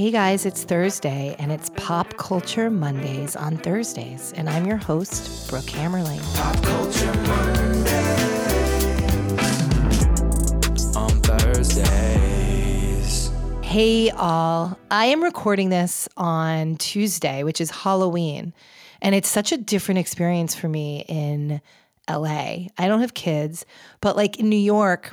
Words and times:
Hey 0.00 0.10
guys, 0.10 0.46
it's 0.46 0.64
Thursday 0.64 1.36
and 1.38 1.52
it's 1.52 1.68
Pop 1.76 2.16
Culture 2.16 2.70
Mondays 2.70 3.36
on 3.36 3.58
Thursdays. 3.58 4.32
And 4.34 4.48
I'm 4.48 4.64
your 4.64 4.78
host, 4.78 5.50
Brooke 5.50 5.66
Hammerling. 5.66 6.22
Pop 6.34 6.56
Culture 6.64 7.12
Monday 7.28 7.90
on 10.96 11.10
Thursdays. 11.20 13.30
Hey 13.62 14.08
all, 14.08 14.78
I 14.90 15.04
am 15.04 15.22
recording 15.22 15.68
this 15.68 16.08
on 16.16 16.76
Tuesday, 16.76 17.42
which 17.42 17.60
is 17.60 17.70
Halloween. 17.70 18.54
And 19.02 19.14
it's 19.14 19.28
such 19.28 19.52
a 19.52 19.58
different 19.58 19.98
experience 19.98 20.54
for 20.54 20.70
me 20.70 21.04
in 21.08 21.60
LA. 22.08 22.68
I 22.78 22.88
don't 22.88 23.02
have 23.02 23.12
kids, 23.12 23.66
but 24.00 24.16
like 24.16 24.40
in 24.40 24.48
New 24.48 24.56
York, 24.56 25.12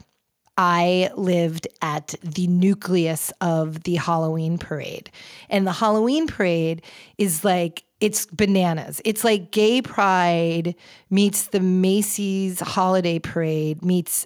I 0.58 1.12
lived 1.16 1.68
at 1.82 2.16
the 2.24 2.48
nucleus 2.48 3.32
of 3.42 3.84
the 3.84 3.96
Halloween 3.96 4.58
parade. 4.58 5.12
And 5.50 5.68
the 5.68 5.72
Halloween 5.72 6.28
parade 6.28 6.82
is 7.18 7.46
like, 7.46 7.84
it's 8.00 8.26
bananas. 8.26 9.02
It's 9.06 9.24
like 9.24 9.52
gay 9.52 9.82
pride 9.82 10.76
meets 11.10 11.48
the 11.48 11.60
Macy's 11.60 12.60
holiday 12.60 13.20
parade 13.20 13.84
meets, 13.84 14.26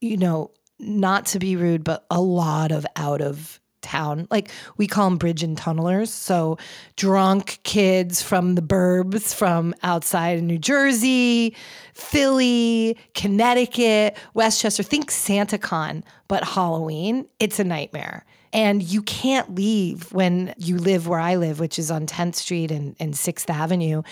you 0.00 0.16
know, 0.16 0.50
not 0.78 1.26
to 1.26 1.38
be 1.38 1.56
rude, 1.56 1.84
but 1.84 2.04
a 2.10 2.20
lot 2.20 2.72
of 2.72 2.86
out 2.96 3.20
of 3.20 3.60
town. 3.82 4.26
Like 4.30 4.50
we 4.76 4.86
call 4.86 5.10
them 5.10 5.18
bridge 5.18 5.42
and 5.42 5.56
tunnelers. 5.56 6.08
So 6.08 6.58
drunk 6.96 7.60
kids 7.64 8.22
from 8.22 8.54
the 8.54 8.62
burbs 8.62 9.34
from 9.34 9.74
outside 9.82 10.38
of 10.38 10.44
New 10.44 10.58
Jersey, 10.58 11.54
Philly, 11.94 12.96
Connecticut, 13.14 14.16
Westchester. 14.34 14.82
Think 14.82 15.10
SantaCon, 15.10 16.02
but 16.28 16.44
Halloween. 16.44 17.26
It's 17.38 17.58
a 17.58 17.64
nightmare. 17.64 18.24
And 18.54 18.82
you 18.82 19.02
can't 19.02 19.54
leave 19.54 20.12
when 20.12 20.54
you 20.58 20.76
live 20.76 21.08
where 21.08 21.18
I 21.18 21.36
live, 21.36 21.58
which 21.58 21.78
is 21.78 21.90
on 21.90 22.06
10th 22.06 22.34
Street 22.34 22.70
and, 22.70 22.94
and 23.00 23.14
6th 23.14 23.48
Avenue. 23.48 24.02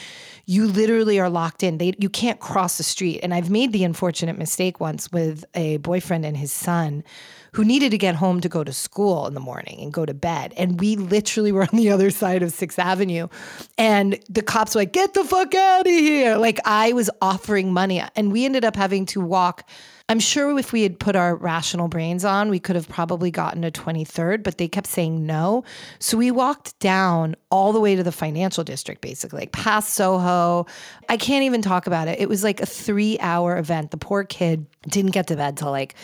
You 0.46 0.66
literally 0.66 1.20
are 1.20 1.28
locked 1.28 1.62
in. 1.62 1.76
They, 1.76 1.92
you 1.98 2.08
can't 2.08 2.40
cross 2.40 2.78
the 2.78 2.82
street. 2.82 3.20
And 3.22 3.34
I've 3.34 3.50
made 3.50 3.72
the 3.72 3.84
unfortunate 3.84 4.38
mistake 4.38 4.80
once 4.80 5.12
with 5.12 5.44
a 5.54 5.76
boyfriend 5.78 6.24
and 6.24 6.38
his 6.38 6.52
son 6.52 7.04
who 7.52 7.64
needed 7.64 7.90
to 7.90 7.98
get 7.98 8.14
home 8.14 8.40
to 8.40 8.48
go 8.48 8.64
to 8.64 8.72
school 8.72 9.26
in 9.26 9.34
the 9.34 9.40
morning 9.40 9.80
and 9.80 9.92
go 9.92 10.06
to 10.06 10.14
bed. 10.14 10.52
And 10.56 10.80
we 10.80 10.96
literally 10.96 11.52
were 11.52 11.62
on 11.62 11.76
the 11.76 11.90
other 11.90 12.10
side 12.10 12.42
of 12.42 12.52
Sixth 12.52 12.78
Avenue. 12.78 13.28
And 13.78 14.18
the 14.28 14.42
cops 14.42 14.74
were 14.74 14.82
like, 14.82 14.92
get 14.92 15.14
the 15.14 15.24
fuck 15.24 15.54
out 15.54 15.86
of 15.86 15.92
here. 15.92 16.36
Like 16.36 16.58
I 16.64 16.92
was 16.92 17.10
offering 17.20 17.72
money. 17.72 18.02
And 18.16 18.32
we 18.32 18.44
ended 18.44 18.64
up 18.64 18.76
having 18.76 19.06
to 19.06 19.20
walk. 19.20 19.68
I'm 20.08 20.18
sure 20.18 20.58
if 20.58 20.72
we 20.72 20.82
had 20.82 20.98
put 20.98 21.14
our 21.14 21.36
rational 21.36 21.86
brains 21.86 22.24
on, 22.24 22.50
we 22.50 22.58
could 22.58 22.74
have 22.74 22.88
probably 22.88 23.30
gotten 23.30 23.62
a 23.62 23.70
23rd, 23.70 24.42
but 24.42 24.58
they 24.58 24.66
kept 24.66 24.88
saying 24.88 25.24
no. 25.24 25.62
So 26.00 26.16
we 26.16 26.32
walked 26.32 26.76
down 26.80 27.36
all 27.48 27.72
the 27.72 27.78
way 27.78 27.94
to 27.94 28.02
the 28.02 28.10
financial 28.10 28.64
district, 28.64 29.02
basically, 29.02 29.42
like 29.42 29.52
past 29.52 29.94
Soho. 29.94 30.66
I 31.08 31.16
can't 31.16 31.44
even 31.44 31.62
talk 31.62 31.86
about 31.86 32.08
it. 32.08 32.18
It 32.18 32.28
was 32.28 32.42
like 32.42 32.60
a 32.60 32.66
three 32.66 33.20
hour 33.20 33.56
event. 33.56 33.92
The 33.92 33.98
poor 33.98 34.24
kid 34.24 34.66
didn't 34.88 35.12
get 35.12 35.28
to 35.28 35.36
bed 35.36 35.56
till 35.56 35.70
like 35.70 35.94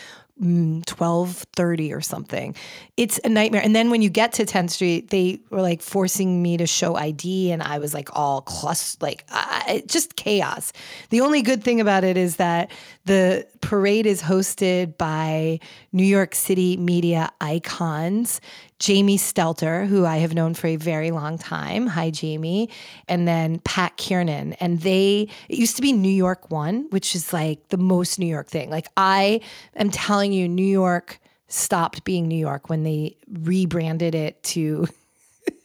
12:30 0.40 1.94
or 1.94 2.00
something. 2.02 2.54
It's 2.96 3.18
a 3.24 3.28
nightmare. 3.28 3.62
And 3.62 3.74
then 3.74 3.90
when 3.90 4.02
you 4.02 4.10
get 4.10 4.32
to 4.34 4.44
10th 4.44 4.70
Street, 4.70 5.08
they 5.08 5.40
were 5.50 5.62
like 5.62 5.80
forcing 5.80 6.42
me 6.42 6.58
to 6.58 6.66
show 6.66 6.94
ID 6.94 7.52
and 7.52 7.62
I 7.62 7.78
was 7.78 7.94
like 7.94 8.10
all 8.12 8.42
clus 8.42 8.98
like 9.00 9.24
uh, 9.30 9.78
just 9.86 10.16
chaos. 10.16 10.72
The 11.08 11.22
only 11.22 11.40
good 11.40 11.64
thing 11.64 11.80
about 11.80 12.04
it 12.04 12.18
is 12.18 12.36
that 12.36 12.70
the 13.06 13.46
parade 13.62 14.06
is 14.06 14.22
hosted 14.22 14.98
by 14.98 15.60
New 15.92 16.04
York 16.04 16.34
City 16.34 16.76
media 16.76 17.30
icons. 17.40 18.40
Jamie 18.78 19.16
Stelter, 19.16 19.86
who 19.86 20.04
I 20.04 20.18
have 20.18 20.34
known 20.34 20.54
for 20.54 20.66
a 20.66 20.76
very 20.76 21.10
long 21.10 21.38
time. 21.38 21.86
Hi, 21.86 22.10
Jamie. 22.10 22.68
And 23.08 23.26
then 23.26 23.58
Pat 23.60 23.96
Kiernan. 23.96 24.52
And 24.54 24.80
they, 24.80 25.28
it 25.48 25.58
used 25.58 25.76
to 25.76 25.82
be 25.82 25.92
New 25.92 26.08
York 26.08 26.50
One, 26.50 26.86
which 26.90 27.14
is 27.14 27.32
like 27.32 27.68
the 27.68 27.78
most 27.78 28.18
New 28.18 28.26
York 28.26 28.48
thing. 28.48 28.68
Like, 28.68 28.88
I 28.96 29.40
am 29.74 29.90
telling 29.90 30.32
you, 30.32 30.46
New 30.46 30.66
York 30.66 31.20
stopped 31.48 32.04
being 32.04 32.28
New 32.28 32.38
York 32.38 32.68
when 32.68 32.82
they 32.82 33.16
rebranded 33.30 34.14
it 34.14 34.42
to. 34.42 34.86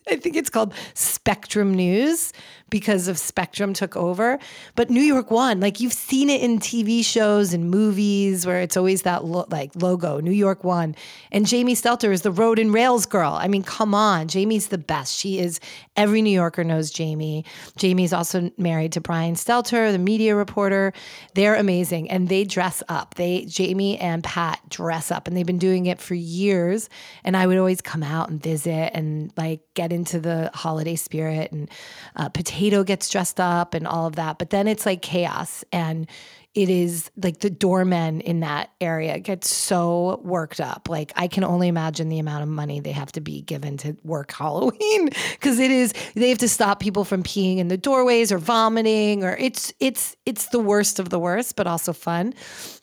I 0.10 0.16
think 0.16 0.36
it's 0.36 0.50
called 0.50 0.74
Spectrum 0.94 1.74
News 1.74 2.34
because 2.72 3.08
of 3.08 3.20
Spectrum 3.20 3.74
took 3.74 3.96
over. 3.96 4.40
But 4.76 4.90
New 4.90 5.02
York 5.02 5.30
One, 5.30 5.60
like 5.60 5.80
you've 5.80 5.94
seen 5.94 6.30
it 6.30 6.42
in 6.42 6.58
TV 6.58 7.06
shows 7.06 7.54
and 7.54 7.70
movies 7.70 8.48
where 8.48 8.62
it's 8.62 8.76
always 8.76 9.04
that 9.04 9.26
lo- 9.26 9.46
like 9.52 9.72
logo, 9.76 10.20
New 10.20 10.32
York 10.32 10.64
One. 10.64 10.96
And 11.32 11.46
Jamie 11.46 11.76
Stelter 11.76 12.12
is 12.12 12.24
the 12.24 12.32
road 12.32 12.58
and 12.58 12.74
rails 12.74 13.06
girl. 13.06 13.34
I 13.34 13.48
mean, 13.48 13.62
come 13.62 13.94
on, 13.94 14.28
Jamie's 14.28 14.70
the 14.70 14.80
best. 14.80 15.16
She 15.16 15.38
is. 15.38 15.60
Every 15.98 16.22
New 16.22 16.32
Yorker 16.32 16.64
knows 16.64 16.90
Jamie. 16.90 17.46
Jamie's 17.76 18.14
also 18.14 18.50
married 18.58 18.94
to 18.94 19.02
Brian 19.02 19.36
Stelter, 19.36 19.92
the 19.92 20.00
media 20.00 20.36
reporter. 20.36 20.94
They're 21.36 21.56
amazing, 21.56 22.10
and 22.10 22.30
they 22.30 22.46
dress 22.46 22.82
up. 22.88 23.16
They 23.16 23.46
Jamie 23.46 24.00
and 24.00 24.24
Pat 24.24 24.62
dress 24.70 25.12
up, 25.12 25.28
and 25.28 25.36
they've 25.36 25.46
been 25.46 25.60
doing 25.60 25.88
it 25.88 26.00
for 26.00 26.16
years. 26.16 26.90
And 27.26 27.36
I 27.36 27.46
would 27.46 27.58
always 27.58 27.82
come 27.82 28.02
out 28.02 28.30
and 28.30 28.42
visit 28.42 28.92
and 28.94 29.34
like 29.36 29.62
get 29.74 29.92
into 29.92 30.22
the 30.22 30.50
holiday 30.54 30.96
spirit 30.96 31.52
and 31.52 31.70
uh, 32.16 32.30
potato 32.30 32.61
gets 32.70 33.10
dressed 33.10 33.40
up 33.40 33.74
and 33.74 33.88
all 33.88 34.08
of 34.08 34.16
that. 34.16 34.38
But 34.38 34.52
then 34.52 34.68
it's 34.68 34.86
like 34.86 35.02
chaos 35.02 35.64
and 35.72 36.08
it 36.54 36.70
is 36.70 37.10
like 37.16 37.40
the 37.40 37.50
doormen 37.50 38.20
in 38.20 38.42
that 38.42 38.72
area 38.82 39.20
get 39.20 39.46
so 39.46 40.20
worked 40.24 40.60
up. 40.60 40.90
Like 40.90 41.14
I 41.16 41.28
can 41.28 41.46
only 41.46 41.70
imagine 41.70 42.10
the 42.10 42.20
amount 42.20 42.44
of 42.44 42.50
money 42.50 42.82
they 42.82 42.92
have 42.92 43.12
to 43.14 43.22
be 43.22 43.42
given 43.42 43.78
to 43.78 43.96
work 44.04 44.32
Halloween 44.38 45.10
because 45.32 45.60
it 45.60 45.72
is 45.72 45.94
they 46.14 46.30
have 46.30 46.40
to 46.40 46.50
stop 46.50 46.82
people 46.82 47.06
from 47.06 47.24
peeing 47.24 47.58
in 47.58 47.70
the 47.70 47.78
doorways 47.78 48.32
or 48.32 48.38
vomiting 48.38 49.24
or 49.24 49.36
it's 49.38 49.74
it's 49.80 50.18
it's 50.26 50.48
the 50.48 50.60
worst 50.60 51.00
of 51.00 51.10
the 51.10 51.20
worst, 51.20 51.56
but 51.56 51.68
also 51.68 51.94
fun. 51.94 52.34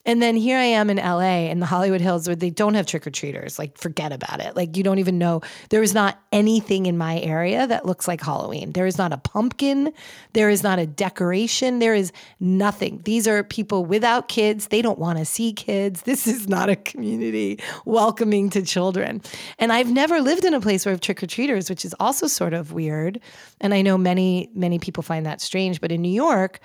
And 0.09 0.23
then 0.23 0.37
here 0.37 0.57
I 0.57 0.65
am 0.65 0.89
in 0.89 0.97
LA 0.97 1.51
in 1.51 1.61
the 1.61 1.67
Hollywood 1.67 2.01
Hills 2.01 2.27
where 2.27 2.35
they 2.35 2.49
don't 2.49 2.73
have 2.73 2.87
trick 2.87 3.07
or 3.07 3.11
treaters. 3.11 3.59
Like 3.59 3.77
forget 3.77 4.11
about 4.11 4.41
it. 4.41 4.57
Like 4.57 4.75
you 4.75 4.83
don't 4.83 5.01
even 5.01 5.19
know 5.19 5.43
there 5.69 5.83
is 5.83 5.93
not 5.93 6.19
anything 6.33 6.87
in 6.87 6.97
my 6.97 7.21
area 7.21 7.67
that 7.67 7.85
looks 7.85 8.09
like 8.09 8.23
Halloween. 8.23 8.73
There 8.73 8.87
is 8.87 8.97
not 8.97 9.13
a 9.13 9.19
pumpkin, 9.19 9.93
there 10.33 10.49
is 10.49 10.63
not 10.63 10.79
a 10.79 10.87
decoration, 10.87 11.79
there 11.79 11.93
is 11.93 12.11
nothing. 12.41 13.03
These 13.05 13.29
are 13.29 13.45
people 13.45 13.85
without 13.85 14.29
kids. 14.29 14.69
They 14.69 14.81
don't 14.81 14.99
want 14.99 15.19
to 15.19 15.27
see 15.27 15.53
kids. 15.53 16.01
This 16.09 16.27
is 16.27 16.49
not 16.49 16.71
a 16.71 16.77
community 16.77 17.61
welcoming 17.85 18.49
to 18.51 18.63
children. 18.63 19.21
And 19.59 19.75
I've 19.75 19.91
never 19.91 20.23
lived 20.23 20.47
in 20.47 20.55
a 20.55 20.61
place 20.61 20.87
where 20.87 20.93
I 20.93 20.95
have 20.95 21.03
trick 21.03 21.23
or 21.23 21.27
treaters, 21.27 21.69
which 21.69 21.85
is 21.85 21.95
also 22.01 22.29
sort 22.29 22.55
of 22.55 22.73
weird. 22.73 23.21
And 23.61 23.75
I 23.75 23.83
know 23.83 23.99
many, 23.99 24.49
many 24.55 24.79
people 24.79 25.03
find 25.03 25.27
that 25.27 25.43
strange. 25.43 25.83
But 25.83 25.93
in 25.93 26.01
New 26.01 26.09
York, 26.09 26.61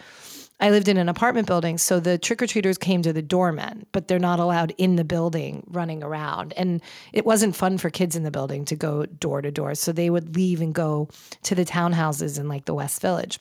I 0.63 0.69
lived 0.69 0.87
in 0.87 0.95
an 0.95 1.09
apartment 1.09 1.45
building, 1.45 1.77
so 1.77 1.99
the 1.99 2.17
trick 2.17 2.41
or 2.41 2.47
treaters 2.47 2.77
came 2.77 3.01
to 3.01 3.11
the 3.11 3.21
doormen, 3.21 3.85
but 3.91 4.07
they're 4.07 4.17
not 4.17 4.39
allowed 4.39 4.73
in 4.77 4.95
the 4.95 5.03
building 5.03 5.67
running 5.67 6.01
around. 6.01 6.53
And 6.55 6.81
it 7.11 7.25
wasn't 7.25 7.53
fun 7.53 7.77
for 7.77 7.89
kids 7.89 8.15
in 8.15 8.23
the 8.23 8.31
building 8.31 8.63
to 8.65 8.75
go 8.77 9.05
door 9.05 9.41
to 9.41 9.51
door. 9.51 9.75
So 9.75 9.91
they 9.91 10.09
would 10.09 10.37
leave 10.37 10.61
and 10.61 10.73
go 10.73 11.09
to 11.41 11.53
the 11.53 11.65
townhouses 11.65 12.39
in 12.39 12.47
like 12.47 12.63
the 12.63 12.73
West 12.73 13.01
Village. 13.01 13.39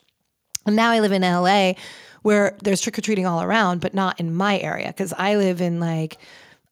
And 0.65 0.75
now 0.75 0.91
I 0.91 0.99
live 0.99 1.13
in 1.13 1.21
LA 1.21 1.75
where 2.23 2.57
there's 2.61 2.81
trick 2.81 2.97
or 2.97 3.01
treating 3.01 3.25
all 3.25 3.41
around, 3.41 3.79
but 3.79 3.93
not 3.93 4.19
in 4.19 4.35
my 4.35 4.59
area 4.59 4.87
because 4.87 5.13
I 5.13 5.37
live 5.37 5.61
in 5.61 5.79
like, 5.79 6.17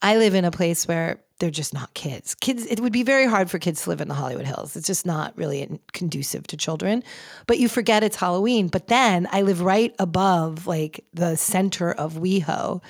I 0.02 0.18
live 0.18 0.34
in 0.36 0.46
a 0.46 0.52
place 0.52 0.88
where 0.88 1.20
they're 1.42 1.50
just 1.50 1.74
not 1.74 1.94
kids. 1.96 2.36
Kids, 2.36 2.66
it 2.68 2.80
would 2.80 2.94
be 2.94 3.04
very 3.04 3.26
hard 3.26 3.50
for 3.50 3.58
kids 3.58 3.84
to 3.84 3.90
live 3.90 4.00
in 4.00 4.08
the 4.08 4.14
Hollywood 4.14 4.46
Hills. 4.46 4.76
It's 4.76 4.86
just 4.86 5.08
not 5.08 5.36
really 5.36 5.80
conducive 5.92 6.46
to 6.48 6.58
children. 6.58 7.04
But 7.48 7.58
you 7.58 7.68
forget 7.68 8.04
it's 8.04 8.16
Halloween. 8.16 8.68
But 8.68 8.88
then 8.88 9.28
I 9.32 9.42
live 9.42 9.62
right 9.62 9.96
above 9.98 10.68
like 10.68 11.04
the 11.14 11.36
center 11.36 11.92
of 11.92 12.14
WeHo, 12.14 12.82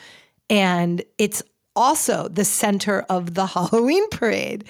and 0.50 1.02
it's 1.18 1.42
also 1.76 2.28
the 2.28 2.44
center 2.44 3.02
of 3.10 3.34
the 3.34 3.46
Halloween 3.48 4.08
parade. 4.10 4.66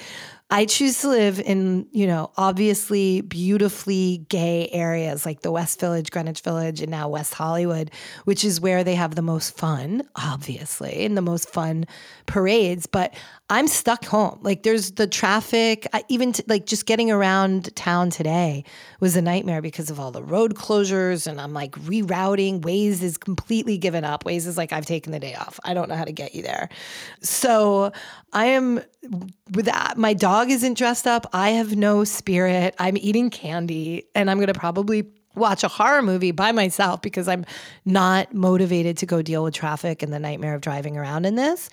I 0.54 0.66
choose 0.66 1.00
to 1.00 1.08
live 1.08 1.40
in, 1.40 1.88
you 1.92 2.06
know, 2.06 2.32
obviously 2.36 3.22
beautifully 3.22 4.26
gay 4.28 4.68
areas 4.74 5.26
like 5.26 5.44
the 5.44 5.52
West 5.52 5.80
Village, 5.80 6.12
Greenwich 6.12 6.42
Village, 6.42 6.82
and 6.82 6.92
now 6.92 7.08
West 7.08 7.34
Hollywood, 7.34 7.90
which 8.26 8.44
is 8.44 8.60
where 8.60 8.84
they 8.84 8.96
have 8.96 9.16
the 9.16 9.22
most 9.22 9.58
fun, 9.58 10.04
obviously, 10.18 11.06
and 11.06 11.16
the 11.16 11.22
most 11.22 11.50
fun 11.50 11.86
parades. 12.26 12.86
But 12.86 13.14
I'm 13.50 13.68
stuck 13.68 14.04
home. 14.06 14.40
Like 14.42 14.64
there's 14.64 14.92
the 14.92 15.08
traffic, 15.08 15.88
I, 15.94 16.04
even 16.10 16.34
t- 16.34 16.44
like 16.48 16.66
just 16.66 16.86
getting 16.86 17.12
around 17.12 17.74
town 17.76 18.10
today 18.10 18.66
was 19.00 19.16
a 19.16 19.22
nightmare 19.22 19.62
because 19.62 19.90
of 19.90 20.02
all 20.02 20.12
the 20.12 20.24
road 20.24 20.56
closures. 20.56 21.28
And 21.28 21.40
I'm 21.40 21.54
like 21.54 21.72
rerouting. 21.74 22.62
Waze 22.62 23.02
is 23.02 23.18
completely 23.18 23.78
given 23.78 24.04
up. 24.04 24.26
Waze 24.26 24.48
is 24.48 24.58
like, 24.58 24.74
I've 24.74 24.86
taken 24.86 25.14
the 25.14 25.20
day 25.20 25.34
off. 25.36 25.62
I 25.64 25.74
don't 25.74 25.88
know 25.88 25.96
how 25.96 26.06
to 26.06 26.12
get 26.12 26.36
you 26.36 26.44
there. 26.44 26.68
So 27.22 27.92
I 28.34 28.48
am 28.48 28.82
with 29.54 29.66
that. 29.66 29.98
My 29.98 30.14
dog 30.14 30.41
isn't 30.50 30.78
dressed 30.78 31.08
up. 31.08 31.28
I 31.34 31.52
have 31.52 31.76
no 31.76 32.04
spirit. 32.04 32.76
I'm 32.80 32.98
eating 32.98 33.30
candy 33.30 34.06
and 34.16 34.30
I'm 34.30 34.38
going 34.38 34.48
to 34.48 34.54
probably 34.54 35.06
watch 35.36 35.64
a 35.64 35.68
horror 35.68 36.02
movie 36.02 36.32
by 36.32 36.52
myself 36.52 37.02
because 37.02 37.28
I'm 37.28 37.46
not 37.86 38.34
motivated 38.34 38.98
to 38.98 39.06
go 39.06 39.22
deal 39.22 39.44
with 39.44 39.54
traffic 39.54 40.04
and 40.04 40.12
the 40.12 40.20
nightmare 40.20 40.56
of 40.56 40.62
driving 40.62 40.98
around 40.98 41.26
in 41.26 41.36
this. 41.36 41.70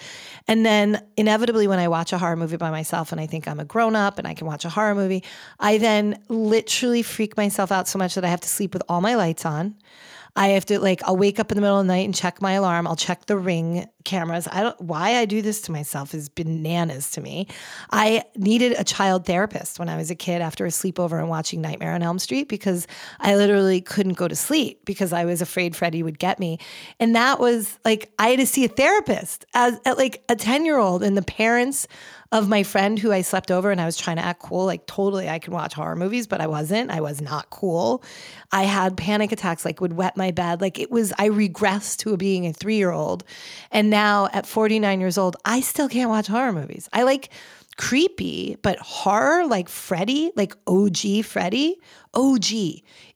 And 0.47 0.65
then 0.65 1.05
inevitably, 1.17 1.67
when 1.67 1.79
I 1.79 1.89
watch 1.89 2.13
a 2.13 2.19
horror 2.19 2.37
movie 2.37 2.57
by 2.57 2.71
myself 2.71 3.11
and 3.11 3.21
I 3.21 3.27
think 3.27 3.49
I'm 3.49 3.59
a 3.59 3.65
grown 3.65 3.97
up 3.97 4.19
and 4.19 4.29
I 4.29 4.35
can 4.35 4.47
watch 4.47 4.65
a 4.65 4.69
horror 4.69 4.95
movie, 4.95 5.25
I 5.59 5.79
then 5.79 6.23
literally 6.29 7.03
freak 7.03 7.37
myself 7.37 7.73
out 7.73 7.89
so 7.89 7.99
much 7.99 8.15
that 8.15 8.25
I 8.25 8.29
have 8.29 8.41
to 8.43 8.49
sleep 8.49 8.73
with 8.73 8.83
all 8.89 9.01
my 9.01 9.15
lights 9.15 9.45
on. 9.45 9.75
I 10.37 10.49
have 10.49 10.67
to 10.67 10.79
like 10.79 11.03
I'll 11.05 11.17
wake 11.17 11.39
up 11.39 11.51
in 11.51 11.57
the 11.57 11.63
middle 11.63 11.79
of 11.81 11.87
the 11.87 11.93
night 11.93 12.05
and 12.05 12.15
check 12.15 12.41
my 12.41 12.53
alarm. 12.53 12.87
I'll 12.87 12.97
check 12.97 13.27
the 13.27 13.37
ring 13.37 13.87
cameras. 14.05 14.49
I 14.51 14.63
don't 14.63 14.81
why 14.81 15.17
I 15.17 15.25
do 15.25 15.43
this 15.43 15.61
to 15.63 15.73
myself 15.73 16.15
is 16.15 16.29
bananas 16.29 17.11
to 17.13 17.21
me. 17.21 17.47
I 17.91 18.25
needed 18.37 18.73
a 18.79 18.85
child 18.85 19.27
therapist 19.27 19.79
when 19.79 19.89
I 19.89 19.97
was 19.97 20.11
a 20.11 20.15
kid 20.15 20.41
after 20.41 20.65
a 20.65 20.71
sleepover 20.71 21.19
and 21.19 21.29
watching 21.29 21.61
Nightmare 21.61 21.93
on 21.93 22.03
Elm 22.03 22.19
Street 22.19 22.49
because 22.49 22.87
I 23.21 23.37
literally 23.37 23.81
couldn't 23.81 24.15
go 24.15 24.29
to 24.29 24.37
sleep 24.37 24.85
because 24.85 25.13
I 25.13 25.25
was 25.25 25.43
afraid 25.43 25.77
Freddy 25.77 26.03
would 26.03 26.19
get 26.19 26.39
me. 26.39 26.59
And 26.99 27.15
that 27.17 27.39
was 27.39 27.79
like 27.85 28.11
I 28.19 28.29
had 28.29 28.41
to 28.41 28.47
see 28.47 28.65
a 28.65 28.69
therapist 28.69 29.45
as 29.55 29.79
at 29.85 29.99
like 29.99 30.23
a 30.29 30.37
10-year-old 30.37 31.03
and 31.03 31.17
the 31.17 31.23
parents 31.23 31.87
of 32.31 32.49
my 32.49 32.63
friend 32.63 32.99
who 32.99 33.11
I 33.11 33.23
slept 33.23 33.51
over 33.51 33.71
and 33.71 33.81
I 33.81 33.87
was 33.87 33.97
trying 33.97 34.17
to 34.17 34.25
act 34.25 34.43
cool. 34.43 34.67
Like, 34.67 34.87
totally, 34.87 35.29
I 35.31 35.39
can 35.39 35.55
watch 35.55 35.73
horror 35.73 35.97
movies, 35.97 36.27
but 36.27 36.41
I 36.43 36.47
wasn't. 36.47 36.91
I 36.91 37.01
was 37.01 37.23
not 37.23 37.49
cool. 37.49 38.03
I 38.53 38.65
had 38.65 38.99
panic 38.99 39.33
attacks, 39.33 39.65
like, 39.65 39.81
would 39.81 39.95
wet 39.95 40.17
my 40.17 40.31
bed. 40.31 40.61
Like, 40.61 40.79
it 40.79 40.91
was, 40.91 41.13
I 41.19 41.31
regressed 41.31 41.99
to 41.99 42.17
being 42.19 42.47
a 42.47 42.53
three 42.53 42.77
year 42.77 42.91
old. 42.91 43.25
And 43.71 43.89
now 43.89 44.29
at 44.33 44.47
49 44.47 45.01
years 45.01 45.17
old, 45.17 45.37
I 45.47 45.61
still 45.61 45.89
can't 45.89 46.11
watch 46.11 46.27
horror 46.27 46.53
movies. 46.53 46.89
I 46.93 47.05
like, 47.05 47.31
creepy, 47.79 48.57
but 48.61 48.77
horror 48.81 49.47
like 49.47 49.69
Freddy, 49.69 50.33
like 50.37 50.55
OG 50.67 51.25
Freddy, 51.25 51.81
OG. 52.13 52.45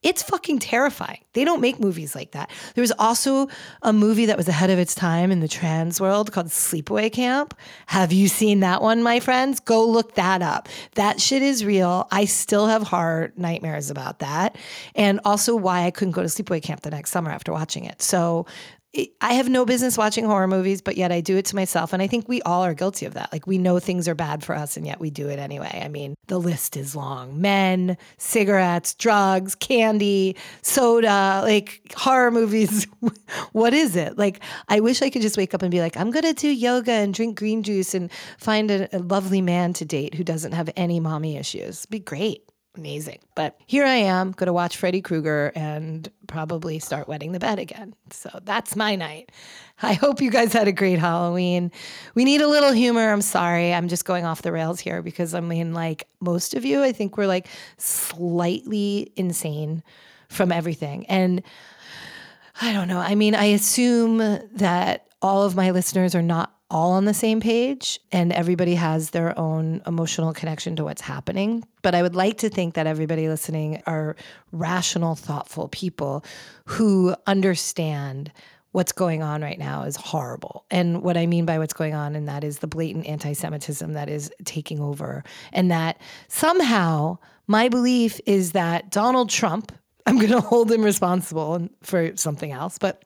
It's 0.03 0.23
fucking 0.23 0.61
terrifying. 0.61 1.19
They 1.33 1.45
don't 1.45 1.61
make 1.61 1.81
movies 1.81 2.15
like 2.15 2.31
that. 2.33 2.51
There 2.75 2.83
was 2.83 2.93
also 2.99 3.49
a 3.83 3.93
movie 3.93 4.27
that 4.27 4.37
was 4.37 4.49
ahead 4.49 4.71
of 4.71 4.79
its 4.79 4.95
time 4.95 5.33
in 5.33 5.41
the 5.41 5.49
trans 5.49 6.01
world 6.01 6.31
called 6.31 6.47
Sleepaway 6.47 7.13
Camp. 7.13 7.55
Have 7.87 8.13
you 8.13 8.29
seen 8.29 8.61
that 8.61 8.83
one, 8.83 9.03
my 9.03 9.19
friends? 9.19 9.59
Go 9.59 9.87
look 9.87 10.15
that 10.15 10.43
up. 10.43 10.69
That 10.95 11.21
shit 11.21 11.43
is 11.43 11.65
real. 11.65 12.07
I 12.13 12.25
still 12.25 12.69
have 12.69 12.85
horror 12.85 13.33
nightmares 13.37 13.91
about 13.91 14.21
that. 14.21 14.57
And 14.95 15.19
also 15.25 15.57
why 15.57 15.83
I 15.85 15.91
couldn't 15.91 16.13
go 16.13 16.23
to 16.23 16.29
Sleepaway 16.29 16.63
Camp 16.63 16.83
the 16.83 16.91
next 16.91 17.11
summer 17.11 17.33
after 17.33 17.53
watching 17.53 17.85
it. 17.85 18.01
So 18.01 18.47
I 19.23 19.33
have 19.33 19.49
no 19.49 19.65
business 19.65 19.97
watching 19.97 20.27
horror 20.27 20.47
movies, 20.47 20.83
but 20.83 20.99
yet 20.99 21.11
I 21.11 21.23
do 21.23 21.39
it 21.39 21.47
to 21.47 21.57
myself. 21.57 21.95
And 21.95 22.03
I 22.03 22.07
think 22.07 22.29
we 22.29 22.43
all 22.43 22.63
are 22.63 22.75
guilty 22.75 23.07
of 23.07 23.15
that. 23.15 23.33
Like 23.33 23.47
we 23.47 23.57
know 23.57 23.79
things 23.79 24.07
are 24.07 24.15
bad 24.15 24.45
for 24.45 24.55
us, 24.55 24.77
and 24.77 24.87
yet 24.87 25.01
we 25.01 25.09
do 25.09 25.29
it 25.29 25.39
anyway. 25.39 25.81
I 25.83 25.89
mean, 25.89 26.15
the 26.27 26.39
list 26.39 26.77
is 26.77 26.95
long 26.95 27.41
men, 27.41 27.97
cigarettes, 28.19 28.95
drugs, 28.95 29.55
candy, 29.55 30.37
soda, 30.61 31.41
like 31.43 31.81
horror 31.97 32.31
movies. 32.31 32.87
what 33.53 33.73
is 33.73 33.97
it? 33.97 34.19
Like, 34.19 34.41
I 34.69 34.81
wish 34.81 35.01
I 35.01 35.09
could 35.09 35.23
just 35.23 35.39
wake 35.39 35.55
up 35.55 35.63
and 35.63 35.71
be 35.71 35.81
like, 35.81 35.97
I'm 35.97 36.11
going 36.11 36.27
to 36.27 36.35
do 36.35 36.49
yoga 36.49 36.93
and 36.93 37.15
drink 37.15 37.39
green 37.39 37.63
juice 37.63 37.95
and 37.95 38.11
find 38.37 38.71
a, 38.71 38.95
a 38.95 38.99
lovely 38.99 39.41
man 39.41 39.73
to 39.75 39.87
date 39.87 40.15
who 40.15 40.25
doesn't 40.25 40.53
have 40.53 40.69
any 40.77 41.01
mommy 41.01 41.39
issues. 41.39 41.81
It'd 41.81 41.91
be 41.91 41.99
great 41.99 42.47
amazing. 42.77 43.19
But 43.35 43.59
here 43.67 43.85
I 43.85 43.97
am, 43.97 44.33
going 44.33 44.47
to 44.47 44.53
watch 44.53 44.77
Freddy 44.77 45.03
Krueger 45.03 45.53
and 45.55 46.11
probably 46.27 46.79
start 46.79 47.09
wetting 47.09 47.33
the 47.33 47.39
bed 47.39 47.59
again. 47.59 47.95
So 48.11 48.41
that's 48.45 48.77
my 48.77 48.97
night. 48.97 49.31
I 49.83 49.95
hope 49.95 50.21
you 50.21 50.31
guys 50.31 50.53
had 50.53 50.69
a 50.69 50.73
great 50.73 50.99
Halloween. 50.99 51.71
We 52.15 52.25
need 52.25 52.41
a 52.41 52.49
little 52.49 52.73
humor. 52.73 53.13
I'm 53.13 53.23
sorry. 53.23 53.75
I'm 53.75 53.89
just 53.89 54.05
going 54.05 54.25
off 54.25 54.43
the 54.43 54.53
rails 54.53 54.81
here 54.81 55.03
because 55.03 55.35
I 55.35 55.41
mean, 55.41 55.75
like 55.75 56.09
most 56.21 56.55
of 56.55 56.65
you, 56.65 56.83
I 56.83 56.93
think 56.93 57.17
we're 57.17 57.27
like 57.27 57.49
slightly 57.79 59.13
insane 59.17 59.83
from 60.29 60.53
everything. 60.53 61.07
And 61.07 61.43
I 62.61 62.73
don't 62.73 62.89
know. 62.89 63.01
I 63.01 63.15
mean, 63.15 63.35
I 63.35 63.47
assume 63.47 64.19
that 64.19 65.07
all 65.21 65.45
of 65.45 65.57
my 65.57 65.71
listeners 65.71 66.15
are 66.15 66.23
not 66.23 66.55
all 66.73 66.93
on 66.93 67.05
the 67.05 67.15
same 67.15 67.39
page 67.39 68.01
and 68.11 68.33
everybody 68.33 68.75
has 68.75 69.11
their 69.11 69.39
own 69.39 69.83
emotional 69.87 70.33
connection 70.33 70.75
to 70.77 70.85
what's 70.85 71.03
happening. 71.03 71.63
But 71.83 71.95
I 71.95 72.01
would 72.01 72.17
like 72.17 72.39
to 72.39 72.49
think 72.49 72.75
that 72.75 72.87
everybody 72.87 73.29
listening 73.29 73.83
are 73.87 74.17
rational, 74.53 75.15
thoughtful 75.15 75.69
people 75.69 76.25
who 76.65 77.15
understand 77.27 78.33
what's 78.73 78.93
going 78.93 79.23
on 79.23 79.43
right 79.43 79.59
now 79.59 79.83
is 79.83 79.97
horrible. 79.97 80.65
And 80.71 81.03
what 81.03 81.19
I 81.19 81.27
mean 81.27 81.45
by 81.45 81.59
what's 81.59 81.75
going 81.75 81.95
on, 81.95 82.17
and 82.17 82.27
that 82.27 82.43
is 82.43 82.61
the 82.61 82.67
blatant 82.67 83.07
anti 83.07 83.35
Semitism 83.35 83.93
that 83.93 84.09
is 84.09 84.33
taking 84.45 84.81
over. 84.81 85.25
And 85.53 85.71
that 85.71 86.01
somehow 86.29 87.19
my 87.47 87.69
belief 87.69 88.19
is 88.25 88.53
that 88.53 88.91
Donald 88.91 89.29
Trump, 89.29 89.73
I'm 90.07 90.17
going 90.17 90.31
to 90.31 90.41
hold 90.41 90.73
him 90.73 90.83
responsible 90.83 91.69
for 91.83 92.17
something 92.17 92.51
else, 92.51 92.79
but 92.79 93.05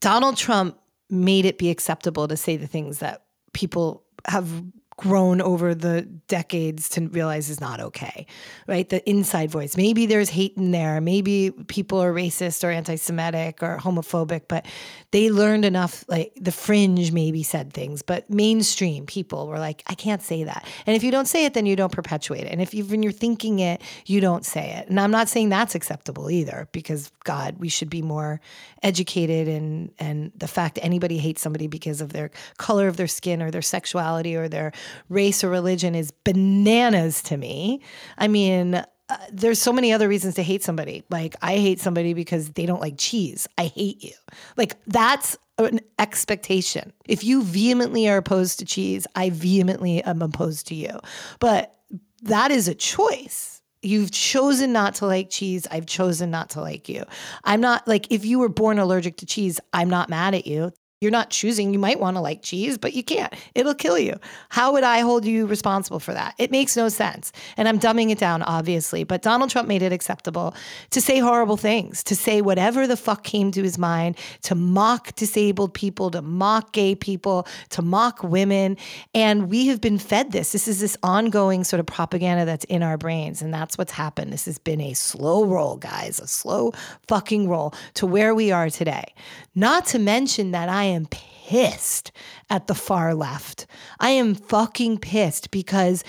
Donald 0.00 0.36
Trump 0.36 0.78
made 1.10 1.44
it 1.44 1.58
be 1.58 1.70
acceptable 1.70 2.28
to 2.28 2.36
say 2.36 2.56
the 2.56 2.66
things 2.66 2.98
that 2.98 3.24
people 3.52 4.02
have 4.26 4.48
grown 4.98 5.40
over 5.40 5.76
the 5.76 6.02
decades 6.02 6.88
to 6.88 7.08
realize 7.08 7.48
is 7.48 7.60
not 7.60 7.78
okay, 7.78 8.26
right? 8.66 8.88
The 8.88 9.08
inside 9.08 9.48
voice. 9.48 9.76
Maybe 9.76 10.06
there's 10.06 10.28
hate 10.28 10.54
in 10.56 10.72
there. 10.72 11.00
Maybe 11.00 11.52
people 11.68 12.02
are 12.02 12.12
racist 12.12 12.64
or 12.64 12.70
anti 12.70 12.96
Semitic 12.96 13.62
or 13.62 13.78
homophobic, 13.78 14.42
but 14.48 14.66
they 15.12 15.30
learned 15.30 15.64
enough. 15.64 16.04
Like 16.08 16.32
the 16.40 16.50
fringe 16.50 17.12
maybe 17.12 17.44
said 17.44 17.72
things, 17.72 18.02
but 18.02 18.28
mainstream 18.28 19.06
people 19.06 19.46
were 19.46 19.60
like, 19.60 19.84
I 19.86 19.94
can't 19.94 20.20
say 20.20 20.42
that. 20.42 20.66
And 20.84 20.96
if 20.96 21.04
you 21.04 21.12
don't 21.12 21.28
say 21.28 21.44
it, 21.44 21.54
then 21.54 21.64
you 21.64 21.76
don't 21.76 21.92
perpetuate 21.92 22.42
it. 22.42 22.50
And 22.50 22.60
if 22.60 22.74
even 22.74 23.04
you're 23.04 23.12
thinking 23.12 23.60
it, 23.60 23.80
you 24.04 24.20
don't 24.20 24.44
say 24.44 24.72
it. 24.78 24.88
And 24.88 24.98
I'm 24.98 25.12
not 25.12 25.28
saying 25.28 25.48
that's 25.48 25.76
acceptable 25.76 26.28
either, 26.28 26.68
because 26.72 27.12
God, 27.22 27.58
we 27.58 27.68
should 27.68 27.88
be 27.88 28.02
more 28.02 28.40
educated 28.82 29.48
and 29.48 29.90
and 29.98 30.32
the 30.36 30.46
fact 30.46 30.78
anybody 30.82 31.18
hates 31.18 31.42
somebody 31.42 31.66
because 31.66 32.00
of 32.00 32.12
their 32.12 32.30
color 32.58 32.88
of 32.88 32.96
their 32.96 33.06
skin 33.06 33.42
or 33.42 33.50
their 33.50 33.62
sexuality 33.62 34.36
or 34.36 34.48
their 34.48 34.72
race 35.08 35.42
or 35.42 35.48
religion 35.48 35.94
is 35.94 36.10
bananas 36.10 37.22
to 37.22 37.36
me. 37.36 37.80
I 38.16 38.28
mean, 38.28 38.74
uh, 39.10 39.16
there's 39.32 39.60
so 39.60 39.72
many 39.72 39.92
other 39.92 40.08
reasons 40.08 40.34
to 40.34 40.42
hate 40.42 40.62
somebody. 40.62 41.02
Like 41.10 41.36
I 41.40 41.56
hate 41.56 41.80
somebody 41.80 42.14
because 42.14 42.50
they 42.50 42.66
don't 42.66 42.80
like 42.80 42.96
cheese. 42.98 43.48
I 43.56 43.64
hate 43.64 44.02
you. 44.04 44.12
Like 44.56 44.76
that's 44.86 45.36
an 45.58 45.80
expectation. 45.98 46.92
If 47.06 47.24
you 47.24 47.42
vehemently 47.42 48.08
are 48.08 48.18
opposed 48.18 48.58
to 48.58 48.64
cheese, 48.64 49.06
I 49.14 49.30
vehemently 49.30 50.02
am 50.04 50.22
opposed 50.22 50.68
to 50.68 50.74
you. 50.74 51.00
But 51.40 51.74
that 52.22 52.50
is 52.50 52.68
a 52.68 52.74
choice. 52.74 53.62
You've 53.80 54.10
chosen 54.10 54.72
not 54.72 54.96
to 54.96 55.06
like 55.06 55.30
cheese. 55.30 55.66
I've 55.70 55.86
chosen 55.86 56.30
not 56.30 56.50
to 56.50 56.60
like 56.60 56.88
you. 56.88 57.04
I'm 57.44 57.60
not 57.60 57.86
like, 57.86 58.10
if 58.10 58.24
you 58.24 58.40
were 58.40 58.48
born 58.48 58.78
allergic 58.78 59.18
to 59.18 59.26
cheese, 59.26 59.60
I'm 59.72 59.88
not 59.88 60.08
mad 60.08 60.34
at 60.34 60.46
you. 60.46 60.72
You're 61.00 61.12
not 61.12 61.30
choosing. 61.30 61.72
You 61.72 61.78
might 61.78 62.00
want 62.00 62.16
to 62.16 62.20
like 62.20 62.42
cheese, 62.42 62.76
but 62.76 62.92
you 62.92 63.04
can't. 63.04 63.32
It'll 63.54 63.74
kill 63.74 63.98
you. 63.98 64.14
How 64.48 64.72
would 64.72 64.82
I 64.82 65.00
hold 65.00 65.24
you 65.24 65.46
responsible 65.46 66.00
for 66.00 66.12
that? 66.12 66.34
It 66.38 66.50
makes 66.50 66.76
no 66.76 66.88
sense. 66.88 67.30
And 67.56 67.68
I'm 67.68 67.78
dumbing 67.78 68.10
it 68.10 68.18
down, 68.18 68.42
obviously. 68.42 69.04
But 69.04 69.22
Donald 69.22 69.50
Trump 69.50 69.68
made 69.68 69.82
it 69.82 69.92
acceptable 69.92 70.56
to 70.90 71.00
say 71.00 71.20
horrible 71.20 71.56
things, 71.56 72.02
to 72.02 72.16
say 72.16 72.40
whatever 72.40 72.88
the 72.88 72.96
fuck 72.96 73.22
came 73.22 73.52
to 73.52 73.62
his 73.62 73.78
mind, 73.78 74.18
to 74.42 74.56
mock 74.56 75.14
disabled 75.14 75.72
people, 75.72 76.10
to 76.10 76.20
mock 76.20 76.72
gay 76.72 76.96
people, 76.96 77.46
to 77.70 77.80
mock 77.80 78.24
women. 78.24 78.76
And 79.14 79.48
we 79.48 79.68
have 79.68 79.80
been 79.80 79.98
fed 79.98 80.32
this. 80.32 80.50
This 80.50 80.66
is 80.66 80.80
this 80.80 80.96
ongoing 81.04 81.62
sort 81.62 81.78
of 81.78 81.86
propaganda 81.86 82.44
that's 82.44 82.64
in 82.64 82.82
our 82.82 82.98
brains. 82.98 83.40
And 83.40 83.54
that's 83.54 83.78
what's 83.78 83.92
happened. 83.92 84.32
This 84.32 84.46
has 84.46 84.58
been 84.58 84.80
a 84.80 84.94
slow 84.94 85.44
roll, 85.44 85.76
guys, 85.76 86.18
a 86.18 86.26
slow 86.26 86.72
fucking 87.06 87.48
roll 87.48 87.72
to 87.94 88.06
where 88.06 88.34
we 88.34 88.50
are 88.50 88.68
today. 88.68 89.14
Not 89.54 89.86
to 89.86 90.00
mention 90.00 90.50
that 90.50 90.68
I 90.68 90.87
am 90.88 91.06
pissed 91.10 92.12
at 92.50 92.66
the 92.66 92.74
far 92.74 93.14
left. 93.14 93.66
I 94.00 94.10
am 94.10 94.34
fucking 94.34 94.98
pissed 94.98 95.50
because 95.50 96.04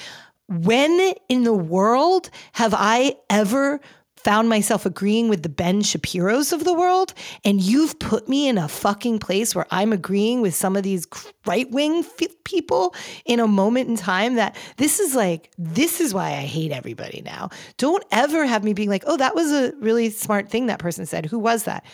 when 0.48 1.14
in 1.30 1.44
the 1.44 1.54
world 1.54 2.30
have 2.54 2.74
I 2.76 3.16
ever 3.30 3.80
found 4.20 4.50
myself 4.50 4.86
agreeing 4.86 5.30
with 5.30 5.44
the 5.44 5.50
Ben 5.50 5.82
Shapiro's 5.82 6.52
of 6.52 6.66
the 6.66 6.74
world, 6.74 7.14
and 7.46 7.62
you've 7.62 7.98
put 8.00 8.28
me 8.28 8.48
in 8.48 8.58
a 8.58 8.68
fucking 8.68 9.20
place 9.20 9.56
where 9.56 9.66
I'm 9.72 9.94
agreeing 9.94 10.42
with 10.42 10.54
some 10.54 10.76
of 10.76 10.84
these 10.84 11.08
right 11.46 11.70
wing 11.72 12.04
f- 12.04 12.28
people 12.44 12.94
in 13.26 13.40
a 13.40 13.48
moment 13.48 13.88
in 13.90 13.96
time 13.96 14.36
that 14.36 14.58
this 14.78 15.00
is 15.00 15.16
like, 15.16 15.52
this 15.58 16.02
is 16.02 16.14
why 16.14 16.32
I 16.32 16.42
hate 16.42 16.72
everybody 16.72 17.22
now. 17.24 17.50
Don't 17.78 18.04
ever 18.12 18.46
have 18.46 18.64
me 18.64 18.74
being 18.74 18.90
like, 18.90 19.04
oh, 19.08 19.18
that 19.18 19.36
was 19.36 19.52
a 19.52 19.74
really 19.80 20.10
smart 20.10 20.50
thing 20.50 20.66
that 20.66 20.80
person 20.80 21.06
said. 21.06 21.26
Who 21.26 21.40
was 21.40 21.64
that? 21.64 21.86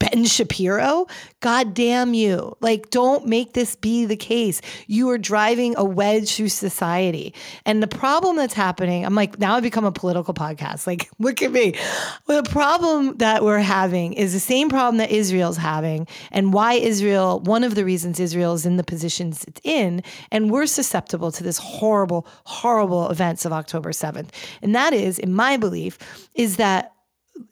Ben 0.00 0.24
Shapiro? 0.24 1.06
God 1.40 1.74
damn 1.74 2.14
you. 2.14 2.56
Like, 2.60 2.90
don't 2.90 3.26
make 3.26 3.52
this 3.52 3.76
be 3.76 4.06
the 4.06 4.16
case. 4.16 4.60
You 4.86 5.08
are 5.10 5.18
driving 5.18 5.74
a 5.76 5.84
wedge 5.84 6.34
through 6.34 6.48
society. 6.48 7.34
And 7.66 7.82
the 7.82 7.86
problem 7.86 8.36
that's 8.36 8.54
happening, 8.54 9.04
I'm 9.04 9.14
like, 9.14 9.38
now 9.38 9.54
I've 9.54 9.62
become 9.62 9.84
a 9.84 9.92
political 9.92 10.34
podcast. 10.34 10.86
Like, 10.86 11.08
look 11.18 11.42
at 11.42 11.52
me. 11.52 11.74
Well, 12.26 12.42
the 12.42 12.50
problem 12.50 13.18
that 13.18 13.44
we're 13.44 13.58
having 13.58 14.14
is 14.14 14.32
the 14.32 14.40
same 14.40 14.70
problem 14.70 14.96
that 14.96 15.10
Israel's 15.10 15.58
having, 15.58 16.08
and 16.32 16.52
why 16.52 16.74
Israel, 16.74 17.40
one 17.40 17.62
of 17.62 17.74
the 17.74 17.84
reasons 17.84 18.18
Israel 18.18 18.54
is 18.54 18.64
in 18.66 18.76
the 18.76 18.84
positions 18.84 19.44
it's 19.44 19.60
in, 19.64 20.02
and 20.32 20.50
we're 20.50 20.66
susceptible 20.66 21.30
to 21.32 21.44
this 21.44 21.58
horrible, 21.58 22.26
horrible 22.44 23.10
events 23.10 23.44
of 23.44 23.52
October 23.52 23.90
7th. 23.90 24.30
And 24.62 24.74
that 24.74 24.94
is, 24.94 25.18
in 25.18 25.34
my 25.34 25.58
belief, 25.58 25.98
is 26.34 26.56
that 26.56 26.94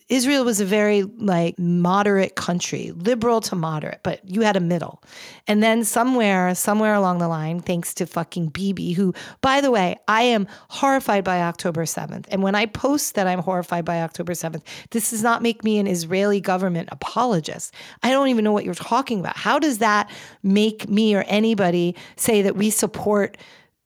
Israel 0.09 0.45
was 0.45 0.61
a 0.61 0.65
very 0.65 1.03
like 1.03 1.59
moderate 1.59 2.35
country, 2.35 2.93
liberal 2.93 3.41
to 3.43 3.55
moderate, 3.55 4.01
but 4.03 4.21
you 4.29 4.41
had 4.41 4.57
a 4.57 4.61
middle. 4.61 5.03
And 5.47 5.63
then 5.63 5.85
somewhere, 5.85 6.55
somewhere 6.55 6.95
along 6.95 7.19
the 7.19 7.29
line, 7.29 7.61
thanks 7.61 7.93
to 7.95 8.07
fucking 8.07 8.49
Bibi, 8.49 8.93
who, 8.93 9.15
by 9.41 9.61
the 9.61 9.71
way, 9.71 9.97
I 10.09 10.23
am 10.23 10.47
horrified 10.69 11.25
by 11.25 11.43
October 11.43 11.85
7th. 11.85 12.27
And 12.31 12.43
when 12.43 12.55
I 12.55 12.67
post 12.67 13.15
that 13.17 13.27
I'm 13.27 13.41
horrified 13.41 13.85
by 13.85 14.01
October 14.01 14.33
7th, 14.33 14.63
this 14.91 15.11
does 15.11 15.23
not 15.23 15.43
make 15.43 15.63
me 15.63 15.79
an 15.79 15.87
Israeli 15.87 16.41
government 16.41 16.89
apologist. 16.91 17.75
I 18.03 18.11
don't 18.11 18.29
even 18.29 18.45
know 18.45 18.53
what 18.53 18.65
you're 18.65 18.75
talking 18.75 19.21
about. 19.21 19.37
How 19.37 19.59
does 19.59 19.79
that 19.79 20.11
make 20.43 20.89
me 20.89 21.15
or 21.15 21.23
anybody 21.27 21.95
say 22.17 22.43
that 22.43 22.57
we 22.57 22.71
support 22.71 23.37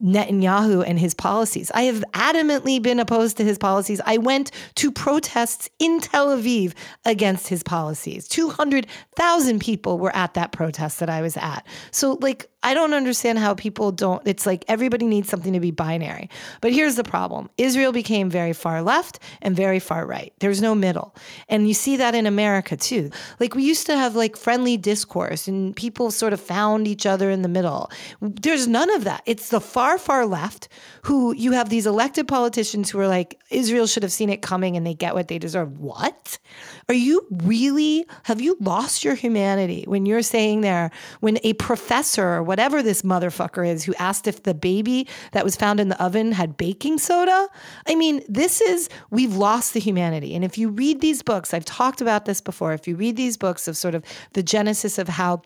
Netanyahu 0.03 0.83
and 0.85 0.99
his 0.99 1.13
policies. 1.13 1.71
I 1.73 1.83
have 1.83 2.03
adamantly 2.13 2.81
been 2.81 2.99
opposed 2.99 3.37
to 3.37 3.43
his 3.43 3.57
policies. 3.57 4.01
I 4.05 4.17
went 4.17 4.51
to 4.75 4.91
protests 4.91 5.69
in 5.79 5.99
Tel 5.99 6.35
Aviv 6.35 6.73
against 7.05 7.47
his 7.47 7.63
policies. 7.63 8.27
200,000 8.27 9.59
people 9.59 9.97
were 9.97 10.15
at 10.15 10.33
that 10.33 10.51
protest 10.51 10.99
that 10.99 11.09
I 11.09 11.21
was 11.21 11.37
at. 11.37 11.65
So, 11.91 12.17
like, 12.21 12.49
I 12.63 12.73
don't 12.73 12.93
understand 12.93 13.39
how 13.39 13.53
people 13.53 13.91
don't. 13.91 14.25
It's 14.25 14.45
like 14.45 14.63
everybody 14.67 15.05
needs 15.05 15.29
something 15.29 15.53
to 15.53 15.59
be 15.59 15.71
binary. 15.71 16.29
But 16.61 16.71
here's 16.71 16.95
the 16.95 17.03
problem 17.03 17.49
Israel 17.57 17.91
became 17.91 18.29
very 18.29 18.53
far 18.53 18.81
left 18.81 19.19
and 19.41 19.55
very 19.55 19.79
far 19.79 20.05
right. 20.05 20.33
There's 20.39 20.61
no 20.61 20.73
middle. 20.73 21.13
And 21.49 21.67
you 21.67 21.73
see 21.73 21.97
that 21.97 22.15
in 22.15 22.25
America 22.25 22.77
too. 22.77 23.11
Like 23.39 23.53
we 23.53 23.63
used 23.63 23.85
to 23.87 23.97
have 23.97 24.15
like 24.15 24.37
friendly 24.37 24.77
discourse 24.77 25.47
and 25.47 25.75
people 25.75 26.09
sort 26.09 26.33
of 26.33 26.39
found 26.39 26.87
each 26.87 27.05
other 27.05 27.29
in 27.29 27.41
the 27.41 27.49
middle. 27.49 27.91
There's 28.21 28.67
none 28.67 28.89
of 28.91 29.03
that. 29.03 29.23
It's 29.25 29.49
the 29.49 29.61
far, 29.61 29.97
far 29.97 30.25
left 30.25 30.69
who 31.03 31.33
you 31.35 31.51
have 31.51 31.69
these 31.69 31.85
elected 31.85 32.27
politicians 32.27 32.89
who 32.89 32.99
are 32.99 33.07
like, 33.07 33.39
Israel 33.49 33.87
should 33.87 34.03
have 34.03 34.11
seen 34.13 34.29
it 34.29 34.41
coming 34.41 34.77
and 34.77 34.87
they 34.87 34.93
get 34.93 35.13
what 35.13 35.27
they 35.27 35.37
deserve. 35.37 35.79
What? 35.79 36.39
Are 36.87 36.95
you 36.95 37.25
really, 37.29 38.05
have 38.23 38.39
you 38.39 38.57
lost 38.59 39.03
your 39.03 39.15
humanity 39.15 39.83
when 39.87 40.05
you're 40.05 40.21
saying 40.21 40.61
there, 40.61 40.91
when 41.19 41.39
a 41.43 41.53
professor 41.53 42.27
or 42.27 42.43
whatever 42.53 42.83
this 42.83 43.01
motherfucker 43.01 43.67
is 43.67 43.83
who 43.83 43.95
asked 43.95 44.27
if 44.27 44.43
the 44.43 44.53
baby 44.53 45.07
that 45.31 45.43
was 45.43 45.55
found 45.55 45.79
in 45.79 45.89
the 45.89 45.99
oven 45.99 46.31
had 46.31 46.55
baking 46.55 46.99
soda? 46.99 47.47
I 47.87 47.95
mean, 47.95 48.21
this 48.29 48.61
is, 48.61 48.89
we've 49.09 49.35
lost 49.35 49.73
the 49.73 49.79
humanity. 49.79 50.35
And 50.35 50.45
if 50.45 50.55
you 50.55 50.69
read 50.69 51.01
these 51.01 51.23
books, 51.23 51.51
I've 51.51 51.65
talked 51.65 51.99
about 51.99 52.25
this 52.25 52.41
before, 52.41 52.73
if 52.73 52.87
you 52.87 52.95
read 52.95 53.15
these 53.15 53.37
books 53.37 53.67
of 53.67 53.75
sort 53.75 53.95
of 53.95 54.05
the 54.33 54.43
genesis 54.43 54.99
of 54.99 55.07
how 55.07 55.41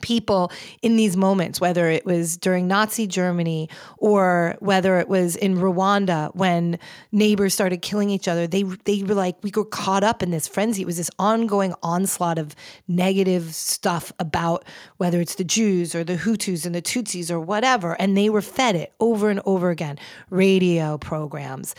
people 0.00 0.52
in 0.82 0.96
these 0.96 1.16
moments, 1.16 1.60
whether 1.60 1.88
it 1.88 2.04
was 2.04 2.36
during 2.36 2.66
Nazi 2.66 3.06
Germany 3.06 3.68
or 3.98 4.56
whether 4.60 4.98
it 4.98 5.08
was 5.08 5.36
in 5.36 5.56
Rwanda 5.56 6.34
when 6.34 6.78
neighbors 7.12 7.54
started 7.54 7.82
killing 7.82 8.10
each 8.10 8.28
other, 8.28 8.46
they 8.46 8.62
they 8.62 9.02
were 9.02 9.14
like 9.14 9.36
we 9.42 9.52
were 9.54 9.64
caught 9.64 10.04
up 10.04 10.22
in 10.22 10.30
this 10.30 10.46
frenzy. 10.48 10.82
It 10.82 10.86
was 10.86 10.96
this 10.96 11.10
ongoing 11.18 11.74
onslaught 11.82 12.38
of 12.38 12.54
negative 12.88 13.54
stuff 13.54 14.12
about 14.18 14.64
whether 14.98 15.20
it's 15.20 15.36
the 15.36 15.44
Jews 15.44 15.94
or 15.94 16.04
the 16.04 16.16
Hutus 16.16 16.66
and 16.66 16.74
the 16.74 16.82
Tutsis 16.82 17.30
or 17.30 17.40
whatever, 17.40 17.94
and 18.00 18.16
they 18.16 18.28
were 18.28 18.42
fed 18.42 18.76
it 18.76 18.92
over 19.00 19.30
and 19.30 19.40
over 19.44 19.70
again. 19.70 19.98
Radio 20.30 20.98
programs, 20.98 21.74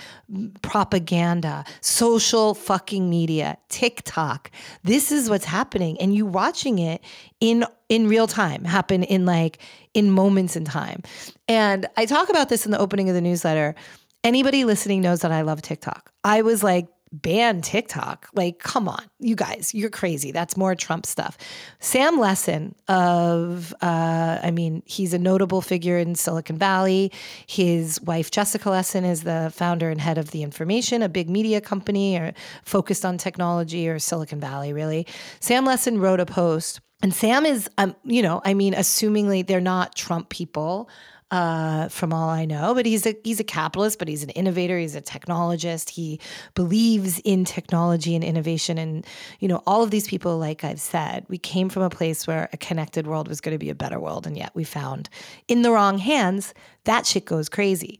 propaganda, 0.61 1.65
social 1.81 2.53
fucking 2.53 3.09
media, 3.09 3.57
TikTok. 3.69 4.51
This 4.83 5.11
is 5.11 5.29
what's 5.29 5.45
happening, 5.45 5.99
and 5.99 6.13
you 6.15 6.25
watching 6.25 6.79
it 6.79 7.01
in 7.39 7.65
in 7.89 8.07
real 8.07 8.27
time 8.27 8.63
happen 8.63 9.03
in 9.03 9.25
like 9.25 9.59
in 9.93 10.11
moments 10.11 10.55
in 10.55 10.65
time 10.65 11.01
and 11.47 11.85
i 11.97 12.05
talk 12.05 12.29
about 12.29 12.49
this 12.49 12.65
in 12.65 12.71
the 12.71 12.79
opening 12.79 13.09
of 13.09 13.15
the 13.15 13.21
newsletter 13.21 13.75
anybody 14.23 14.63
listening 14.63 15.01
knows 15.01 15.21
that 15.21 15.31
i 15.31 15.41
love 15.41 15.61
tiktok 15.61 16.11
i 16.23 16.41
was 16.41 16.63
like 16.63 16.87
ban 17.11 17.61
TikTok. 17.61 18.29
Like, 18.33 18.59
come 18.59 18.87
on, 18.87 19.03
you 19.19 19.35
guys, 19.35 19.73
you're 19.73 19.89
crazy. 19.89 20.31
That's 20.31 20.57
more 20.57 20.75
Trump 20.75 21.05
stuff. 21.05 21.37
Sam 21.79 22.19
Lessin 22.19 22.73
of, 22.87 23.73
uh, 23.81 24.39
I 24.43 24.51
mean, 24.51 24.83
he's 24.85 25.13
a 25.13 25.19
notable 25.19 25.61
figure 25.61 25.97
in 25.97 26.15
Silicon 26.15 26.57
Valley. 26.57 27.11
His 27.47 28.01
wife, 28.01 28.31
Jessica 28.31 28.69
Lessin, 28.69 29.05
is 29.05 29.23
the 29.23 29.51
founder 29.55 29.89
and 29.89 30.01
head 30.01 30.17
of 30.17 30.31
The 30.31 30.43
Information, 30.43 31.01
a 31.01 31.09
big 31.09 31.29
media 31.29 31.61
company 31.61 32.17
or 32.17 32.33
focused 32.63 33.05
on 33.05 33.17
technology 33.17 33.87
or 33.87 33.99
Silicon 33.99 34.39
Valley, 34.39 34.73
really. 34.73 35.07
Sam 35.39 35.65
Lessin 35.65 35.99
wrote 35.99 36.19
a 36.19 36.25
post 36.25 36.81
and 37.01 37.13
Sam 37.13 37.45
is, 37.45 37.69
um, 37.77 37.95
you 38.03 38.21
know, 38.21 38.41
I 38.43 38.53
mean, 38.53 38.73
assumingly 38.73 39.45
they're 39.45 39.61
not 39.61 39.95
Trump 39.95 40.29
people, 40.29 40.89
uh, 41.29 41.89
from 41.89 42.13
all 42.13 42.29
I 42.29 42.45
know, 42.45 42.73
but 42.73 42.85
he's 42.85 43.05
a 43.05 43.15
he's 43.23 43.39
a 43.39 43.43
capitalist, 43.43 43.99
but 43.99 44.07
he's 44.07 44.23
an 44.23 44.29
innovator. 44.29 44.79
He's 44.79 44.95
a 44.95 45.01
technologist. 45.01 45.89
He 45.89 46.21
believes 46.53 47.19
in 47.19 47.43
technology 47.43 48.15
and 48.15 48.23
innovation, 48.23 48.77
and 48.77 49.05
you 49.39 49.49
know, 49.49 49.61
all 49.67 49.83
of 49.83 49.91
these 49.91 50.07
people, 50.07 50.37
like 50.37 50.63
I've 50.63 50.79
said, 50.79 51.25
we 51.27 51.37
came 51.37 51.67
from 51.67 51.83
a 51.83 51.89
place 51.89 52.27
where 52.27 52.49
a 52.53 52.57
connected 52.57 53.07
world 53.07 53.27
was 53.27 53.41
going 53.41 53.53
to 53.53 53.59
be 53.59 53.69
a 53.69 53.75
better 53.75 53.99
world, 53.99 54.25
and 54.25 54.37
yet 54.37 54.51
we 54.55 54.63
found 54.63 55.09
in 55.49 55.63
the 55.63 55.71
wrong 55.71 55.97
hands 55.97 56.53
that 56.85 57.05
shit 57.05 57.25
goes 57.25 57.49
crazy, 57.49 57.99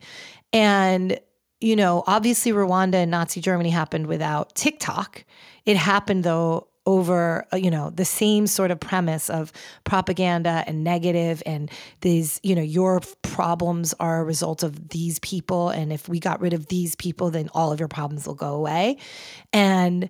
and 0.54 1.20
you 1.60 1.76
know, 1.76 2.04
obviously 2.08 2.52
Rwanda 2.54 2.96
and 2.96 3.12
Nazi 3.12 3.42
Germany 3.42 3.72
happened 3.72 4.08
without 4.08 4.56
TikTok. 4.56 5.26
It 5.66 5.76
happened 5.76 6.24
though 6.24 6.67
over 6.88 7.46
uh, 7.54 7.58
you 7.58 7.70
know 7.70 7.92
the 7.92 8.06
same 8.06 8.48
sort 8.48 8.72
of 8.72 8.80
premise 8.80 9.30
of 9.30 9.52
propaganda 9.84 10.64
and 10.66 10.84
negative 10.84 11.44
and 11.46 11.70
these 12.02 12.40
you 12.42 12.56
know 12.56 12.62
your 12.64 13.02
problems 13.22 13.94
are 14.00 14.22
a 14.22 14.24
result 14.24 14.64
of 14.64 14.90
these 14.90 15.20
people. 15.20 15.70
And 15.70 15.94
if 15.94 16.10
we 16.10 16.20
got 16.20 16.42
rid 16.42 16.54
of 16.54 16.68
these 16.68 16.96
people 16.96 17.30
then 17.30 17.50
all 17.54 17.72
of 17.72 17.80
your 17.80 17.90
problems 17.90 18.26
will 18.26 18.36
go 18.36 18.56
away. 18.56 18.98
And 19.54 20.10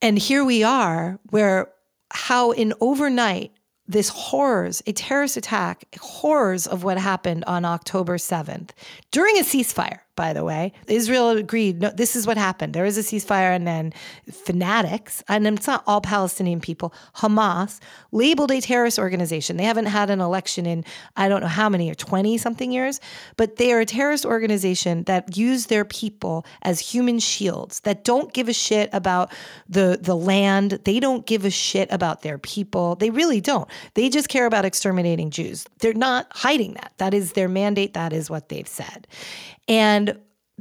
and 0.00 0.18
here 0.18 0.44
we 0.44 0.64
are 0.64 1.20
where 1.30 1.68
how 2.10 2.50
in 2.50 2.74
overnight 2.80 3.52
this 3.86 4.08
horrors, 4.08 4.82
a 4.86 4.92
terrorist 4.92 5.36
attack, 5.36 5.84
horrors 6.00 6.66
of 6.66 6.84
what 6.84 6.98
happened 6.98 7.44
on 7.46 7.64
October 7.64 8.16
7th 8.16 8.70
during 9.10 9.36
a 9.38 9.42
ceasefire 9.42 10.00
by 10.14 10.32
the 10.32 10.44
way. 10.44 10.72
Israel 10.86 11.30
agreed, 11.30 11.80
no, 11.80 11.90
this 11.90 12.14
is 12.14 12.26
what 12.26 12.36
happened. 12.36 12.74
There 12.74 12.84
is 12.84 12.98
a 12.98 13.00
ceasefire, 13.00 13.54
and 13.54 13.66
then 13.66 13.92
fanatics, 14.30 15.22
and 15.28 15.46
it's 15.46 15.66
not 15.66 15.82
all 15.86 16.00
Palestinian 16.00 16.60
people, 16.60 16.92
Hamas, 17.16 17.80
labeled 18.10 18.50
a 18.50 18.60
terrorist 18.60 18.98
organization. 18.98 19.56
They 19.56 19.64
haven't 19.64 19.86
had 19.86 20.10
an 20.10 20.20
election 20.20 20.66
in, 20.66 20.84
I 21.16 21.28
don't 21.28 21.40
know 21.40 21.46
how 21.46 21.68
many, 21.68 21.90
or 21.90 21.94
20 21.94 22.36
something 22.38 22.72
years, 22.72 23.00
but 23.36 23.56
they 23.56 23.72
are 23.72 23.80
a 23.80 23.86
terrorist 23.86 24.26
organization 24.26 25.04
that 25.04 25.36
use 25.36 25.66
their 25.66 25.84
people 25.84 26.44
as 26.62 26.80
human 26.80 27.18
shields, 27.18 27.80
that 27.80 28.04
don't 28.04 28.32
give 28.32 28.48
a 28.48 28.52
shit 28.52 28.90
about 28.92 29.32
the, 29.68 29.98
the 30.00 30.16
land. 30.16 30.80
They 30.84 31.00
don't 31.00 31.26
give 31.26 31.44
a 31.44 31.50
shit 31.50 31.90
about 31.90 32.22
their 32.22 32.38
people. 32.38 32.96
They 32.96 33.10
really 33.10 33.40
don't. 33.40 33.68
They 33.94 34.08
just 34.08 34.28
care 34.28 34.46
about 34.46 34.64
exterminating 34.64 35.30
Jews. 35.30 35.66
They're 35.80 35.94
not 35.94 36.26
hiding 36.30 36.74
that. 36.74 36.92
That 36.98 37.14
is 37.14 37.32
their 37.32 37.48
mandate. 37.48 37.94
That 37.94 38.12
is 38.12 38.28
what 38.28 38.48
they've 38.48 38.68
said. 38.68 39.06
And 39.68 40.01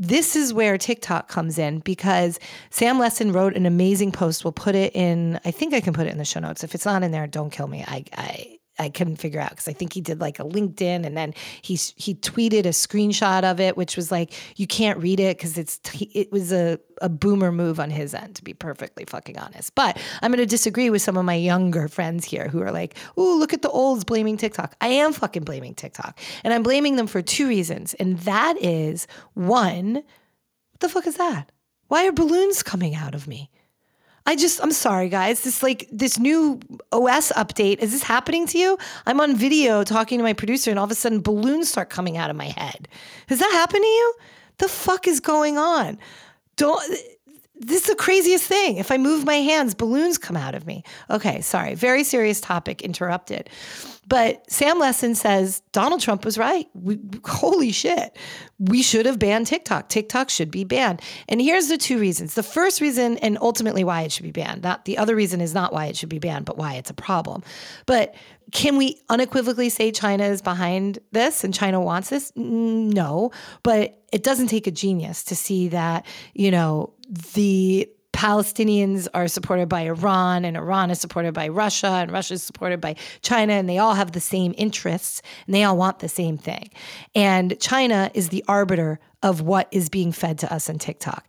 this 0.01 0.35
is 0.35 0.51
where 0.51 0.79
TikTok 0.79 1.27
comes 1.27 1.59
in 1.59 1.77
because 1.79 2.39
Sam 2.71 2.97
Lessin 2.97 3.33
wrote 3.33 3.55
an 3.55 3.67
amazing 3.67 4.11
post. 4.11 4.43
We'll 4.43 4.51
put 4.51 4.73
it 4.73 4.95
in, 4.95 5.39
I 5.45 5.51
think 5.51 5.75
I 5.75 5.79
can 5.79 5.93
put 5.93 6.07
it 6.07 6.11
in 6.11 6.17
the 6.17 6.25
show 6.25 6.39
notes. 6.39 6.63
If 6.63 6.73
it's 6.73 6.85
not 6.85 7.03
in 7.03 7.11
there, 7.11 7.27
don't 7.27 7.51
kill 7.51 7.67
me. 7.67 7.85
I, 7.87 8.03
I, 8.17 8.57
I 8.81 8.89
couldn't 8.89 9.17
figure 9.17 9.39
out 9.39 9.51
because 9.51 9.67
I 9.67 9.73
think 9.73 9.93
he 9.93 10.01
did 10.01 10.19
like 10.19 10.39
a 10.39 10.43
LinkedIn 10.43 11.05
and 11.05 11.15
then 11.15 11.33
he 11.61 11.75
he 11.95 12.15
tweeted 12.15 12.65
a 12.65 12.69
screenshot 12.69 13.43
of 13.43 13.59
it, 13.59 13.77
which 13.77 13.95
was 13.95 14.11
like 14.11 14.33
you 14.57 14.67
can't 14.67 14.99
read 14.99 15.19
it 15.19 15.37
because 15.37 15.57
it's 15.57 15.79
it 15.99 16.31
was 16.31 16.51
a 16.51 16.79
a 17.01 17.09
boomer 17.09 17.51
move 17.51 17.79
on 17.79 17.89
his 17.89 18.13
end 18.13 18.35
to 18.35 18.43
be 18.43 18.53
perfectly 18.53 19.05
fucking 19.05 19.37
honest. 19.37 19.73
But 19.75 19.97
I'm 20.21 20.31
going 20.31 20.39
to 20.39 20.45
disagree 20.45 20.89
with 20.89 21.01
some 21.01 21.17
of 21.17 21.25
my 21.25 21.35
younger 21.35 21.87
friends 21.87 22.25
here 22.25 22.47
who 22.47 22.61
are 22.61 22.71
like, 22.71 22.95
"Oh, 23.17 23.37
look 23.37 23.53
at 23.53 23.61
the 23.61 23.69
olds 23.69 24.03
blaming 24.03 24.37
TikTok." 24.37 24.75
I 24.81 24.87
am 24.87 25.13
fucking 25.13 25.43
blaming 25.43 25.75
TikTok, 25.75 26.19
and 26.43 26.53
I'm 26.53 26.63
blaming 26.63 26.95
them 26.95 27.07
for 27.07 27.21
two 27.21 27.47
reasons, 27.47 27.93
and 27.95 28.19
that 28.19 28.55
is 28.61 29.07
one, 29.33 29.93
what 29.93 30.79
the 30.79 30.89
fuck 30.89 31.07
is 31.07 31.17
that? 31.17 31.51
Why 31.87 32.07
are 32.07 32.11
balloons 32.11 32.63
coming 32.63 32.95
out 32.95 33.15
of 33.15 33.27
me? 33.27 33.49
I 34.25 34.35
just, 34.35 34.61
I'm 34.61 34.71
sorry, 34.71 35.09
guys. 35.09 35.43
This 35.43 35.63
like 35.63 35.87
this 35.91 36.19
new 36.19 36.59
OS 36.91 37.31
update. 37.33 37.79
Is 37.79 37.91
this 37.91 38.03
happening 38.03 38.45
to 38.47 38.57
you? 38.57 38.77
I'm 39.05 39.19
on 39.19 39.35
video 39.35 39.83
talking 39.83 40.19
to 40.19 40.23
my 40.23 40.33
producer, 40.33 40.69
and 40.69 40.79
all 40.79 40.85
of 40.85 40.91
a 40.91 40.95
sudden 40.95 41.21
balloons 41.21 41.69
start 41.69 41.89
coming 41.89 42.17
out 42.17 42.29
of 42.29 42.35
my 42.35 42.45
head. 42.45 42.87
Has 43.27 43.39
that 43.39 43.51
happened 43.51 43.83
to 43.83 43.87
you? 43.87 44.13
The 44.57 44.67
fuck 44.67 45.07
is 45.07 45.19
going 45.19 45.57
on? 45.57 45.97
Don't. 46.55 46.81
This 47.55 47.81
is 47.81 47.87
the 47.87 47.95
craziest 47.95 48.45
thing. 48.45 48.77
If 48.77 48.91
I 48.91 48.97
move 48.97 49.23
my 49.23 49.35
hands, 49.35 49.75
balloons 49.75 50.17
come 50.17 50.37
out 50.37 50.55
of 50.55 50.65
me. 50.65 50.83
Okay, 51.09 51.41
sorry. 51.41 51.75
Very 51.75 52.03
serious 52.03 52.41
topic 52.41 52.81
interrupted. 52.81 53.49
But 54.07 54.49
Sam 54.51 54.79
Lessin 54.79 55.15
says 55.15 55.61
Donald 55.71 56.01
Trump 56.01 56.25
was 56.25 56.37
right. 56.37 56.67
We, 56.73 56.99
holy 57.23 57.71
shit. 57.71 58.17
We 58.59 58.81
should 58.81 59.05
have 59.05 59.19
banned 59.19 59.47
TikTok. 59.47 59.89
TikTok 59.89 60.29
should 60.29 60.51
be 60.51 60.63
banned. 60.63 61.01
And 61.29 61.41
here's 61.41 61.67
the 61.67 61.77
two 61.77 61.97
reasons. 61.97 62.33
The 62.33 62.43
first 62.43 62.81
reason, 62.81 63.17
and 63.19 63.37
ultimately 63.39 63.83
why 63.83 64.01
it 64.01 64.11
should 64.11 64.23
be 64.23 64.31
banned, 64.31 64.63
not 64.63 64.85
the 64.85 64.97
other 64.97 65.15
reason 65.15 65.39
is 65.39 65.53
not 65.53 65.71
why 65.71 65.85
it 65.85 65.95
should 65.95 66.09
be 66.09 66.19
banned, 66.19 66.45
but 66.45 66.57
why 66.57 66.73
it's 66.75 66.89
a 66.89 66.95
problem. 66.95 67.43
But 67.85 68.15
can 68.51 68.75
we 68.75 68.99
unequivocally 69.07 69.69
say 69.69 69.91
China 69.91 70.25
is 70.25 70.41
behind 70.41 70.99
this 71.11 71.43
and 71.43 71.53
China 71.53 71.79
wants 71.79 72.09
this? 72.09 72.33
No, 72.35 73.31
but 73.63 74.01
it 74.11 74.23
doesn't 74.23 74.47
take 74.47 74.67
a 74.67 74.71
genius 74.71 75.23
to 75.25 75.35
see 75.35 75.69
that, 75.69 76.05
you 76.33 76.51
know, 76.51 76.93
the 77.33 77.89
Palestinians 78.21 79.07
are 79.15 79.27
supported 79.27 79.67
by 79.67 79.81
Iran, 79.81 80.45
and 80.45 80.55
Iran 80.55 80.91
is 80.91 81.01
supported 81.01 81.33
by 81.33 81.47
Russia, 81.47 81.87
and 81.87 82.11
Russia 82.11 82.35
is 82.35 82.43
supported 82.43 82.79
by 82.79 82.95
China, 83.23 83.53
and 83.53 83.67
they 83.67 83.79
all 83.79 83.95
have 83.95 84.11
the 84.11 84.19
same 84.19 84.53
interests, 84.59 85.23
and 85.47 85.55
they 85.55 85.63
all 85.63 85.75
want 85.75 85.97
the 85.97 86.07
same 86.07 86.37
thing. 86.37 86.69
And 87.15 87.59
China 87.59 88.11
is 88.13 88.29
the 88.29 88.45
arbiter 88.47 88.99
of 89.23 89.41
what 89.41 89.67
is 89.71 89.89
being 89.89 90.11
fed 90.11 90.37
to 90.37 90.53
us 90.53 90.69
on 90.69 90.77
TikTok. 90.77 91.27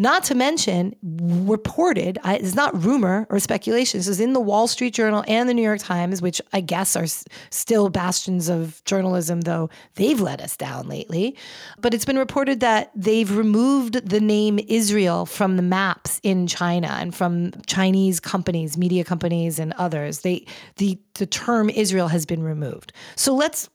Not 0.00 0.24
to 0.24 0.34
mention, 0.34 0.96
reported, 1.02 2.18
it's 2.24 2.54
not 2.54 2.82
rumor 2.82 3.26
or 3.28 3.38
speculation. 3.38 3.98
This 3.98 4.08
is 4.08 4.18
in 4.18 4.32
the 4.32 4.40
Wall 4.40 4.66
Street 4.66 4.94
Journal 4.94 5.22
and 5.28 5.46
the 5.46 5.52
New 5.52 5.60
York 5.60 5.80
Times, 5.80 6.22
which 6.22 6.40
I 6.54 6.62
guess 6.62 6.96
are 6.96 7.04
still 7.50 7.90
bastions 7.90 8.48
of 8.48 8.82
journalism, 8.86 9.42
though 9.42 9.68
they've 9.96 10.18
let 10.18 10.40
us 10.40 10.56
down 10.56 10.88
lately. 10.88 11.36
But 11.78 11.92
it's 11.92 12.06
been 12.06 12.16
reported 12.16 12.60
that 12.60 12.90
they've 12.96 13.30
removed 13.30 14.08
the 14.08 14.22
name 14.22 14.58
Israel 14.68 15.26
from 15.26 15.56
the 15.56 15.62
maps 15.62 16.18
in 16.22 16.46
China 16.46 16.88
and 16.98 17.14
from 17.14 17.52
Chinese 17.66 18.20
companies, 18.20 18.78
media 18.78 19.04
companies, 19.04 19.58
and 19.58 19.74
others. 19.74 20.20
They 20.20 20.46
the 20.76 20.98
the 21.16 21.26
term 21.26 21.68
Israel 21.68 22.08
has 22.08 22.24
been 22.24 22.42
removed. 22.42 22.94
So 23.16 23.34
let's 23.34 23.68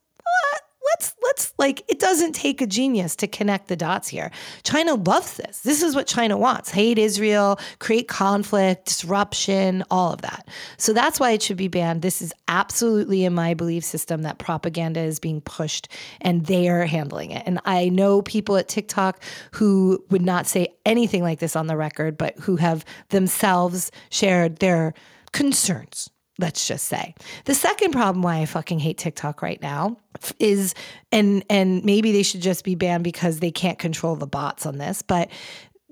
let's 0.86 1.15
let's 1.24 1.54
like 1.58 1.84
it 1.88 2.00
doesn't 2.00 2.34
take 2.34 2.62
a 2.62 2.68
genius 2.68 3.15
to 3.18 3.27
connect 3.27 3.68
the 3.68 3.75
dots 3.75 4.08
here. 4.08 4.32
China 4.63 4.96
loves 4.96 5.38
this. 5.38 5.62
This 5.62 5.82
is 5.82 5.96
what 5.96 6.08
China 6.08 6.38
wants. 6.38 6.70
Hate 6.72 6.98
Israel, 6.98 7.60
create 7.80 8.08
conflict, 8.08 8.86
disruption, 8.86 9.84
all 9.89 10.13
of 10.13 10.22
that. 10.22 10.48
So 10.77 10.94
that's 10.94 11.20
why 11.20 11.32
it 11.32 11.42
should 11.42 11.58
be 11.58 11.68
banned. 11.68 12.01
This 12.01 12.22
is 12.22 12.34
absolutely 12.48 13.25
in 13.25 13.34
my 13.34 13.54
belief 13.54 13.84
system 13.84 14.22
that 14.24 14.38
propaganda 14.38 15.01
is 15.01 15.20
being 15.20 15.42
pushed 15.42 15.88
and 16.22 16.46
they 16.46 16.70
are 16.70 16.86
handling 16.86 17.32
it. 17.32 17.44
And 17.46 17.60
I 17.65 17.89
know 17.89 18.22
people 18.22 18.58
at 18.58 18.68
TikTok 18.68 19.22
who 19.51 20.04
would 20.10 20.22
not 20.22 20.48
say 20.48 20.68
anything 20.86 21.24
like 21.24 21.39
this 21.39 21.56
on 21.56 21.68
the 21.68 21.77
record, 21.77 22.18
but 22.18 22.38
who 22.39 22.58
have 22.58 22.86
themselves 23.10 23.92
shared 24.10 24.58
their 24.58 24.94
concerns 25.32 26.10
let's 26.39 26.68
just 26.68 26.86
say. 26.86 27.15
The 27.46 27.56
second 27.56 27.92
problem 27.92 28.22
why 28.22 28.38
I 28.38 28.46
fucking 28.46 28.80
hate 28.80 28.98
TikTok 28.98 29.42
right 29.42 29.62
now 29.62 29.98
is 30.39 30.74
and 31.12 31.44
and 31.50 31.84
maybe 31.84 32.12
they 32.12 32.24
should 32.24 32.42
just 32.42 32.63
be 32.63 32.75
banned 32.75 33.04
because 33.04 33.39
they 33.39 33.51
can't 33.51 33.80
control 33.80 34.15
the 34.15 34.27
bots 34.27 34.65
on 34.65 34.77
this, 34.77 35.01
but 35.01 35.30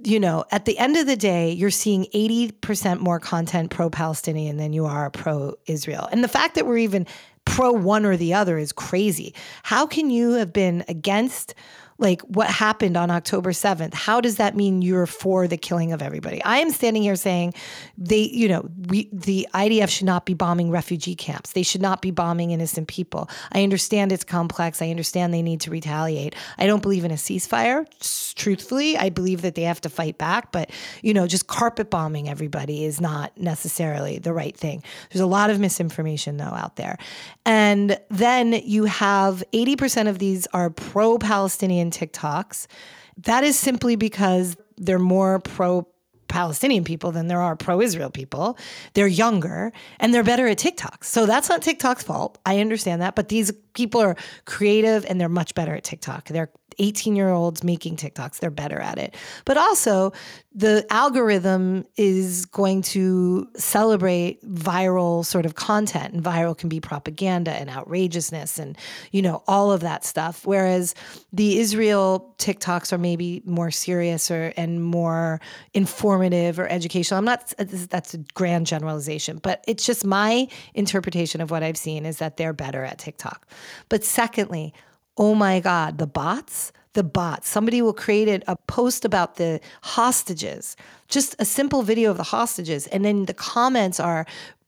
you 0.06 0.20
know, 0.20 0.44
at 0.52 0.66
the 0.66 0.78
end 0.78 0.98
of 0.98 1.08
the 1.08 1.16
day, 1.16 1.52
you're 1.52 1.70
seeing 1.70 2.06
80% 2.14 3.00
more 3.00 3.22
content 3.22 3.72
pro 3.72 3.90
Palestinian 3.90 4.58
than 4.58 4.74
you 4.74 4.86
are 4.86 5.10
pro 5.10 5.56
Israel. 5.66 6.10
And 6.12 6.22
the 6.22 6.28
fact 6.28 6.56
that 6.56 6.66
we're 6.66 6.80
even 6.80 7.08
pro 7.46 7.72
one 7.72 8.06
or 8.06 8.18
the 8.18 8.34
other 8.34 8.58
is 8.58 8.74
crazy. 8.74 9.34
How 9.64 9.86
can 9.86 10.10
you 10.10 10.32
have 10.32 10.52
been 10.52 10.84
against 10.90 11.56
like 12.04 12.22
what 12.24 12.48
happened 12.48 12.98
on 12.98 13.10
October 13.10 13.52
7th, 13.52 13.94
how 13.94 14.22
does 14.22 14.36
that 14.36 14.56
mean 14.56 14.82
you're 14.82 15.08
for 15.08 15.48
the 15.48 15.58
killing 15.58 15.94
of 15.94 16.02
everybody? 16.02 16.44
I 16.44 16.58
am 16.58 16.70
standing 16.70 17.02
here 17.02 17.16
saying 17.16 17.54
they, 17.98 18.24
you 18.24 18.50
know, 18.50 18.70
we 18.90 19.10
the 19.12 19.48
IDF 19.54 19.90
should 19.90 20.06
not 20.06 20.26
be 20.26 20.34
bombing 20.34 20.70
refugee 20.70 21.16
camps. 21.16 21.54
They 21.54 21.64
should 21.64 21.82
not 21.82 22.02
be 22.02 22.12
bombing 22.12 22.52
innocent 22.52 22.90
people. 22.90 23.30
I 23.54 23.64
understand 23.64 24.12
it's 24.12 24.26
complex. 24.26 24.82
I 24.82 24.90
understand 24.90 25.34
they 25.34 25.42
need 25.42 25.62
to 25.62 25.72
retaliate. 25.72 26.36
I 26.58 26.68
don't 26.68 26.84
believe 26.84 27.06
in 27.06 27.12
a 27.12 27.16
ceasefire. 27.16 27.86
Truthfully, 28.36 28.98
I 28.98 29.10
believe 29.10 29.42
that 29.42 29.56
they 29.56 29.64
have 29.64 29.80
to 29.82 29.90
fight 29.90 30.18
back, 30.18 30.52
but 30.52 30.70
you 31.02 31.14
know, 31.14 31.26
just 31.26 31.48
carpet 31.48 31.90
bombing 31.90 32.28
everybody 32.28 32.84
is 32.84 33.00
not 33.00 33.36
necessarily 33.38 34.20
the 34.20 34.34
right 34.34 34.56
thing. 34.58 34.84
There's 35.10 35.22
a 35.22 35.26
lot 35.26 35.50
of 35.50 35.60
misinformation 35.60 36.36
though 36.36 36.44
out 36.44 36.76
there. 36.76 36.98
And 37.46 37.98
then 38.10 38.54
you 38.66 38.86
have 38.86 39.42
80% 39.54 40.10
of 40.10 40.20
these 40.20 40.48
are 40.48 40.70
pro-Palestinian 40.70 41.92
TikToks. 41.94 42.68
That 43.24 43.44
is 43.44 43.58
simply 43.58 43.96
because 43.96 44.58
they're 44.78 45.00
more 45.00 45.40
pro 45.40 45.88
Palestinian 46.28 46.84
people 46.84 47.12
than 47.12 47.28
there 47.28 47.40
are 47.40 47.56
pro 47.56 47.80
Israel 47.80 48.10
people. 48.10 48.58
They're 48.96 49.06
younger 49.06 49.72
and 50.00 50.12
they're 50.12 50.24
better 50.24 50.48
at 50.48 50.58
TikToks. 50.58 51.04
So 51.04 51.28
that's 51.28 51.48
not 51.48 51.62
TikTok's 51.62 52.02
fault. 52.02 52.40
I 52.44 52.60
understand 52.60 53.04
that. 53.04 53.14
But 53.14 53.30
these 53.30 53.52
people 53.76 54.02
are 54.02 54.16
creative 54.46 55.06
and 55.06 55.22
they're 55.22 55.30
much 55.30 55.54
better 55.54 55.76
at 55.76 55.84
TikTok. 55.84 56.30
They're 56.30 56.50
18 56.80 57.16
year 57.16 57.30
olds 57.30 57.64
making 57.64 57.98
TikToks, 57.98 58.40
they're 58.40 58.52
better 58.52 58.80
at 58.80 58.98
it. 58.98 59.16
But 59.46 59.58
also, 59.58 60.14
the 60.56 60.86
algorithm 60.92 61.86
is 61.96 62.46
going 62.46 62.84
to 62.84 63.48
celebrate 63.56 64.44
viral 64.54 65.26
sort 65.26 65.46
of 65.46 65.56
content, 65.56 66.14
and 66.14 66.24
viral 66.24 66.56
can 66.56 66.70
be 66.70 66.80
propaganda 66.80 67.52
and 67.52 67.70
outrageousness 67.70 68.60
and, 68.60 68.78
you 69.12 69.22
know, 69.22 69.44
all 69.48 69.72
of 69.72 69.82
that 69.82 70.06
stuff. 70.06 70.46
Whereas 70.46 70.94
the 71.32 71.60
Israel 71.60 72.36
TikToks 72.38 72.94
are 72.94 72.98
maybe 72.98 73.42
more 73.46 73.72
serious 73.72 74.30
or 74.30 74.54
and 74.56 74.84
more 74.84 75.42
informative 75.74 76.60
or 76.60 76.68
educational. 76.68 77.18
I'm 77.18 77.26
not, 77.26 77.54
that's 77.58 78.14
a 78.14 78.20
grand 78.36 78.68
generalization, 78.68 79.40
but 79.42 79.64
it's 79.68 79.86
just 79.86 80.06
my 80.06 80.48
interpretation 80.76 81.42
of 81.42 81.50
what 81.50 81.64
I've 81.64 81.78
seen 81.78 82.06
is 82.06 82.18
that 82.18 82.38
they're 82.38 82.54
better 82.54 82.84
at 82.84 83.00
TikTok. 83.00 83.48
But 83.90 84.04
secondly, 84.04 84.74
oh 85.18 85.36
my 85.36 85.60
God, 85.60 85.98
the 85.98 86.08
bots, 86.08 86.72
the 86.94 87.04
bots. 87.04 87.50
Somebody 87.50 87.82
will 87.82 87.94
create 87.94 88.44
a 88.48 88.56
post 88.56 89.06
about 89.06 89.36
the 89.36 89.60
hostages, 89.82 90.76
just 91.08 91.36
a 91.40 91.46
simple 91.46 91.82
video 91.82 92.12
of 92.12 92.18
the 92.18 92.24
hostages. 92.24 92.88
And 92.88 93.04
then 93.04 93.26
the 93.26 93.34
comments 93.34 94.00
are, 94.00 94.26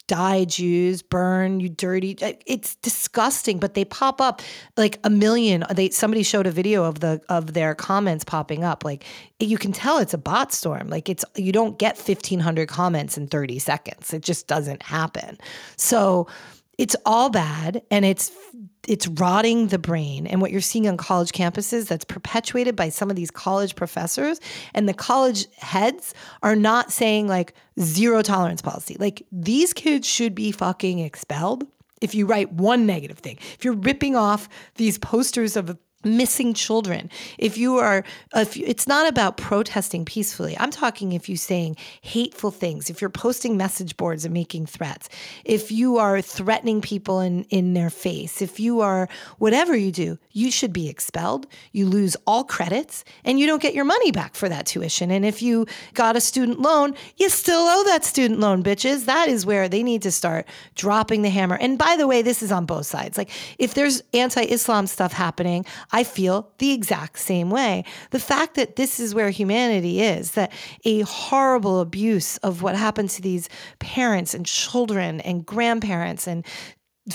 die 0.08 0.46
Jews, 0.46 1.02
burn, 1.02 1.60
you 1.60 1.70
dirty. 1.70 2.18
Uh, 2.22 2.34
it's 2.46 2.76
disgusting, 2.76 3.60
but 3.60 3.74
they 3.74 3.86
pop 3.86 4.22
up 4.22 4.42
like 4.78 5.00
a 5.04 5.10
million. 5.10 5.64
They 5.74 5.90
somebody 5.90 6.24
showed 6.24 6.46
a 6.46 6.52
video 6.52 6.84
of 6.84 7.00
the 7.00 7.22
of 7.30 7.54
their 7.54 7.74
comments 7.74 8.24
popping 8.24 8.64
up. 8.64 8.86
Like 8.86 9.04
you 9.40 9.58
can 9.58 9.72
tell 9.72 9.98
it's 9.98 10.14
a 10.14 10.18
bot 10.18 10.54
storm. 10.54 10.90
Like 10.90 11.10
it's 11.10 11.26
you 11.36 11.52
don't 11.52 11.80
get 11.80 11.98
1500 11.98 12.68
comments 12.68 13.18
in 13.18 13.28
30 13.28 13.60
seconds. 13.60 14.14
It 14.14 14.22
just 14.22 14.48
doesn't 14.48 14.84
happen. 14.84 15.38
So 15.78 16.28
it's 16.78 16.96
all 17.06 17.30
bad 17.30 17.82
and 17.92 18.06
it's 18.06 18.32
it's 18.88 19.08
rotting 19.08 19.68
the 19.68 19.80
brain. 19.80 20.28
And 20.28 20.42
what 20.42 20.52
you're 20.52 20.62
seeing 20.62 20.88
on 20.88 20.98
college 20.98 21.32
campuses 21.32 21.88
that's 21.88 22.06
perpetuated 22.06 22.76
by 22.76 22.90
some 22.90 23.10
of 23.10 23.16
these 23.16 23.32
college 23.32 23.76
professors 23.76 24.40
and 24.74 24.88
the 24.88 24.94
college 24.94 25.48
heads 25.58 26.14
are 26.44 26.56
not 26.56 26.92
saying 26.92 27.28
like 27.28 27.54
zero 27.80 28.22
tolerance 28.22 28.62
policy. 28.62 28.96
Like 29.00 29.26
these 29.32 29.74
kids 29.74 30.08
should 30.08 30.36
be 30.36 30.52
fucking 30.52 31.00
expelled 31.00 31.66
if 32.02 32.14
you 32.14 32.26
write 32.26 32.52
one 32.54 32.86
negative 32.86 33.18
thing. 33.18 33.38
If 33.58 33.66
you're 33.66 33.74
ripping 33.74 34.16
off 34.16 34.48
these 34.76 34.98
posters 34.98 35.56
of 35.56 35.78
missing 36.06 36.54
children. 36.54 37.10
If 37.38 37.58
you 37.58 37.78
are 37.78 38.04
if 38.36 38.56
you, 38.56 38.66
it's 38.68 38.88
not 38.88 39.08
about 39.10 39.38
protesting 39.38 40.06
peacefully. 40.06 40.56
I'm 40.60 40.72
talking 40.72 41.12
if 41.12 41.28
you're 41.28 41.38
saying 41.38 41.78
hateful 42.02 42.52
things 42.52 42.90
if 42.90 43.02
you're 43.02 43.10
posting 43.10 43.58
message 43.58 43.98
boards 43.98 44.24
and 44.24 44.34
making 44.34 44.68
threats 44.68 45.10
if 45.44 45.72
you 45.72 45.98
are 45.98 46.22
threatening 46.22 46.82
people 46.82 47.20
in 47.20 47.44
in 47.46 47.74
their 47.74 47.90
face 47.90 48.42
if 48.42 48.60
you 48.60 48.82
are 48.82 49.10
whatever 49.40 49.76
you 49.76 49.92
do 49.92 50.18
you 50.32 50.52
should 50.52 50.74
be 50.74 50.90
expelled. 50.90 51.48
You 51.72 51.88
lose 51.88 52.18
all 52.28 52.44
credits 52.44 53.06
and 53.24 53.40
you 53.40 53.48
don't 53.48 53.62
get 53.62 53.74
your 53.74 53.86
money 53.86 54.12
back 54.12 54.36
for 54.36 54.50
that 54.50 54.66
tuition. 54.66 55.10
And 55.10 55.26
if 55.26 55.42
you 55.42 55.66
got 55.94 56.16
a 56.16 56.22
student 56.22 56.60
loan 56.60 56.94
you 57.18 57.30
still 57.30 57.62
owe 57.62 57.84
that 57.86 58.04
student 58.04 58.40
loan 58.40 58.64
bitches. 58.64 59.06
That 59.06 59.30
is 59.30 59.46
where 59.46 59.68
they 59.68 59.82
need 59.82 60.04
to 60.04 60.12
start 60.12 60.46
dropping 60.76 61.24
the 61.24 61.30
hammer. 61.30 61.56
And 61.56 61.78
by 61.78 61.96
the 61.98 62.08
way 62.08 62.22
this 62.22 62.44
is 62.44 62.52
on 62.52 62.66
both 62.66 62.86
sides. 62.86 63.18
Like 63.18 63.30
if 63.58 63.74
there's 63.74 64.04
anti-islam 64.14 64.88
stuff 64.88 65.14
happening 65.14 65.66
I 65.96 66.04
feel 66.04 66.52
the 66.58 66.74
exact 66.74 67.20
same 67.20 67.50
way. 67.50 67.86
The 68.12 68.20
fact 68.20 68.56
that 68.56 68.76
this 68.76 69.00
is 69.00 69.16
where 69.16 69.30
humanity 69.30 70.02
is, 70.02 70.32
that 70.32 70.52
a 70.84 71.00
horrible 71.04 71.80
abuse 71.80 72.36
of 72.40 72.62
what 72.62 72.76
happened 72.76 73.12
to 73.12 73.22
these 73.22 73.48
parents 73.80 74.34
and 74.34 74.46
children 74.46 75.22
and 75.22 75.46
grandparents 75.46 76.28
and 76.28 76.46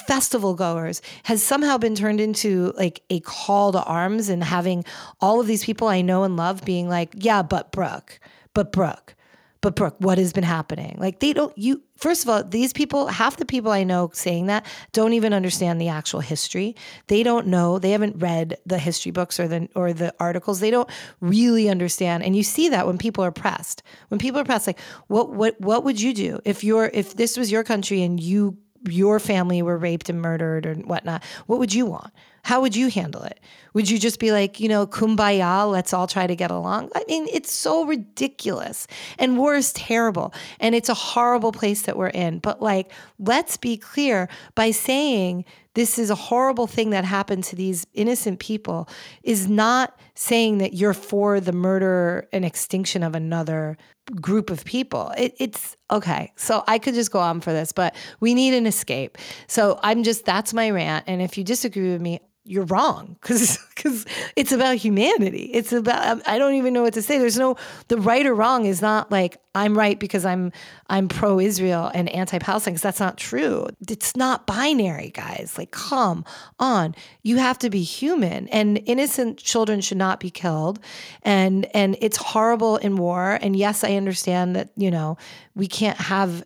festival 0.06 0.54
goers 0.54 1.02
has 1.24 1.42
somehow 1.42 1.76
been 1.76 1.94
turned 1.94 2.22
into 2.22 2.72
like 2.74 3.02
a 3.10 3.20
call 3.20 3.70
to 3.72 3.82
arms 3.84 4.30
and 4.30 4.42
having 4.42 4.82
all 5.20 5.42
of 5.42 5.46
these 5.46 5.62
people 5.62 5.86
I 5.86 6.00
know 6.00 6.24
and 6.24 6.38
love 6.38 6.64
being 6.64 6.88
like, 6.88 7.12
yeah, 7.18 7.42
but 7.42 7.72
Brooke, 7.72 8.18
but 8.54 8.72
Brooke, 8.72 9.14
but 9.62 9.76
Brooke, 9.76 9.96
what 9.98 10.16
has 10.18 10.32
been 10.32 10.44
happening? 10.44 10.96
Like 10.98 11.20
they 11.20 11.32
don't 11.32 11.56
you 11.56 11.82
first 11.96 12.22
of 12.22 12.30
all, 12.30 12.42
these 12.42 12.72
people, 12.72 13.08
half 13.08 13.36
the 13.36 13.44
people 13.44 13.70
I 13.70 13.84
know 13.84 14.10
saying 14.14 14.46
that 14.46 14.64
don't 14.92 15.12
even 15.12 15.34
understand 15.34 15.80
the 15.80 15.88
actual 15.88 16.20
history. 16.20 16.74
They 17.08 17.22
don't 17.22 17.46
know, 17.46 17.78
they 17.78 17.90
haven't 17.90 18.16
read 18.16 18.56
the 18.64 18.78
history 18.78 19.12
books 19.12 19.38
or 19.38 19.48
the 19.48 19.68
or 19.74 19.92
the 19.92 20.14
articles. 20.18 20.60
They 20.60 20.70
don't 20.70 20.88
really 21.20 21.68
understand. 21.68 22.22
And 22.22 22.34
you 22.34 22.42
see 22.42 22.70
that 22.70 22.86
when 22.86 22.98
people 22.98 23.22
are 23.22 23.32
pressed. 23.32 23.82
When 24.08 24.18
people 24.18 24.40
are 24.40 24.44
pressed, 24.44 24.66
like, 24.66 24.80
what 25.08 25.30
what 25.30 25.60
what 25.60 25.84
would 25.84 26.00
you 26.00 26.14
do 26.14 26.40
if 26.44 26.64
you're 26.64 26.90
if 26.92 27.14
this 27.14 27.36
was 27.36 27.52
your 27.52 27.64
country 27.64 28.02
and 28.02 28.18
you 28.18 28.56
your 28.88 29.20
family 29.20 29.60
were 29.60 29.76
raped 29.76 30.08
and 30.08 30.22
murdered 30.22 30.64
and 30.64 30.86
whatnot, 30.86 31.22
what 31.46 31.58
would 31.58 31.74
you 31.74 31.84
want? 31.84 32.12
How 32.42 32.61
would 32.61 32.74
you 32.74 32.88
handle 32.88 33.22
it? 33.22 33.40
Would 33.74 33.88
you 33.88 33.98
just 33.98 34.18
be 34.18 34.33
like, 34.33 34.59
you 34.59 34.68
know, 34.68 34.87
kumbaya, 34.87 35.70
let's 35.70 35.92
all 35.92 36.07
try 36.07 36.26
to 36.26 36.35
get 36.35 36.50
along? 36.50 36.90
I 36.94 37.05
mean, 37.09 37.29
it's 37.33 37.53
so 37.53 37.85
ridiculous. 37.85 38.87
And 39.18 39.38
war 39.38 39.55
is 39.55 39.72
terrible. 39.72 40.35
And 40.59 40.74
it's 40.74 40.88
a 40.88 40.94
horrible 40.94 41.53
place 41.53 41.83
that 41.83 41.96
we're 41.96 42.09
in. 42.09 42.40
But 42.40 42.61
like, 42.61 42.92
let's 43.18 43.57
be 43.57 43.76
clear 43.76 44.29
by 44.55 44.72
saying 44.72 45.44
this 45.74 45.98
is 45.98 46.11
a 46.11 46.16
horrible 46.16 46.66
thing 46.66 46.90
that 46.90 47.05
happened 47.05 47.44
to 47.44 47.57
these 47.57 47.87
innocent 47.94 48.40
people 48.40 48.88
is 49.22 49.48
not 49.48 49.96
saying 50.14 50.59
that 50.59 50.74
you're 50.74 50.94
for 50.94 51.38
the 51.38 51.53
murder 51.53 52.29
and 52.33 52.44
extinction 52.44 53.05
of 53.05 53.14
another 53.14 53.79
group 54.20 54.50
of 54.50 54.64
people. 54.64 55.12
It, 55.16 55.35
it's 55.38 55.76
okay. 55.90 56.33
So 56.35 56.64
I 56.66 56.81
could 56.81 56.94
just 56.94 57.12
go 57.12 57.20
on 57.20 57.40
for 57.40 57.53
this, 57.53 57.70
but 57.70 57.94
we 58.18 58.35
need 58.35 58.55
an 58.55 58.66
escape. 58.66 59.16
So 59.46 59.79
I'm 59.83 60.03
just, 60.03 60.24
that's 60.24 60.53
my 60.53 60.70
rant. 60.70 61.05
And 61.07 61.22
if 61.22 61.38
you 61.38 61.44
disagree 61.44 61.92
with 61.92 62.00
me, 62.00 62.20
you're 62.50 62.64
wrong 62.64 63.16
because 63.20 63.58
because 63.74 64.04
it's 64.36 64.50
about 64.50 64.74
humanity. 64.74 65.50
It's 65.54 65.72
about 65.72 66.04
um, 66.04 66.22
I 66.26 66.36
don't 66.36 66.54
even 66.54 66.72
know 66.72 66.82
what 66.82 66.94
to 66.94 67.02
say. 67.02 67.16
There's 67.16 67.38
no 67.38 67.56
the 67.86 67.96
right 67.96 68.26
or 68.26 68.34
wrong 68.34 68.64
is 68.64 68.82
not 68.82 69.08
like 69.10 69.40
I'm 69.54 69.78
right 69.78 69.98
because 70.00 70.24
I'm 70.24 70.50
I'm 70.88 71.06
pro 71.06 71.38
Israel 71.38 71.92
and 71.94 72.08
anti 72.08 72.40
Palestine 72.40 72.74
because 72.74 72.82
that's 72.82 72.98
not 72.98 73.16
true. 73.16 73.68
It's 73.88 74.16
not 74.16 74.48
binary, 74.48 75.10
guys. 75.10 75.54
Like 75.56 75.70
come 75.70 76.24
on, 76.58 76.96
you 77.22 77.36
have 77.36 77.56
to 77.60 77.70
be 77.70 77.82
human, 77.82 78.48
and 78.48 78.82
innocent 78.84 79.38
children 79.38 79.80
should 79.80 79.98
not 79.98 80.18
be 80.18 80.30
killed, 80.30 80.80
and 81.22 81.66
and 81.72 81.96
it's 82.00 82.16
horrible 82.16 82.78
in 82.78 82.96
war. 82.96 83.38
And 83.40 83.54
yes, 83.54 83.84
I 83.84 83.94
understand 83.94 84.56
that 84.56 84.70
you 84.76 84.90
know 84.90 85.18
we 85.54 85.68
can't 85.68 85.98
have 85.98 86.44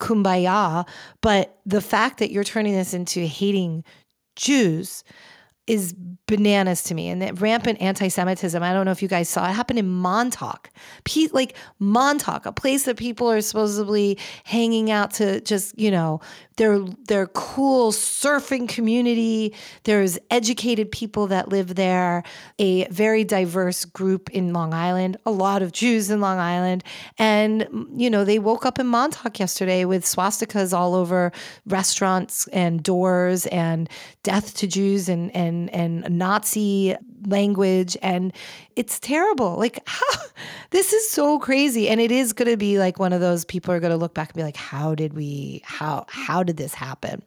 kumbaya, 0.00 0.88
but 1.20 1.58
the 1.66 1.82
fact 1.82 2.18
that 2.18 2.30
you're 2.30 2.44
turning 2.44 2.72
this 2.72 2.94
into 2.94 3.20
hating 3.26 3.84
Jews 4.36 5.04
is 5.66 5.94
bananas 6.26 6.82
to 6.84 6.94
me. 6.94 7.08
And 7.08 7.20
that 7.22 7.40
rampant 7.40 7.80
anti 7.80 8.08
Semitism, 8.08 8.62
I 8.62 8.72
don't 8.72 8.84
know 8.84 8.90
if 8.92 9.02
you 9.02 9.08
guys 9.08 9.28
saw 9.28 9.48
it 9.48 9.52
happened 9.52 9.78
in 9.78 9.88
Montauk. 9.88 10.70
Like 11.32 11.56
Montauk, 11.78 12.46
a 12.46 12.52
place 12.52 12.84
that 12.84 12.96
people 12.96 13.30
are 13.30 13.40
supposedly 13.40 14.18
hanging 14.44 14.90
out 14.90 15.12
to 15.14 15.40
just, 15.42 15.78
you 15.78 15.90
know, 15.90 16.20
their 16.56 16.78
their 17.08 17.26
cool 17.28 17.92
surfing 17.92 18.68
community. 18.68 19.54
There's 19.84 20.18
educated 20.30 20.90
people 20.90 21.26
that 21.28 21.48
live 21.48 21.74
there, 21.74 22.22
a 22.58 22.86
very 22.88 23.24
diverse 23.24 23.84
group 23.84 24.30
in 24.30 24.52
Long 24.52 24.72
Island, 24.72 25.16
a 25.26 25.30
lot 25.30 25.62
of 25.62 25.72
Jews 25.72 26.10
in 26.10 26.20
Long 26.20 26.38
Island. 26.38 26.84
And, 27.18 27.66
you 27.96 28.08
know, 28.08 28.24
they 28.24 28.38
woke 28.38 28.64
up 28.64 28.78
in 28.78 28.86
Montauk 28.86 29.38
yesterday 29.38 29.84
with 29.84 30.04
swastikas 30.04 30.76
all 30.76 30.94
over 30.94 31.32
restaurants 31.66 32.46
and 32.48 32.82
doors 32.82 33.46
and 33.46 33.88
death 34.22 34.54
to 34.54 34.66
Jews 34.66 35.08
and 35.08 35.34
and 35.34 35.53
and 35.72 36.18
Nazi 36.18 36.96
language 37.26 37.96
and 38.02 38.32
it's 38.76 38.98
terrible. 38.98 39.56
Like 39.56 39.78
how, 39.86 40.06
this 40.70 40.92
is 40.92 41.08
so 41.08 41.38
crazy 41.38 41.88
and 41.88 42.00
it 42.00 42.10
is 42.10 42.32
going 42.32 42.50
to 42.50 42.56
be 42.56 42.78
like 42.78 42.98
one 42.98 43.12
of 43.12 43.20
those 43.20 43.44
people 43.44 43.72
are 43.72 43.80
going 43.80 43.92
to 43.92 43.96
look 43.96 44.14
back 44.14 44.30
and 44.30 44.36
be 44.36 44.42
like 44.42 44.56
how 44.56 44.94
did 44.94 45.14
we 45.14 45.62
how 45.64 46.04
how 46.08 46.42
did 46.42 46.56
this 46.56 46.74
happen? 46.74 47.22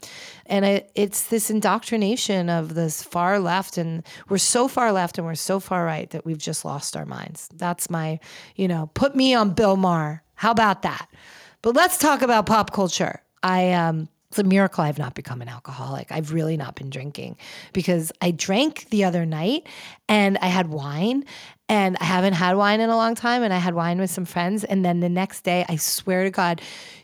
And 0.45 0.65
it, 0.65 0.91
it's 0.95 1.27
this 1.27 1.49
indoctrination 1.49 2.49
of 2.49 2.75
this 2.75 3.03
far 3.03 3.39
left 3.39 3.77
and 3.77 4.03
we're 4.29 4.37
so 4.37 4.67
far 4.67 4.91
left 4.91 5.17
and 5.17 5.25
we're 5.25 5.35
so 5.35 5.59
far 5.59 5.85
right 5.85 6.09
that 6.11 6.25
we've 6.25 6.37
just 6.37 6.65
lost 6.65 6.95
our 6.95 7.05
minds. 7.05 7.49
That's 7.55 7.89
my, 7.89 8.19
you 8.55 8.67
know, 8.67 8.89
put 8.93 9.15
me 9.15 9.33
on 9.33 9.51
Bill 9.51 9.77
Maher. 9.77 10.23
How 10.35 10.51
about 10.51 10.83
that? 10.83 11.07
But 11.61 11.75
let's 11.75 11.97
talk 11.97 12.21
about 12.21 12.45
pop 12.45 12.71
culture. 12.71 13.21
I 13.43 13.73
um 13.73 14.09
it's 14.29 14.39
a 14.39 14.43
miracle 14.43 14.83
I've 14.83 14.99
not 14.99 15.13
become 15.13 15.41
an 15.41 15.47
alcoholic. 15.47 16.11
I've 16.11 16.33
really 16.33 16.57
not 16.57 16.75
been 16.75 16.89
drinking 16.89 17.37
because 17.71 18.11
I 18.21 18.31
drank 18.31 18.89
the 18.89 19.05
other 19.05 19.25
night 19.25 19.67
and 20.09 20.37
I 20.39 20.47
had 20.47 20.67
wine 20.67 21.23
and 21.69 21.97
I 22.01 22.03
haven't 22.03 22.33
had 22.33 22.57
wine 22.57 22.81
in 22.81 22.89
a 22.89 22.95
long 22.95 23.15
time 23.15 23.41
and 23.43 23.53
I 23.53 23.57
had 23.57 23.73
wine 23.73 23.99
with 23.99 24.11
some 24.11 24.25
friends 24.25 24.63
and 24.65 24.83
then 24.83 24.99
the 24.99 25.09
next 25.09 25.41
day 25.41 25.65
I 25.69 25.77
swear 25.77 26.25
to 26.25 26.29
God, 26.29 26.61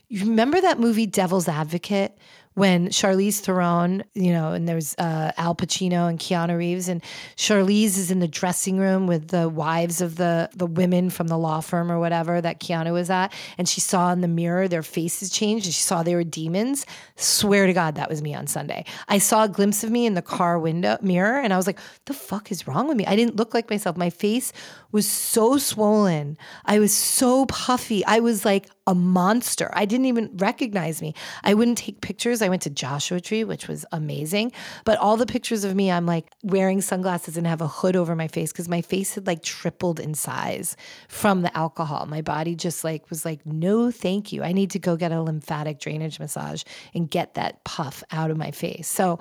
you 0.10 0.22
remember 0.26 0.60
that 0.60 0.80
movie 0.80 1.06
Devil's 1.06 1.48
Advocate 1.48 2.18
when 2.56 2.90
Charlize 2.90 3.40
Theron, 3.40 4.04
you 4.14 4.32
know, 4.32 4.54
and 4.54 4.68
there's 4.68 4.96
uh, 4.98 5.32
Al 5.38 5.56
Pacino 5.56 6.08
and 6.08 6.20
Keanu 6.20 6.58
Reeves, 6.58 6.88
and 6.88 7.04
Charlize 7.36 7.98
is 7.98 8.12
in 8.12 8.20
the 8.20 8.28
dressing 8.28 8.78
room 8.78 9.08
with 9.08 9.30
the 9.30 9.50
wives 9.50 10.02
of 10.02 10.16
the 10.16 10.50
the 10.56 10.66
women 10.66 11.10
from 11.10 11.28
the 11.28 11.38
law 11.38 11.60
firm 11.62 11.92
or 11.92 12.00
whatever 12.00 12.42
that 12.42 12.60
Keanu 12.60 12.94
was 12.94 13.10
at, 13.10 13.34
and 13.58 13.68
she 13.68 13.82
saw 13.82 14.12
in 14.12 14.22
the 14.22 14.28
mirror 14.28 14.68
their 14.68 14.84
faces 14.84 15.30
changed, 15.30 15.66
and 15.66 15.74
she 15.74 15.82
saw 15.82 16.04
they 16.04 16.16
were 16.16 16.24
demons. 16.24 16.86
Swear 17.16 17.68
to 17.68 17.74
God, 17.74 17.96
that 17.96 18.10
was 18.10 18.22
me 18.22 18.34
on 18.34 18.48
Sunday. 18.48 18.86
I 19.08 19.18
saw 19.18 19.44
a 19.44 19.50
glimpse 19.50 19.84
of 19.84 19.92
me 19.92 20.06
in 20.06 20.14
the 20.14 20.22
car 20.22 20.60
window 20.60 20.98
mirror, 21.02 21.40
and 21.40 21.54
I 21.54 21.58
was 21.58 21.68
like, 21.68 21.80
"The 22.06 22.14
fuck 22.14 22.52
is 22.52 22.68
wrong 22.68 22.88
with 22.88 22.98
me?" 22.98 23.06
I 23.06 23.16
didn't 23.16 23.36
look 23.36 23.54
like 23.54 23.70
myself. 23.70 23.98
My 23.98 24.10
face 24.10 24.54
was 24.92 25.08
so 25.08 25.58
swollen. 25.58 26.38
I 26.66 26.80
was 26.80 26.94
so 26.94 27.46
puffy. 27.48 28.06
I 28.06 28.20
was 28.20 28.46
like 28.46 28.70
a 28.86 28.94
monster. 28.94 29.70
I 29.74 29.86
didn't 29.86 30.08
even 30.08 30.30
recognize 30.36 31.02
me. 31.02 31.14
I 31.44 31.54
wouldn't 31.54 31.78
take 31.78 32.02
pictures. 32.02 32.42
I 32.42 32.50
went 32.50 32.62
to 32.64 32.70
Joshua 32.70 33.22
Tree, 33.22 33.44
which 33.44 33.68
was 33.68 33.86
amazing. 33.92 34.52
But 34.84 35.00
all 35.00 35.16
the 35.16 35.26
pictures 35.26 35.64
of 35.64 35.74
me, 35.74 35.90
I'm 35.90 36.06
like 36.06 36.30
wearing 36.44 36.82
sunglasses 36.82 37.38
and 37.38 37.48
have 37.48 37.62
a 37.62 37.68
hood 37.68 37.96
over 37.96 38.16
my 38.16 38.28
face 38.28 38.52
because 38.52 38.68
my 38.68 38.82
face 38.82 39.16
had 39.16 39.26
like 39.26 39.42
tripled 39.42 40.00
in 40.00 40.14
size 40.14 40.76
from 41.08 41.42
the 41.44 41.58
alcohol. 41.58 42.06
My 42.08 42.22
body 42.22 42.56
just 42.56 42.84
like 42.84 43.10
was 43.10 43.24
like, 43.24 43.46
no, 43.46 43.90
thank 43.90 44.34
you. 44.34 44.44
I 44.44 44.52
need 44.52 44.72
to 44.72 44.80
go 44.80 44.98
get 44.98 45.12
a 45.12 45.22
lymphatic 45.22 45.80
drainage 45.80 46.20
massage 46.20 46.64
and 46.94 47.10
get 47.10 47.36
that 47.36 47.64
puff 47.64 48.04
out 48.12 48.32
of 48.32 48.38
my 48.38 48.52
face. 48.52 48.88
So 48.88 49.20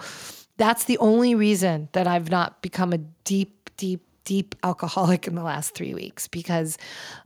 that's 0.56 0.84
the 0.84 0.98
only 0.98 1.34
reason 1.34 1.88
that 1.92 2.06
I've 2.06 2.30
not 2.30 2.62
become 2.62 2.92
a 2.92 2.98
deep, 2.98 3.70
deep 3.76 4.04
deep 4.24 4.54
alcoholic 4.62 5.26
in 5.28 5.34
the 5.34 5.42
last 5.42 5.74
three 5.74 5.94
weeks 5.94 6.28
because 6.28 6.78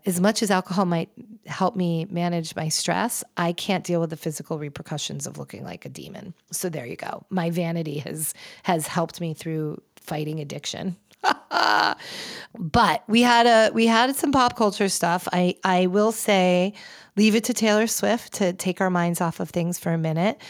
as 0.04 0.20
much 0.20 0.42
as 0.42 0.50
alcohol 0.50 0.84
might 0.84 1.10
help 1.46 1.76
me 1.76 2.06
manage 2.10 2.54
my 2.56 2.68
stress, 2.68 3.22
I 3.36 3.52
can't 3.52 3.84
deal 3.84 4.00
with 4.00 4.10
the 4.10 4.16
physical 4.16 4.58
repercussions 4.58 5.26
of 5.26 5.38
looking 5.38 5.64
like 5.64 5.84
a 5.84 5.88
demon. 5.88 6.34
So 6.52 6.68
there 6.68 6.86
you 6.86 6.96
go. 6.96 7.24
My 7.30 7.50
vanity 7.50 7.98
has 8.00 8.34
has 8.64 8.86
helped 8.86 9.20
me 9.20 9.34
through 9.34 9.82
fighting 10.00 10.40
addiction. 10.40 10.96
but 12.58 13.02
we 13.08 13.22
had 13.22 13.46
a 13.46 13.72
we 13.72 13.86
had 13.86 14.14
some 14.16 14.32
pop 14.32 14.56
culture 14.56 14.88
stuff. 14.88 15.26
I 15.32 15.56
I 15.64 15.86
will 15.86 16.12
say 16.12 16.74
leave 17.16 17.34
it 17.34 17.44
to 17.44 17.54
Taylor 17.54 17.86
Swift 17.86 18.34
to 18.34 18.52
take 18.52 18.80
our 18.80 18.90
minds 18.90 19.20
off 19.20 19.40
of 19.40 19.50
things 19.50 19.78
for 19.78 19.92
a 19.92 19.98
minute. 19.98 20.40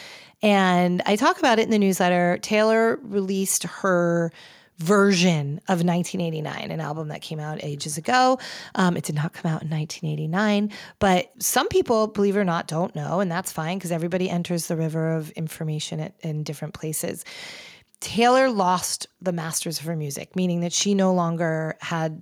And 0.41 1.01
I 1.05 1.15
talk 1.15 1.39
about 1.39 1.57
it 1.57 1.63
in 1.63 1.71
the 1.71 1.79
newsletter. 1.79 2.37
Taylor 2.41 2.99
released 3.01 3.63
her 3.63 4.31
version 4.77 5.59
of 5.67 5.83
1989, 5.83 6.71
an 6.71 6.79
album 6.79 7.07
that 7.07 7.21
came 7.21 7.39
out 7.39 7.63
ages 7.63 7.97
ago. 7.97 8.37
Um, 8.75 8.95
it 8.95 9.03
did 9.03 9.15
not 9.15 9.33
come 9.33 9.51
out 9.51 9.63
in 9.63 9.69
1989, 9.69 10.71
but 10.99 11.31
some 11.39 11.67
people, 11.67 12.07
believe 12.07 12.35
it 12.35 12.39
or 12.39 12.45
not, 12.45 12.67
don't 12.67 12.95
know, 12.95 13.19
and 13.19 13.31
that's 13.31 13.51
fine 13.51 13.77
because 13.77 13.91
everybody 13.91 14.29
enters 14.29 14.67
the 14.67 14.77
river 14.77 15.15
of 15.15 15.31
information 15.31 15.99
at, 15.99 16.15
in 16.21 16.43
different 16.43 16.73
places. 16.73 17.25
Taylor 17.99 18.49
lost 18.49 19.07
the 19.21 19.31
masters 19.31 19.79
of 19.79 19.85
her 19.85 19.95
music, 19.95 20.35
meaning 20.35 20.61
that 20.61 20.73
she 20.73 20.93
no 20.93 21.13
longer 21.13 21.75
had 21.81 22.21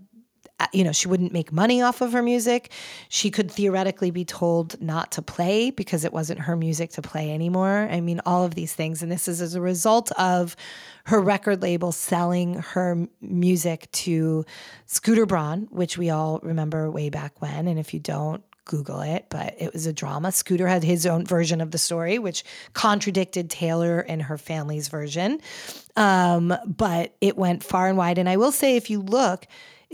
you 0.71 0.83
know, 0.83 0.91
she 0.91 1.07
wouldn't 1.07 1.33
make 1.33 1.51
money 1.51 1.81
off 1.81 2.01
of 2.01 2.13
her 2.13 2.21
music. 2.21 2.71
She 3.09 3.29
could 3.29 3.51
theoretically 3.51 4.11
be 4.11 4.23
told 4.23 4.79
not 4.81 5.11
to 5.13 5.21
play 5.21 5.69
because 5.71 6.05
it 6.05 6.13
wasn't 6.13 6.39
her 6.41 6.55
music 6.55 6.91
to 6.91 7.01
play 7.01 7.33
anymore. 7.33 7.89
I 7.91 7.99
mean, 7.99 8.21
all 8.25 8.45
of 8.45 8.55
these 8.55 8.73
things. 8.73 9.03
And 9.03 9.11
this 9.11 9.27
is 9.27 9.41
as 9.41 9.55
a 9.55 9.61
result 9.61 10.11
of 10.13 10.55
her 11.05 11.19
record 11.19 11.61
label 11.61 11.91
selling 11.91 12.55
her 12.55 13.07
music 13.21 13.91
to 13.91 14.45
Scooter 14.85 15.25
Braun, 15.25 15.67
which 15.71 15.97
we 15.97 16.09
all 16.09 16.39
remember 16.41 16.89
way 16.89 17.09
back 17.09 17.41
when. 17.41 17.67
And 17.67 17.77
if 17.77 17.93
you 17.93 17.99
don't, 17.99 18.43
Google 18.65 19.01
it, 19.01 19.27
but 19.29 19.53
it 19.59 19.71
was 19.73 19.85
a 19.85 19.93
drama. 19.93 20.31
Scooter 20.31 20.67
had 20.67 20.83
his 20.83 21.05
own 21.05 21.23
version 21.23 21.61
of 21.61 21.69
the 21.69 21.77
story, 21.77 22.17
which 22.17 22.43
contradicted 22.73 23.49
Taylor 23.49 23.99
and 23.99 24.23
her 24.23 24.39
family's 24.39 24.87
version. 24.87 25.39
Um, 25.95 26.51
but 26.65 27.15
it 27.21 27.37
went 27.37 27.63
far 27.63 27.87
and 27.87 27.95
wide. 27.95 28.17
And 28.17 28.27
I 28.27 28.37
will 28.37 28.51
say, 28.51 28.75
if 28.75 28.89
you 28.89 29.01
look, 29.01 29.45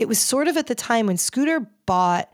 it 0.02 0.08
was 0.08 0.18
sort 0.18 0.48
of 0.48 0.56
at 0.56 0.66
the 0.66 0.74
time 0.74 1.06
when 1.06 1.16
Scooter 1.16 1.64
bought 1.86 2.28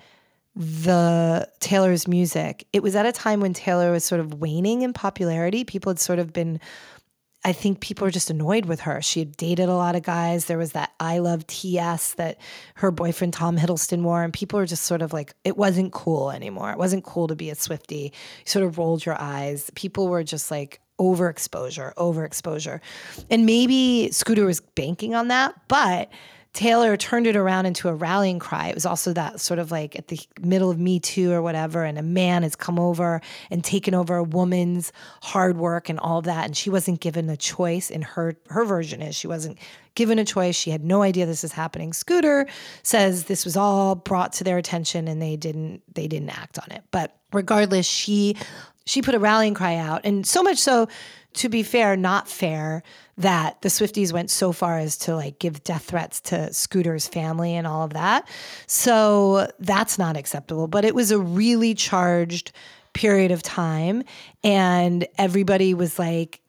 the 0.56 1.46
Taylor's 1.60 2.08
music. 2.08 2.66
It 2.72 2.82
was 2.82 2.96
at 2.96 3.04
a 3.04 3.12
time 3.12 3.40
when 3.40 3.52
Taylor 3.52 3.92
was 3.92 4.04
sort 4.04 4.22
of 4.22 4.40
waning 4.40 4.80
in 4.80 4.94
popularity. 4.94 5.64
People 5.64 5.90
had 5.90 6.00
sort 6.00 6.18
of 6.18 6.32
been 6.32 6.60
I 7.44 7.52
think 7.52 7.80
people 7.80 8.04
were 8.04 8.10
just 8.10 8.30
annoyed 8.30 8.64
with 8.66 8.80
her. 8.80 9.00
She 9.00 9.20
had 9.20 9.36
dated 9.36 9.68
a 9.68 9.74
lot 9.74 9.94
of 9.94 10.02
guys. 10.02 10.46
There 10.46 10.58
was 10.58 10.72
that 10.72 10.92
I 10.98 11.18
love 11.18 11.46
TS 11.46 12.14
that 12.14 12.38
her 12.74 12.90
boyfriend 12.90 13.32
Tom 13.32 13.56
Hiddleston 13.56 14.02
wore, 14.02 14.24
and 14.24 14.32
people 14.32 14.58
were 14.58 14.66
just 14.66 14.86
sort 14.86 15.02
of 15.02 15.12
like, 15.12 15.34
it 15.44 15.56
wasn't 15.56 15.92
cool 15.92 16.32
anymore. 16.32 16.72
It 16.72 16.78
wasn't 16.78 17.04
cool 17.04 17.28
to 17.28 17.36
be 17.36 17.48
a 17.48 17.54
Swifty. 17.54 17.96
You 17.96 18.44
sort 18.44 18.64
of 18.64 18.76
rolled 18.76 19.06
your 19.06 19.20
eyes. 19.20 19.70
People 19.76 20.08
were 20.08 20.24
just 20.24 20.50
like 20.50 20.80
overexposure, 20.98 21.94
overexposure. 21.94 22.80
And 23.30 23.46
maybe 23.46 24.10
Scooter 24.10 24.44
was 24.44 24.60
banking 24.60 25.14
on 25.14 25.28
that, 25.28 25.54
but 25.68 26.10
Taylor 26.58 26.96
turned 26.96 27.28
it 27.28 27.36
around 27.36 27.66
into 27.66 27.88
a 27.88 27.94
rallying 27.94 28.40
cry. 28.40 28.66
It 28.66 28.74
was 28.74 28.84
also 28.84 29.12
that 29.12 29.38
sort 29.38 29.60
of 29.60 29.70
like 29.70 29.94
at 29.94 30.08
the 30.08 30.18
middle 30.40 30.72
of 30.72 30.76
Me 30.80 30.98
Too 30.98 31.30
or 31.30 31.40
whatever, 31.40 31.84
and 31.84 31.96
a 31.96 32.02
man 32.02 32.42
has 32.42 32.56
come 32.56 32.80
over 32.80 33.20
and 33.48 33.62
taken 33.62 33.94
over 33.94 34.16
a 34.16 34.24
woman's 34.24 34.92
hard 35.22 35.56
work 35.56 35.88
and 35.88 36.00
all 36.00 36.20
that, 36.22 36.46
and 36.46 36.56
she 36.56 36.68
wasn't 36.68 36.98
given 36.98 37.30
a 37.30 37.36
choice. 37.36 37.90
In 37.90 38.02
her 38.02 38.34
her 38.48 38.64
version 38.64 39.02
is 39.02 39.14
she 39.14 39.28
wasn't 39.28 39.56
given 39.94 40.18
a 40.18 40.24
choice. 40.24 40.56
She 40.56 40.72
had 40.72 40.82
no 40.82 41.02
idea 41.02 41.26
this 41.26 41.44
is 41.44 41.52
happening. 41.52 41.92
Scooter 41.92 42.48
says 42.82 43.26
this 43.26 43.44
was 43.44 43.56
all 43.56 43.94
brought 43.94 44.32
to 44.32 44.42
their 44.42 44.58
attention 44.58 45.06
and 45.06 45.22
they 45.22 45.36
didn't 45.36 45.82
they 45.94 46.08
didn't 46.08 46.30
act 46.30 46.58
on 46.58 46.76
it. 46.76 46.82
But 46.90 47.16
regardless, 47.32 47.86
she 47.86 48.34
she 48.84 49.00
put 49.00 49.14
a 49.14 49.20
rallying 49.20 49.54
cry 49.54 49.76
out, 49.76 50.00
and 50.02 50.26
so 50.26 50.42
much 50.42 50.58
so, 50.58 50.88
to 51.38 51.48
be 51.48 51.62
fair, 51.62 51.96
not 51.96 52.28
fair 52.28 52.82
that 53.16 53.62
the 53.62 53.68
Swifties 53.68 54.12
went 54.12 54.28
so 54.28 54.52
far 54.52 54.78
as 54.78 54.96
to 54.98 55.14
like 55.14 55.38
give 55.38 55.62
death 55.62 55.84
threats 55.84 56.20
to 56.22 56.52
Scooter's 56.52 57.06
family 57.06 57.54
and 57.54 57.64
all 57.66 57.84
of 57.84 57.92
that. 57.94 58.28
So 58.66 59.48
that's 59.60 59.98
not 59.98 60.16
acceptable. 60.16 60.66
But 60.66 60.84
it 60.84 60.96
was 60.96 61.12
a 61.12 61.18
really 61.18 61.74
charged 61.74 62.50
period 62.92 63.30
of 63.30 63.42
time, 63.42 64.02
and 64.42 65.06
everybody 65.16 65.74
was 65.74 65.98
like 65.98 66.40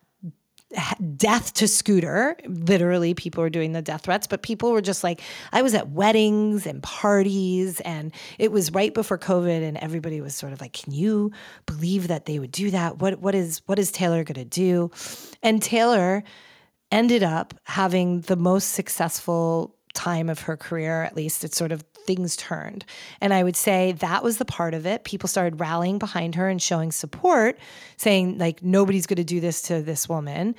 death 1.15 1.53
to 1.55 1.67
Scooter. 1.67 2.37
Literally, 2.45 3.13
people 3.13 3.41
were 3.41 3.49
doing 3.49 3.71
the 3.71 3.81
death 3.81 4.01
threats, 4.01 4.27
but 4.27 4.41
people 4.43 4.71
were 4.71 4.81
just 4.81 5.03
like, 5.03 5.21
I 5.51 5.61
was 5.61 5.73
at 5.73 5.89
weddings 5.89 6.67
and 6.67 6.83
parties, 6.83 7.79
and 7.81 8.11
it 8.37 8.51
was 8.51 8.71
right 8.71 8.93
before 8.93 9.17
COVID, 9.17 9.63
and 9.63 9.77
everybody 9.77 10.21
was 10.21 10.35
sort 10.35 10.53
of 10.53 10.61
like, 10.61 10.73
Can 10.73 10.93
you 10.93 11.31
believe 11.65 12.07
that 12.07 12.25
they 12.25 12.39
would 12.39 12.51
do 12.51 12.71
that? 12.71 12.99
What 12.99 13.19
what 13.19 13.35
is 13.35 13.61
what 13.65 13.79
is 13.79 13.91
Taylor 13.91 14.23
gonna 14.23 14.45
do? 14.45 14.91
And 15.41 15.61
Taylor 15.61 16.23
ended 16.91 17.23
up 17.23 17.53
having 17.63 18.21
the 18.21 18.35
most 18.35 18.69
successful 18.69 19.75
time 19.93 20.29
of 20.29 20.41
her 20.41 20.55
career, 20.55 21.03
at 21.03 21.15
least 21.15 21.43
it's 21.43 21.57
sort 21.57 21.71
of 21.71 21.83
things 22.05 22.35
turned. 22.35 22.85
And 23.21 23.33
I 23.33 23.43
would 23.43 23.55
say 23.55 23.91
that 23.93 24.23
was 24.23 24.37
the 24.37 24.45
part 24.45 24.73
of 24.73 24.85
it. 24.85 25.03
People 25.03 25.27
started 25.27 25.59
rallying 25.59 25.99
behind 25.99 26.35
her 26.35 26.47
and 26.47 26.61
showing 26.61 26.91
support, 26.91 27.57
saying, 27.97 28.37
like, 28.37 28.63
nobody's 28.63 29.07
going 29.07 29.17
to 29.17 29.23
do 29.23 29.39
this 29.39 29.61
to 29.63 29.81
this 29.81 30.07
woman. 30.09 30.55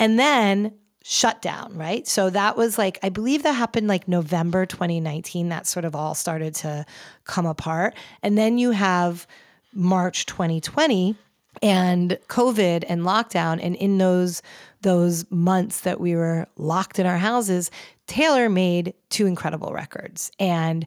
And 0.00 0.18
then 0.18 0.72
shut 1.02 1.40
down, 1.40 1.76
right? 1.76 2.06
So 2.06 2.30
that 2.30 2.56
was 2.56 2.76
like, 2.76 2.98
I 3.02 3.08
believe 3.08 3.42
that 3.44 3.52
happened 3.52 3.88
like 3.88 4.08
November 4.08 4.66
2019. 4.66 5.48
That 5.48 5.66
sort 5.66 5.84
of 5.84 5.94
all 5.94 6.14
started 6.14 6.54
to 6.56 6.84
come 7.24 7.46
apart. 7.46 7.94
And 8.22 8.36
then 8.36 8.58
you 8.58 8.72
have 8.72 9.26
March 9.72 10.26
2020 10.26 11.16
and 11.62 12.18
COVID 12.28 12.84
and 12.88 13.02
lockdown. 13.02 13.58
And 13.62 13.74
in 13.76 13.98
those 13.98 14.42
those 14.82 15.28
months 15.30 15.80
that 15.80 16.00
we 16.00 16.14
were 16.14 16.46
locked 16.56 16.98
in 16.98 17.06
our 17.06 17.18
houses, 17.18 17.70
Taylor 18.06 18.48
made 18.48 18.94
two 19.10 19.26
incredible 19.26 19.72
records. 19.72 20.30
And 20.38 20.86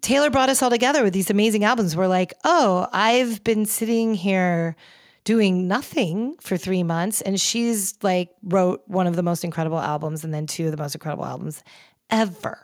Taylor 0.00 0.30
brought 0.30 0.48
us 0.48 0.62
all 0.62 0.70
together 0.70 1.02
with 1.02 1.12
these 1.12 1.30
amazing 1.30 1.64
albums. 1.64 1.96
We're 1.96 2.06
like, 2.06 2.34
oh, 2.44 2.88
I've 2.92 3.42
been 3.44 3.66
sitting 3.66 4.14
here 4.14 4.76
doing 5.24 5.68
nothing 5.68 6.36
for 6.40 6.56
three 6.56 6.82
months. 6.82 7.20
And 7.20 7.40
she's 7.40 7.94
like, 8.02 8.30
wrote 8.42 8.82
one 8.86 9.06
of 9.06 9.16
the 9.16 9.22
most 9.22 9.44
incredible 9.44 9.78
albums 9.78 10.24
and 10.24 10.32
then 10.32 10.46
two 10.46 10.66
of 10.66 10.70
the 10.70 10.76
most 10.76 10.94
incredible 10.94 11.26
albums 11.26 11.62
ever. 12.10 12.58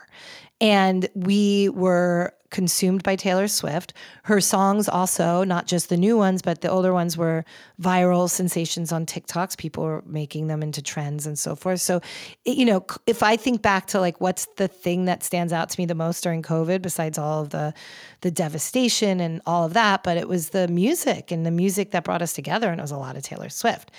And 0.60 1.08
we 1.14 1.68
were 1.70 2.32
consumed 2.54 3.02
by 3.02 3.16
Taylor 3.16 3.48
Swift. 3.48 3.92
Her 4.22 4.40
songs 4.40 4.88
also, 4.88 5.42
not 5.42 5.66
just 5.66 5.88
the 5.88 5.96
new 5.96 6.16
ones, 6.16 6.40
but 6.40 6.60
the 6.60 6.68
older 6.68 6.94
ones 6.94 7.18
were 7.18 7.44
viral 7.82 8.30
sensations 8.30 8.92
on 8.92 9.06
TikToks. 9.06 9.58
People 9.58 9.82
were 9.82 10.04
making 10.06 10.46
them 10.46 10.62
into 10.62 10.80
trends 10.80 11.26
and 11.26 11.36
so 11.36 11.56
forth. 11.56 11.80
So, 11.80 12.00
you 12.44 12.64
know, 12.64 12.86
if 13.08 13.24
I 13.24 13.36
think 13.36 13.60
back 13.60 13.86
to 13.88 13.98
like 13.98 14.20
what's 14.20 14.46
the 14.54 14.68
thing 14.68 15.06
that 15.06 15.24
stands 15.24 15.52
out 15.52 15.68
to 15.70 15.80
me 15.80 15.84
the 15.84 15.96
most 15.96 16.22
during 16.22 16.42
COVID, 16.42 16.80
besides 16.80 17.18
all 17.18 17.42
of 17.42 17.50
the 17.50 17.74
the 18.20 18.30
devastation 18.30 19.18
and 19.20 19.42
all 19.46 19.64
of 19.64 19.74
that, 19.74 20.04
but 20.04 20.16
it 20.16 20.28
was 20.28 20.50
the 20.50 20.68
music 20.68 21.32
and 21.32 21.44
the 21.44 21.50
music 21.50 21.90
that 21.90 22.04
brought 22.04 22.22
us 22.22 22.32
together, 22.32 22.70
and 22.70 22.80
it 22.80 22.82
was 22.82 22.92
a 22.92 22.96
lot 22.96 23.16
of 23.16 23.24
Taylor 23.24 23.48
Swift. 23.48 23.90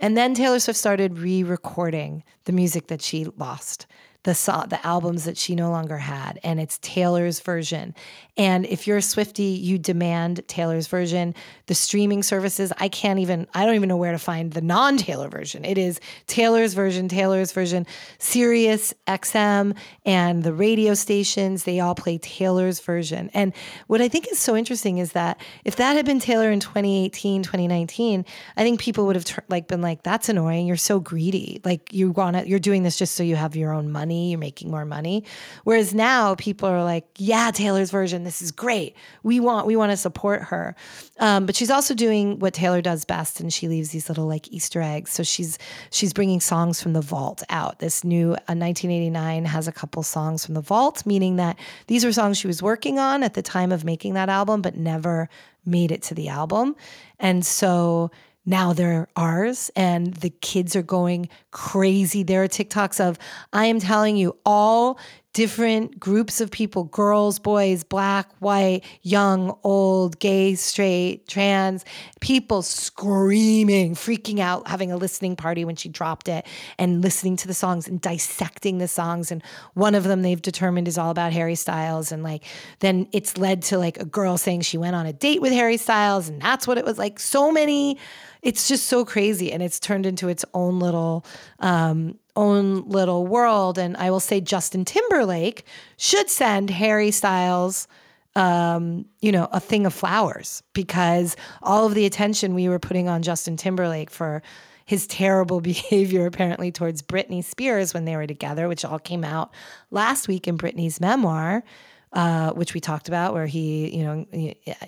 And 0.00 0.16
then 0.16 0.34
Taylor 0.34 0.58
Swift 0.58 0.78
started 0.78 1.16
re-recording 1.18 2.24
the 2.44 2.52
music 2.52 2.88
that 2.88 3.00
she 3.00 3.24
lost 3.36 3.86
the 4.24 4.32
the 4.68 4.86
albums 4.86 5.24
that 5.24 5.38
she 5.38 5.54
no 5.54 5.70
longer 5.70 5.96
had, 5.96 6.38
and 6.42 6.60
it's 6.60 6.78
Taylor's 6.82 7.40
version. 7.40 7.94
And 8.36 8.64
if 8.66 8.86
you're 8.86 8.98
a 8.98 9.02
Swifty, 9.02 9.42
you 9.42 9.78
demand 9.78 10.46
Taylor's 10.48 10.86
version. 10.86 11.34
The 11.66 11.74
streaming 11.74 12.22
services, 12.22 12.72
I 12.78 12.88
can't 12.88 13.18
even, 13.18 13.46
I 13.54 13.66
don't 13.66 13.74
even 13.74 13.88
know 13.88 13.96
where 13.96 14.12
to 14.12 14.18
find 14.18 14.52
the 14.52 14.62
non-Taylor 14.62 15.28
version. 15.28 15.64
It 15.64 15.76
is 15.76 16.00
Taylor's 16.26 16.72
version, 16.74 17.08
Taylor's 17.08 17.52
version. 17.52 17.86
Sirius 18.18 18.94
XM 19.06 19.76
and 20.06 20.42
the 20.42 20.54
radio 20.54 20.94
stations, 20.94 21.64
they 21.64 21.80
all 21.80 21.94
play 21.94 22.18
Taylor's 22.18 22.80
version. 22.80 23.30
And 23.34 23.52
what 23.88 24.00
I 24.00 24.08
think 24.08 24.30
is 24.30 24.38
so 24.38 24.56
interesting 24.56 24.98
is 24.98 25.12
that 25.12 25.40
if 25.64 25.76
that 25.76 25.96
had 25.96 26.06
been 26.06 26.20
Taylor 26.20 26.50
in 26.50 26.60
2018, 26.60 27.42
2019, 27.42 28.24
I 28.56 28.62
think 28.62 28.80
people 28.80 29.06
would 29.06 29.16
have 29.16 29.26
like 29.48 29.68
been 29.68 29.82
like, 29.82 30.02
"That's 30.02 30.28
annoying. 30.28 30.66
You're 30.66 30.76
so 30.76 30.98
greedy. 30.98 31.60
Like 31.64 31.92
you 31.92 32.10
want 32.12 32.46
you're 32.46 32.58
doing 32.58 32.84
this 32.84 32.96
just 32.96 33.14
so 33.14 33.22
you 33.22 33.36
have 33.36 33.54
your 33.54 33.72
own 33.72 33.90
money." 33.92 34.09
Money, 34.10 34.30
you're 34.30 34.38
making 34.38 34.70
more 34.70 34.84
money. 34.84 35.24
Whereas 35.62 35.94
now 35.94 36.34
people 36.34 36.68
are 36.68 36.82
like, 36.82 37.06
yeah, 37.16 37.52
Taylor's 37.52 37.90
version, 37.90 38.24
this 38.24 38.42
is 38.42 38.50
great. 38.50 38.96
We 39.22 39.38
want 39.38 39.66
we 39.66 39.76
want 39.76 39.92
to 39.92 39.96
support 39.96 40.42
her. 40.44 40.74
Um, 41.20 41.46
but 41.46 41.54
she's 41.54 41.70
also 41.70 41.94
doing 41.94 42.40
what 42.40 42.54
Taylor 42.54 42.82
does 42.82 43.04
best, 43.04 43.40
and 43.40 43.52
she 43.52 43.68
leaves 43.68 43.90
these 43.90 44.08
little 44.08 44.26
like 44.26 44.48
Easter 44.52 44.82
eggs. 44.82 45.12
So 45.12 45.22
she's 45.22 45.58
she's 45.90 46.12
bringing 46.12 46.40
songs 46.40 46.82
from 46.82 46.92
the 46.92 47.00
vault 47.00 47.42
out. 47.50 47.78
This 47.78 48.02
new 48.02 48.32
uh, 48.32 48.58
1989 48.58 49.44
has 49.44 49.68
a 49.68 49.72
couple 49.72 50.02
songs 50.02 50.44
from 50.44 50.54
the 50.54 50.60
vault, 50.60 51.06
meaning 51.06 51.36
that 51.36 51.56
these 51.86 52.04
are 52.04 52.12
songs 52.12 52.38
she 52.38 52.48
was 52.48 52.62
working 52.62 52.98
on 52.98 53.22
at 53.22 53.34
the 53.34 53.42
time 53.42 53.70
of 53.70 53.84
making 53.84 54.14
that 54.14 54.28
album, 54.28 54.60
but 54.60 54.76
never 54.76 55.28
made 55.64 55.92
it 55.92 56.02
to 56.02 56.14
the 56.14 56.28
album. 56.28 56.74
And 57.18 57.46
so 57.46 58.10
now 58.50 58.72
they're 58.72 59.08
ours 59.16 59.70
and 59.76 60.12
the 60.14 60.30
kids 60.30 60.76
are 60.76 60.82
going 60.82 61.28
crazy. 61.52 62.22
There 62.22 62.42
are 62.42 62.48
TikToks 62.48 63.00
of, 63.00 63.18
I 63.52 63.66
am 63.66 63.78
telling 63.78 64.16
you, 64.16 64.36
all 64.44 64.98
different 65.32 66.00
groups 66.00 66.40
of 66.40 66.50
people 66.50 66.84
girls, 66.84 67.38
boys, 67.38 67.84
black, 67.84 68.28
white, 68.40 68.84
young, 69.02 69.56
old, 69.62 70.18
gay, 70.18 70.56
straight, 70.56 71.28
trans 71.28 71.84
people 72.20 72.62
screaming, 72.62 73.94
freaking 73.94 74.40
out, 74.40 74.66
having 74.66 74.90
a 74.90 74.96
listening 74.96 75.36
party 75.36 75.64
when 75.64 75.76
she 75.76 75.88
dropped 75.88 76.28
it 76.28 76.44
and 76.78 77.00
listening 77.02 77.36
to 77.36 77.46
the 77.46 77.54
songs 77.54 77.86
and 77.86 78.00
dissecting 78.00 78.78
the 78.78 78.88
songs. 78.88 79.30
And 79.30 79.42
one 79.74 79.94
of 79.94 80.02
them 80.02 80.22
they've 80.22 80.42
determined 80.42 80.88
is 80.88 80.98
all 80.98 81.10
about 81.10 81.32
Harry 81.32 81.54
Styles. 81.54 82.10
And 82.10 82.24
like, 82.24 82.42
then 82.80 83.06
it's 83.12 83.38
led 83.38 83.62
to 83.62 83.78
like 83.78 83.98
a 83.98 84.04
girl 84.04 84.36
saying 84.36 84.62
she 84.62 84.78
went 84.78 84.96
on 84.96 85.06
a 85.06 85.12
date 85.12 85.40
with 85.40 85.52
Harry 85.52 85.76
Styles 85.76 86.28
and 86.28 86.42
that's 86.42 86.66
what 86.66 86.78
it 86.78 86.84
was 86.84 86.98
like. 86.98 87.20
So 87.20 87.52
many 87.52 87.98
it's 88.42 88.68
just 88.68 88.86
so 88.86 89.04
crazy 89.04 89.52
and 89.52 89.62
it's 89.62 89.78
turned 89.78 90.06
into 90.06 90.28
its 90.28 90.44
own 90.54 90.78
little 90.78 91.24
um, 91.60 92.18
own 92.36 92.88
little 92.88 93.26
world. 93.26 93.78
And 93.78 93.96
i 93.96 94.10
will 94.10 94.20
say 94.20 94.40
justin 94.40 94.84
timberlake 94.84 95.64
should 95.96 96.30
send 96.30 96.70
harry 96.70 97.10
styles 97.10 97.88
um, 98.36 99.06
you 99.20 99.32
know 99.32 99.48
a 99.52 99.60
thing 99.60 99.86
of 99.86 99.94
flowers 99.94 100.62
because 100.72 101.36
all 101.62 101.86
of 101.86 101.94
the 101.94 102.06
attention 102.06 102.54
we 102.54 102.68
were 102.68 102.78
putting 102.78 103.08
on 103.08 103.22
justin 103.22 103.56
timberlake 103.56 104.10
for 104.10 104.42
his 104.86 105.06
terrible 105.06 105.60
behavior 105.72 106.26
apparently 106.26 106.70
towards 106.70 107.02
britney 107.02 107.42
spears 107.42 107.92
when 107.92 108.04
they 108.04 108.16
were 108.16 108.26
together 108.26 108.68
which 108.68 108.84
all 108.84 108.98
came 109.00 109.24
out 109.24 109.50
last 109.90 110.28
week 110.28 110.46
in 110.46 110.56
britney's 110.56 111.00
memoir 111.00 111.64
uh, 112.12 112.50
which 112.52 112.74
we 112.74 112.80
talked 112.80 113.06
about, 113.06 113.34
where 113.34 113.46
he, 113.46 113.96
you 113.96 114.04
know, 114.04 114.26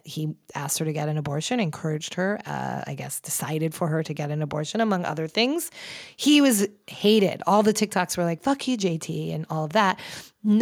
he 0.05 0.35
asked 0.55 0.79
her 0.79 0.85
to 0.85 0.93
get 0.93 1.09
an 1.09 1.17
abortion, 1.17 1.61
encouraged 1.61 2.15
her, 2.15 2.41
uh, 2.47 2.83
I 2.87 2.95
guess, 2.95 3.21
decided 3.21 3.75
for 3.75 3.87
her 3.87 4.03
to 4.03 4.13
get 4.13 4.31
an 4.31 4.43
abortion, 4.43 4.81
among 4.81 5.05
other 5.05 5.29
things. 5.29 5.71
He 6.17 6.41
was 6.41 6.67
hated. 6.89 7.43
All 7.47 7.63
the 7.63 7.73
TikToks 7.73 8.17
were 8.17 8.25
like, 8.25 8.43
fuck 8.43 8.67
you, 8.67 8.77
JT, 8.77 9.33
and 9.35 9.47
all 9.51 9.65
of 9.65 9.73
that. 9.73 10.01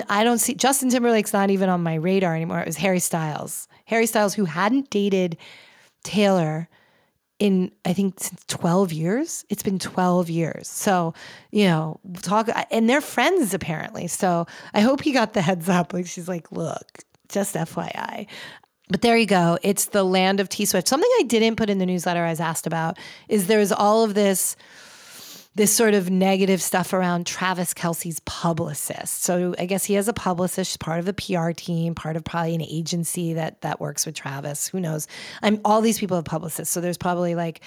I 0.08 0.22
don't 0.22 0.38
see 0.38 0.54
Justin 0.54 0.90
Timberlake's 0.90 1.32
not 1.32 1.48
even 1.48 1.70
on 1.70 1.82
my 1.82 1.94
radar 1.94 2.36
anymore. 2.36 2.60
It 2.60 2.66
was 2.66 2.76
Harry 2.76 3.00
Styles. 3.00 3.66
Harry 3.86 4.06
Styles, 4.06 4.34
who 4.34 4.44
hadn't 4.44 4.90
dated 4.90 5.38
Taylor 6.02 6.68
in 7.40 7.72
I 7.84 7.92
think 7.92 8.20
since 8.20 8.44
12 8.46 8.92
years. 8.92 9.44
It's 9.48 9.64
been 9.64 9.80
12 9.80 10.30
years. 10.30 10.68
So, 10.68 11.14
you 11.50 11.64
know, 11.64 11.98
talk 12.22 12.48
and 12.70 12.88
they're 12.88 13.00
friends 13.00 13.52
apparently. 13.52 14.06
So, 14.06 14.46
I 14.72 14.80
hope 14.80 15.02
he 15.02 15.10
got 15.10 15.32
the 15.32 15.42
heads 15.42 15.68
up 15.68 15.92
like 15.92 16.06
she's 16.06 16.28
like, 16.28 16.52
"Look, 16.52 17.02
just 17.28 17.56
FYI." 17.56 18.26
But 18.88 19.02
there 19.02 19.16
you 19.16 19.26
go. 19.26 19.58
It's 19.62 19.86
the 19.86 20.04
land 20.04 20.40
of 20.40 20.48
T 20.48 20.64
Swift. 20.64 20.86
Something 20.86 21.10
I 21.20 21.24
didn't 21.24 21.56
put 21.56 21.70
in 21.70 21.78
the 21.78 21.86
newsletter 21.86 22.24
I 22.24 22.30
was 22.30 22.40
asked 22.40 22.66
about 22.66 22.98
is 23.28 23.46
there's 23.46 23.72
all 23.72 24.04
of 24.04 24.14
this 24.14 24.56
this 25.56 25.74
sort 25.74 25.94
of 25.94 26.10
negative 26.10 26.62
stuff 26.62 26.92
around 26.92 27.26
Travis 27.26 27.74
Kelce's 27.74 28.20
publicist. 28.20 29.24
So 29.24 29.54
I 29.58 29.66
guess 29.66 29.84
he 29.84 29.94
has 29.94 30.06
a 30.06 30.12
publicist, 30.12 30.78
part 30.78 31.00
of 31.00 31.06
the 31.06 31.12
PR 31.12 31.50
team, 31.50 31.94
part 31.94 32.16
of 32.16 32.24
probably 32.24 32.54
an 32.54 32.62
agency 32.62 33.32
that 33.34 33.60
that 33.62 33.80
works 33.80 34.06
with 34.06 34.14
Travis. 34.14 34.68
Who 34.68 34.78
knows? 34.78 35.08
I'm 35.42 35.60
all 35.64 35.80
these 35.80 35.98
people 35.98 36.16
have 36.16 36.24
publicists. 36.24 36.72
So 36.72 36.80
there's 36.80 36.98
probably 36.98 37.34
like 37.34 37.62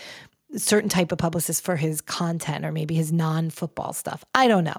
certain 0.55 0.89
type 0.89 1.11
of 1.11 1.17
publicist 1.17 1.63
for 1.63 1.75
his 1.75 1.99
content 1.99 2.63
or 2.63 2.71
maybe 2.71 2.95
his 2.95 3.11
non-football 3.11 3.91
stuff. 3.91 4.23
I 4.35 4.47
don't 4.47 4.63
know. 4.63 4.77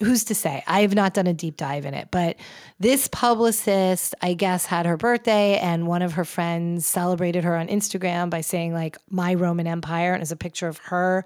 Who's 0.00 0.24
to 0.24 0.34
say? 0.34 0.64
I 0.66 0.80
have 0.80 0.94
not 0.94 1.14
done 1.14 1.28
a 1.28 1.32
deep 1.32 1.56
dive 1.56 1.86
in 1.86 1.94
it, 1.94 2.08
but 2.10 2.36
this 2.80 3.08
publicist, 3.08 4.14
I 4.22 4.34
guess, 4.34 4.66
had 4.66 4.86
her 4.86 4.96
birthday 4.96 5.58
and 5.58 5.86
one 5.86 6.02
of 6.02 6.14
her 6.14 6.24
friends 6.24 6.84
celebrated 6.84 7.44
her 7.44 7.56
on 7.56 7.68
Instagram 7.68 8.28
by 8.28 8.40
saying 8.40 8.74
like 8.74 8.98
my 9.08 9.34
Roman 9.34 9.66
Empire 9.66 10.14
and 10.14 10.22
it's 10.22 10.32
a 10.32 10.36
picture 10.36 10.68
of 10.68 10.78
her 10.78 11.24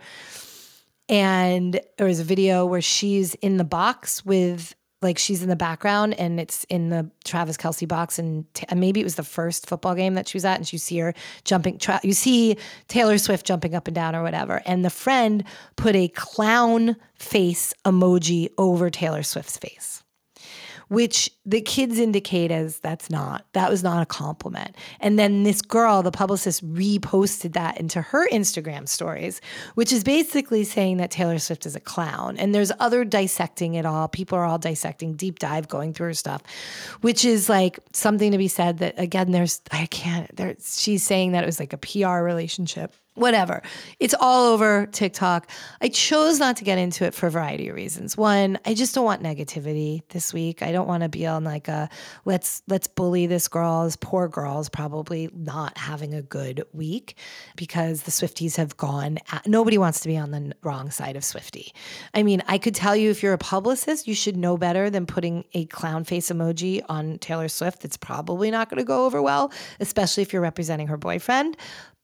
and 1.08 1.80
there 1.96 2.06
was 2.06 2.20
a 2.20 2.24
video 2.24 2.66
where 2.66 2.82
she's 2.82 3.34
in 3.36 3.56
the 3.56 3.64
box 3.64 4.24
with 4.24 4.74
like 5.00 5.18
she's 5.18 5.42
in 5.42 5.48
the 5.48 5.56
background 5.56 6.14
and 6.14 6.40
it's 6.40 6.64
in 6.64 6.88
the 6.88 7.08
Travis 7.24 7.56
Kelce 7.56 7.86
box. 7.86 8.18
And, 8.18 8.52
t- 8.54 8.66
and 8.68 8.80
maybe 8.80 9.00
it 9.00 9.04
was 9.04 9.14
the 9.14 9.22
first 9.22 9.68
football 9.68 9.94
game 9.94 10.14
that 10.14 10.26
she 10.26 10.36
was 10.36 10.44
at 10.44 10.56
and 10.56 10.72
you 10.72 10.78
see 10.78 10.98
her 10.98 11.14
jumping 11.44 11.78
tra- 11.78 12.00
you 12.02 12.12
see 12.12 12.56
Taylor 12.88 13.18
Swift 13.18 13.46
jumping 13.46 13.74
up 13.74 13.86
and 13.86 13.94
down 13.94 14.16
or 14.16 14.22
whatever. 14.22 14.60
And 14.66 14.84
the 14.84 14.90
friend 14.90 15.44
put 15.76 15.94
a 15.94 16.08
clown 16.08 16.96
face 17.14 17.72
emoji 17.84 18.48
over 18.58 18.90
Taylor 18.90 19.22
Swift's 19.22 19.56
face 19.56 20.02
which 20.88 21.30
the 21.44 21.60
kids 21.60 21.98
indicate 21.98 22.50
as 22.50 22.80
that's 22.80 23.10
not, 23.10 23.46
that 23.52 23.70
was 23.70 23.82
not 23.82 24.02
a 24.02 24.06
compliment. 24.06 24.76
And 25.00 25.18
then 25.18 25.42
this 25.42 25.62
girl, 25.62 26.02
the 26.02 26.10
publicist, 26.10 26.66
reposted 26.72 27.52
that 27.52 27.78
into 27.78 28.00
her 28.02 28.28
Instagram 28.30 28.88
stories, 28.88 29.40
which 29.74 29.92
is 29.92 30.04
basically 30.04 30.64
saying 30.64 30.98
that 30.98 31.10
Taylor 31.10 31.38
Swift 31.38 31.66
is 31.66 31.76
a 31.76 31.80
clown. 31.80 32.36
And 32.36 32.54
there's 32.54 32.72
other 32.78 33.04
dissecting 33.04 33.74
it 33.74 33.86
all. 33.86 34.08
People 34.08 34.38
are 34.38 34.44
all 34.44 34.58
dissecting, 34.58 35.14
deep 35.14 35.38
dive, 35.38 35.68
going 35.68 35.92
through 35.92 36.08
her 36.08 36.14
stuff, 36.14 36.42
which 37.00 37.24
is 37.24 37.48
like 37.48 37.78
something 37.92 38.32
to 38.32 38.38
be 38.38 38.48
said 38.48 38.78
that, 38.78 38.94
again, 38.98 39.30
there's, 39.30 39.60
I 39.70 39.86
can't, 39.86 40.34
there, 40.36 40.56
she's 40.62 41.02
saying 41.02 41.32
that 41.32 41.44
it 41.44 41.46
was 41.46 41.60
like 41.60 41.72
a 41.72 41.78
PR 41.78 42.22
relationship 42.22 42.92
whatever. 43.18 43.62
It's 43.98 44.14
all 44.18 44.52
over 44.52 44.86
TikTok. 44.86 45.50
I 45.80 45.88
chose 45.88 46.38
not 46.38 46.56
to 46.58 46.64
get 46.64 46.78
into 46.78 47.04
it 47.04 47.14
for 47.14 47.26
a 47.26 47.30
variety 47.30 47.68
of 47.68 47.76
reasons. 47.76 48.16
One, 48.16 48.58
I 48.64 48.74
just 48.74 48.94
don't 48.94 49.04
want 49.04 49.22
negativity 49.22 50.02
this 50.08 50.32
week. 50.32 50.62
I 50.62 50.72
don't 50.72 50.88
want 50.88 51.02
to 51.02 51.08
be 51.08 51.26
on 51.26 51.44
like 51.44 51.68
a 51.68 51.88
let's 52.24 52.62
let's 52.68 52.86
bully 52.86 53.26
this 53.26 53.48
girl. 53.48 53.84
This 53.84 53.96
poor 53.96 54.28
girl's 54.28 54.68
probably 54.68 55.30
not 55.34 55.76
having 55.76 56.14
a 56.14 56.22
good 56.22 56.64
week 56.72 57.16
because 57.56 58.02
the 58.02 58.10
Swifties 58.10 58.56
have 58.56 58.76
gone. 58.76 59.18
At, 59.32 59.46
nobody 59.46 59.78
wants 59.78 60.00
to 60.00 60.08
be 60.08 60.16
on 60.16 60.30
the 60.30 60.54
wrong 60.62 60.90
side 60.90 61.16
of 61.16 61.24
Swifty. 61.24 61.72
I 62.14 62.22
mean, 62.22 62.42
I 62.46 62.58
could 62.58 62.74
tell 62.74 62.96
you 62.96 63.10
if 63.10 63.22
you're 63.22 63.32
a 63.32 63.38
publicist, 63.38 64.06
you 64.06 64.14
should 64.14 64.36
know 64.36 64.56
better 64.56 64.90
than 64.90 65.06
putting 65.06 65.44
a 65.52 65.66
clown 65.66 66.04
face 66.04 66.30
emoji 66.30 66.82
on 66.88 67.18
Taylor 67.18 67.48
Swift. 67.48 67.84
It's 67.84 67.96
probably 67.96 68.50
not 68.50 68.68
going 68.70 68.78
to 68.78 68.84
go 68.84 69.06
over 69.06 69.20
well, 69.20 69.52
especially 69.80 70.22
if 70.22 70.32
you're 70.32 70.42
representing 70.42 70.88
her 70.88 70.96
boyfriend. 70.96 71.56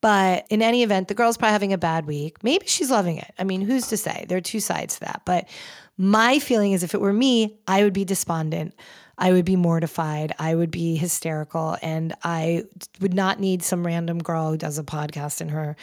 But 0.04 0.46
in 0.50 0.60
any 0.60 0.82
event, 0.82 1.08
the 1.08 1.14
girl's 1.14 1.38
probably 1.38 1.52
having 1.52 1.72
a 1.72 1.78
bad 1.78 2.04
week. 2.04 2.44
Maybe 2.44 2.66
she's 2.66 2.90
loving 2.90 3.16
it. 3.16 3.32
I 3.38 3.44
mean, 3.44 3.62
who's 3.62 3.86
to 3.86 3.96
say? 3.96 4.26
There 4.28 4.36
are 4.36 4.42
two 4.42 4.60
sides 4.60 4.96
to 4.96 5.00
that. 5.00 5.22
But 5.24 5.48
my 5.96 6.38
feeling 6.40 6.72
is 6.72 6.82
if 6.82 6.92
it 6.92 7.00
were 7.00 7.10
me, 7.10 7.56
I 7.66 7.82
would 7.82 7.94
be 7.94 8.04
despondent. 8.04 8.74
I 9.16 9.32
would 9.32 9.46
be 9.46 9.56
mortified. 9.56 10.34
I 10.38 10.56
would 10.56 10.70
be 10.70 10.96
hysterical. 10.96 11.78
And 11.80 12.12
I 12.22 12.64
would 13.00 13.14
not 13.14 13.40
need 13.40 13.62
some 13.62 13.86
random 13.86 14.18
girl 14.18 14.50
who 14.50 14.58
does 14.58 14.78
a 14.78 14.84
podcast 14.84 15.40
in 15.40 15.48
her 15.48 15.74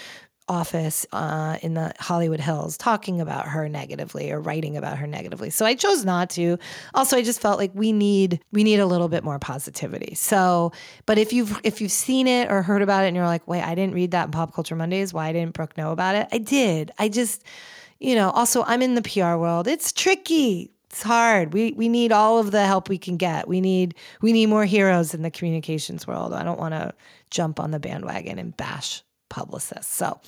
office 0.47 1.05
uh, 1.11 1.57
in 1.61 1.73
the 1.75 1.93
Hollywood 1.99 2.39
Hills 2.39 2.77
talking 2.77 3.21
about 3.21 3.47
her 3.47 3.69
negatively 3.69 4.31
or 4.31 4.39
writing 4.39 4.75
about 4.75 4.97
her 4.97 5.07
negatively. 5.07 5.49
So 5.49 5.65
I 5.65 5.75
chose 5.75 6.03
not 6.03 6.29
to. 6.31 6.57
Also, 6.93 7.17
I 7.17 7.21
just 7.21 7.41
felt 7.41 7.57
like 7.57 7.71
we 7.73 7.91
need 7.91 8.41
we 8.51 8.63
need 8.63 8.79
a 8.79 8.85
little 8.85 9.07
bit 9.07 9.23
more 9.23 9.39
positivity. 9.39 10.15
So, 10.15 10.71
but 11.05 11.17
if 11.17 11.31
you've 11.31 11.59
if 11.63 11.81
you've 11.81 11.91
seen 11.91 12.27
it 12.27 12.51
or 12.51 12.61
heard 12.61 12.81
about 12.81 13.05
it 13.05 13.07
and 13.07 13.15
you're 13.15 13.25
like, 13.25 13.47
wait, 13.47 13.63
I 13.63 13.75
didn't 13.75 13.93
read 13.93 14.11
that 14.11 14.25
in 14.25 14.31
Pop 14.31 14.53
Culture 14.53 14.75
Mondays. 14.75 15.13
Why 15.13 15.31
didn't 15.31 15.53
Brooke 15.53 15.77
know 15.77 15.91
about 15.91 16.15
it? 16.15 16.27
I 16.31 16.37
did. 16.37 16.91
I 16.97 17.09
just, 17.09 17.43
you 17.99 18.15
know. 18.15 18.31
Also, 18.31 18.63
I'm 18.63 18.81
in 18.81 18.95
the 18.95 19.01
PR 19.01 19.35
world. 19.37 19.67
It's 19.67 19.91
tricky 19.91 20.71
it's 20.89 21.03
hard. 21.03 21.53
We 21.53 21.71
we 21.71 21.87
need 21.87 22.11
all 22.11 22.37
of 22.37 22.51
the 22.51 22.65
help 22.65 22.89
we 22.89 22.97
can 22.97 23.15
get. 23.15 23.47
We 23.47 23.61
need 23.61 23.95
we 24.21 24.33
need 24.33 24.47
more 24.47 24.65
heroes 24.65 25.13
in 25.13 25.21
the 25.21 25.31
communications 25.31 26.05
world. 26.05 26.33
I 26.33 26.43
don't 26.43 26.59
want 26.59 26.73
to 26.73 26.93
jump 27.29 27.61
on 27.61 27.71
the 27.71 27.79
bandwagon 27.79 28.37
and 28.37 28.55
bash 28.57 29.01
publicists. 29.31 29.95
So 29.95 30.19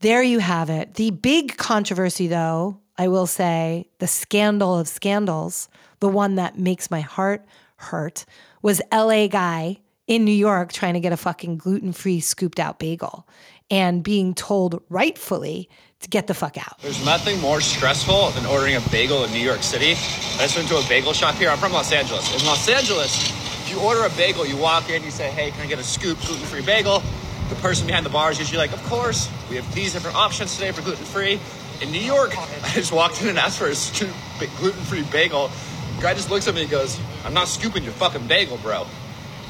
there 0.00 0.22
you 0.22 0.40
have 0.40 0.68
it. 0.68 0.94
The 0.94 1.12
big 1.12 1.56
controversy, 1.56 2.26
though, 2.26 2.80
I 2.98 3.06
will 3.06 3.26
say, 3.26 3.86
the 3.98 4.08
scandal 4.08 4.76
of 4.76 4.88
scandals, 4.88 5.68
the 6.00 6.08
one 6.08 6.34
that 6.34 6.58
makes 6.58 6.90
my 6.90 7.00
heart 7.00 7.44
hurt, 7.76 8.24
was 8.62 8.82
LA 8.92 9.28
guy 9.28 9.78
in 10.06 10.24
New 10.24 10.32
York 10.32 10.72
trying 10.72 10.94
to 10.94 11.00
get 11.00 11.12
a 11.12 11.16
fucking 11.16 11.56
gluten 11.56 11.92
free 11.92 12.18
scooped 12.18 12.58
out 12.58 12.78
bagel 12.78 13.28
and 13.70 14.02
being 14.02 14.34
told 14.34 14.82
rightfully 14.88 15.68
to 16.00 16.08
get 16.08 16.26
the 16.26 16.34
fuck 16.34 16.58
out. 16.58 16.80
There's 16.80 17.04
nothing 17.04 17.38
more 17.40 17.60
stressful 17.60 18.30
than 18.30 18.44
ordering 18.46 18.76
a 18.76 18.80
bagel 18.90 19.24
in 19.24 19.30
New 19.32 19.38
York 19.38 19.62
City. 19.62 19.92
I 19.92 20.48
just 20.48 20.56
went 20.56 20.68
to 20.68 20.78
a 20.78 20.88
bagel 20.88 21.12
shop 21.12 21.36
here. 21.36 21.50
I'm 21.50 21.58
from 21.58 21.72
Los 21.72 21.92
Angeles. 21.92 22.34
In 22.34 22.44
Los 22.46 22.68
Angeles, 22.68 23.30
if 23.30 23.70
you 23.70 23.78
order 23.80 24.04
a 24.04 24.10
bagel, 24.10 24.46
you 24.46 24.56
walk 24.56 24.90
in, 24.90 25.04
you 25.04 25.10
say, 25.10 25.30
hey, 25.30 25.50
can 25.52 25.60
I 25.60 25.66
get 25.66 25.78
a 25.78 25.84
scoop 25.84 26.18
gluten 26.22 26.44
free 26.46 26.62
bagel? 26.62 27.02
The 27.50 27.56
person 27.56 27.86
behind 27.86 28.06
the 28.06 28.10
bar 28.10 28.30
is 28.30 28.38
usually 28.38 28.58
like, 28.58 28.72
of 28.72 28.82
course, 28.84 29.28
we 29.50 29.56
have 29.56 29.74
these 29.74 29.92
different 29.92 30.16
options 30.16 30.54
today 30.54 30.72
for 30.72 30.82
gluten 30.82 31.04
free. 31.04 31.38
In 31.82 31.90
New 31.90 32.00
York, 32.00 32.36
I 32.64 32.70
just 32.72 32.92
walked 32.92 33.20
in 33.20 33.28
and 33.28 33.38
asked 33.38 33.58
for 33.58 33.66
a 33.66 34.48
gluten 34.58 34.82
free 34.84 35.02
bagel. 35.02 35.50
The 35.96 36.02
guy 36.02 36.14
just 36.14 36.30
looks 36.30 36.48
at 36.48 36.54
me 36.54 36.62
and 36.62 36.70
goes, 36.70 36.98
I'm 37.24 37.34
not 37.34 37.48
scooping 37.48 37.84
your 37.84 37.92
fucking 37.92 38.26
bagel, 38.26 38.56
bro. 38.58 38.86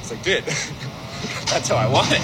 It's 0.01 0.11
like, 0.11 0.23
dude, 0.23 0.45
that's 1.47 1.69
how 1.69 1.77
I 1.77 1.87
want 1.87 2.09
it. 2.11 2.21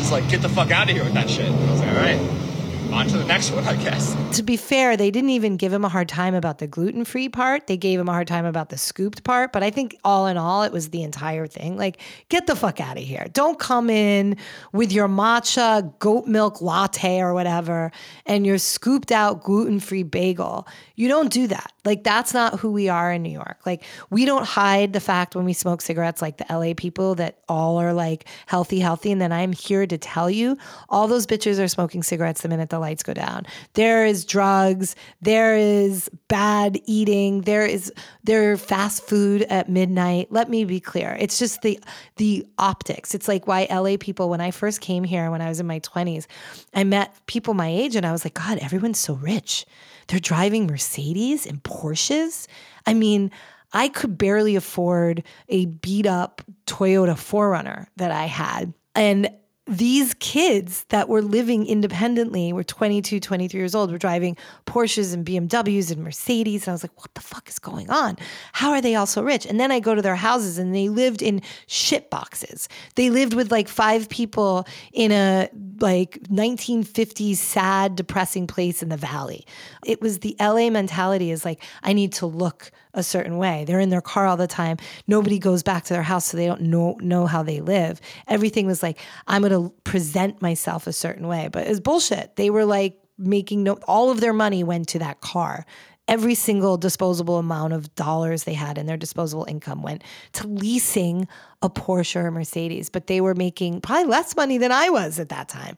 It's 0.00 0.10
like, 0.10 0.28
get 0.28 0.42
the 0.42 0.48
fuck 0.48 0.70
out 0.70 0.88
of 0.88 0.96
here 0.96 1.04
with 1.04 1.14
that 1.14 1.30
shit. 1.30 1.50
I 1.50 1.70
was 1.70 1.80
like, 1.80 1.88
all 1.90 1.96
right 1.96 2.47
on 2.92 3.06
to 3.08 3.18
the 3.18 3.24
next 3.24 3.50
one, 3.50 3.64
I 3.64 3.76
guess. 3.76 4.16
To 4.36 4.42
be 4.42 4.56
fair, 4.56 4.96
they 4.96 5.10
didn't 5.10 5.30
even 5.30 5.56
give 5.56 5.72
him 5.72 5.84
a 5.84 5.88
hard 5.88 6.08
time 6.08 6.34
about 6.34 6.58
the 6.58 6.66
gluten 6.66 7.04
free 7.04 7.28
part. 7.28 7.66
They 7.66 7.76
gave 7.76 8.00
him 8.00 8.08
a 8.08 8.12
hard 8.12 8.26
time 8.26 8.44
about 8.44 8.70
the 8.70 8.78
scooped 8.78 9.24
part. 9.24 9.52
But 9.52 9.62
I 9.62 9.70
think 9.70 9.96
all 10.04 10.26
in 10.26 10.36
all, 10.36 10.62
it 10.62 10.72
was 10.72 10.90
the 10.90 11.02
entire 11.02 11.46
thing. 11.46 11.76
Like, 11.76 12.00
get 12.28 12.46
the 12.46 12.56
fuck 12.56 12.80
out 12.80 12.96
of 12.96 13.02
here. 13.02 13.26
Don't 13.32 13.58
come 13.58 13.90
in 13.90 14.36
with 14.72 14.92
your 14.92 15.08
matcha 15.08 15.98
goat 15.98 16.26
milk 16.26 16.62
latte 16.62 17.20
or 17.20 17.34
whatever 17.34 17.92
and 18.26 18.46
your 18.46 18.58
scooped 18.58 19.12
out 19.12 19.42
gluten 19.42 19.80
free 19.80 20.02
bagel. 20.02 20.66
You 20.94 21.08
don't 21.08 21.32
do 21.32 21.46
that. 21.48 21.72
Like, 21.84 22.04
that's 22.04 22.34
not 22.34 22.60
who 22.60 22.72
we 22.72 22.88
are 22.88 23.12
in 23.12 23.22
New 23.22 23.30
York. 23.30 23.58
Like, 23.64 23.84
we 24.10 24.24
don't 24.24 24.44
hide 24.44 24.92
the 24.92 25.00
fact 25.00 25.34
when 25.34 25.44
we 25.44 25.52
smoke 25.52 25.80
cigarettes, 25.80 26.20
like 26.20 26.36
the 26.36 26.46
LA 26.50 26.74
people, 26.76 27.14
that 27.16 27.38
all 27.48 27.78
are 27.78 27.92
like 27.92 28.26
healthy, 28.46 28.80
healthy. 28.80 29.12
And 29.12 29.20
then 29.20 29.32
I'm 29.32 29.52
here 29.52 29.86
to 29.86 29.96
tell 29.96 30.30
you 30.30 30.58
all 30.88 31.08
those 31.08 31.26
bitches 31.26 31.62
are 31.62 31.68
smoking 31.68 32.02
cigarettes 32.02 32.42
the 32.42 32.48
minute 32.48 32.70
the 32.70 32.77
lights 32.78 33.02
go 33.02 33.14
down. 33.14 33.46
There 33.74 34.04
is 34.04 34.24
drugs, 34.24 34.96
there 35.20 35.56
is 35.56 36.08
bad 36.28 36.78
eating, 36.86 37.42
there 37.42 37.66
is 37.66 37.92
there 38.24 38.56
fast 38.56 39.02
food 39.04 39.42
at 39.42 39.68
midnight. 39.68 40.28
Let 40.30 40.48
me 40.48 40.64
be 40.64 40.80
clear. 40.80 41.16
It's 41.20 41.38
just 41.38 41.62
the 41.62 41.78
the 42.16 42.46
optics. 42.58 43.14
It's 43.14 43.28
like 43.28 43.46
why 43.46 43.66
LA 43.70 43.96
people 43.98 44.28
when 44.28 44.40
I 44.40 44.50
first 44.50 44.80
came 44.80 45.04
here 45.04 45.30
when 45.30 45.42
I 45.42 45.48
was 45.48 45.60
in 45.60 45.66
my 45.66 45.80
20s, 45.80 46.26
I 46.74 46.84
met 46.84 47.14
people 47.26 47.54
my 47.54 47.68
age 47.68 47.96
and 47.96 48.06
I 48.06 48.12
was 48.12 48.24
like, 48.24 48.34
God, 48.34 48.58
everyone's 48.58 49.00
so 49.00 49.14
rich. 49.14 49.66
They're 50.08 50.18
driving 50.18 50.66
Mercedes 50.66 51.46
and 51.46 51.62
Porsches. 51.62 52.46
I 52.86 52.94
mean, 52.94 53.30
I 53.72 53.88
could 53.88 54.16
barely 54.16 54.56
afford 54.56 55.22
a 55.48 55.66
beat 55.66 56.06
up 56.06 56.42
Toyota 56.66 57.14
4Runner 57.14 57.86
that 57.96 58.10
I 58.10 58.24
had. 58.24 58.72
And 58.94 59.30
these 59.68 60.14
kids 60.14 60.84
that 60.88 61.08
were 61.08 61.20
living 61.20 61.66
independently 61.66 62.52
were 62.52 62.64
22, 62.64 63.20
23 63.20 63.60
years 63.60 63.74
old, 63.74 63.92
were 63.92 63.98
driving 63.98 64.36
Porsches 64.66 65.12
and 65.12 65.26
BMWs 65.26 65.92
and 65.92 66.02
Mercedes. 66.02 66.62
And 66.62 66.70
I 66.70 66.72
was 66.72 66.82
like, 66.82 66.96
what 66.96 67.12
the 67.14 67.20
fuck 67.20 67.48
is 67.48 67.58
going 67.58 67.90
on? 67.90 68.16
How 68.52 68.70
are 68.70 68.80
they 68.80 68.94
all 68.94 69.06
so 69.06 69.22
rich? 69.22 69.44
And 69.44 69.60
then 69.60 69.70
I 69.70 69.80
go 69.80 69.94
to 69.94 70.00
their 70.00 70.16
houses 70.16 70.58
and 70.58 70.74
they 70.74 70.88
lived 70.88 71.20
in 71.20 71.42
shit 71.66 72.08
boxes. 72.08 72.68
They 72.94 73.10
lived 73.10 73.34
with 73.34 73.50
like 73.50 73.68
five 73.68 74.08
people 74.08 74.66
in 74.92 75.12
a 75.12 75.50
like 75.80 76.18
1950s 76.22 77.36
sad, 77.36 77.94
depressing 77.94 78.46
place 78.46 78.82
in 78.82 78.88
the 78.88 78.96
valley. 78.96 79.46
It 79.84 80.00
was 80.00 80.20
the 80.20 80.34
LA 80.40 80.70
mentality 80.70 81.30
is 81.30 81.44
like, 81.44 81.62
I 81.82 81.92
need 81.92 82.12
to 82.14 82.26
look 82.26 82.72
a 82.94 83.02
certain 83.02 83.38
way. 83.38 83.64
They're 83.64 83.80
in 83.80 83.90
their 83.90 84.00
car 84.00 84.26
all 84.26 84.36
the 84.36 84.46
time. 84.46 84.76
Nobody 85.06 85.38
goes 85.38 85.62
back 85.62 85.84
to 85.84 85.94
their 85.94 86.02
house 86.02 86.26
so 86.26 86.36
they 86.36 86.46
don't 86.46 86.62
know 86.62 86.98
know 87.00 87.26
how 87.26 87.42
they 87.42 87.60
live. 87.60 88.00
Everything 88.26 88.66
was 88.66 88.82
like 88.82 88.98
I'm 89.26 89.42
going 89.42 89.52
present 89.84 90.40
myself 90.42 90.86
a 90.86 90.92
certain 90.92 91.26
way, 91.28 91.48
but 91.50 91.66
it's 91.66 91.80
bullshit. 91.80 92.36
They 92.36 92.50
were 92.50 92.64
like 92.64 92.98
making 93.18 93.64
no 93.64 93.74
all 93.86 94.10
of 94.10 94.20
their 94.20 94.32
money 94.32 94.62
went 94.62 94.88
to 94.88 94.98
that 95.00 95.20
car 95.20 95.66
every 96.08 96.34
single 96.34 96.76
disposable 96.78 97.36
amount 97.36 97.74
of 97.74 97.94
dollars 97.94 98.44
they 98.44 98.54
had 98.54 98.78
in 98.78 98.86
their 98.86 98.96
disposable 98.96 99.44
income 99.44 99.82
went 99.82 100.02
to 100.32 100.46
leasing 100.46 101.28
a 101.60 101.68
Porsche 101.68 102.16
or 102.16 102.28
a 102.28 102.32
Mercedes, 102.32 102.88
but 102.88 103.08
they 103.08 103.20
were 103.20 103.34
making 103.34 103.80
probably 103.80 104.08
less 104.08 104.34
money 104.34 104.58
than 104.58 104.72
I 104.72 104.88
was 104.88 105.18
at 105.18 105.28
that 105.28 105.48
time. 105.48 105.76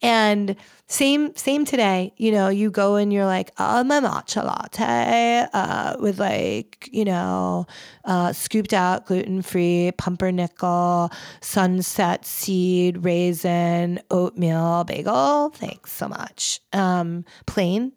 And 0.00 0.56
same 0.86 1.34
same 1.34 1.64
today, 1.64 2.12
you 2.16 2.30
know, 2.30 2.48
you 2.48 2.70
go 2.70 2.96
and 2.96 3.12
you're 3.12 3.26
like, 3.26 3.50
oh, 3.58 3.82
my 3.84 4.00
matcha 4.00 4.44
latte 4.44 5.46
uh, 5.52 5.96
with 5.98 6.18
like, 6.18 6.88
you 6.92 7.04
know, 7.04 7.66
uh, 8.04 8.32
scooped 8.32 8.72
out 8.72 9.06
gluten 9.06 9.42
free 9.42 9.92
pumpernickel, 9.98 11.10
sunset 11.40 12.24
seed, 12.24 13.04
raisin, 13.04 14.00
oatmeal 14.10 14.84
bagel. 14.84 15.50
Thanks 15.50 15.92
so 15.92 16.08
much. 16.08 16.60
Um, 16.72 17.24
plain 17.46 17.92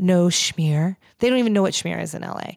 no 0.00 0.26
schmear. 0.26 0.96
They 1.18 1.28
don't 1.30 1.38
even 1.38 1.52
know 1.52 1.62
what 1.62 1.72
schmear 1.72 2.00
is 2.00 2.14
in 2.14 2.22
LA, 2.22 2.52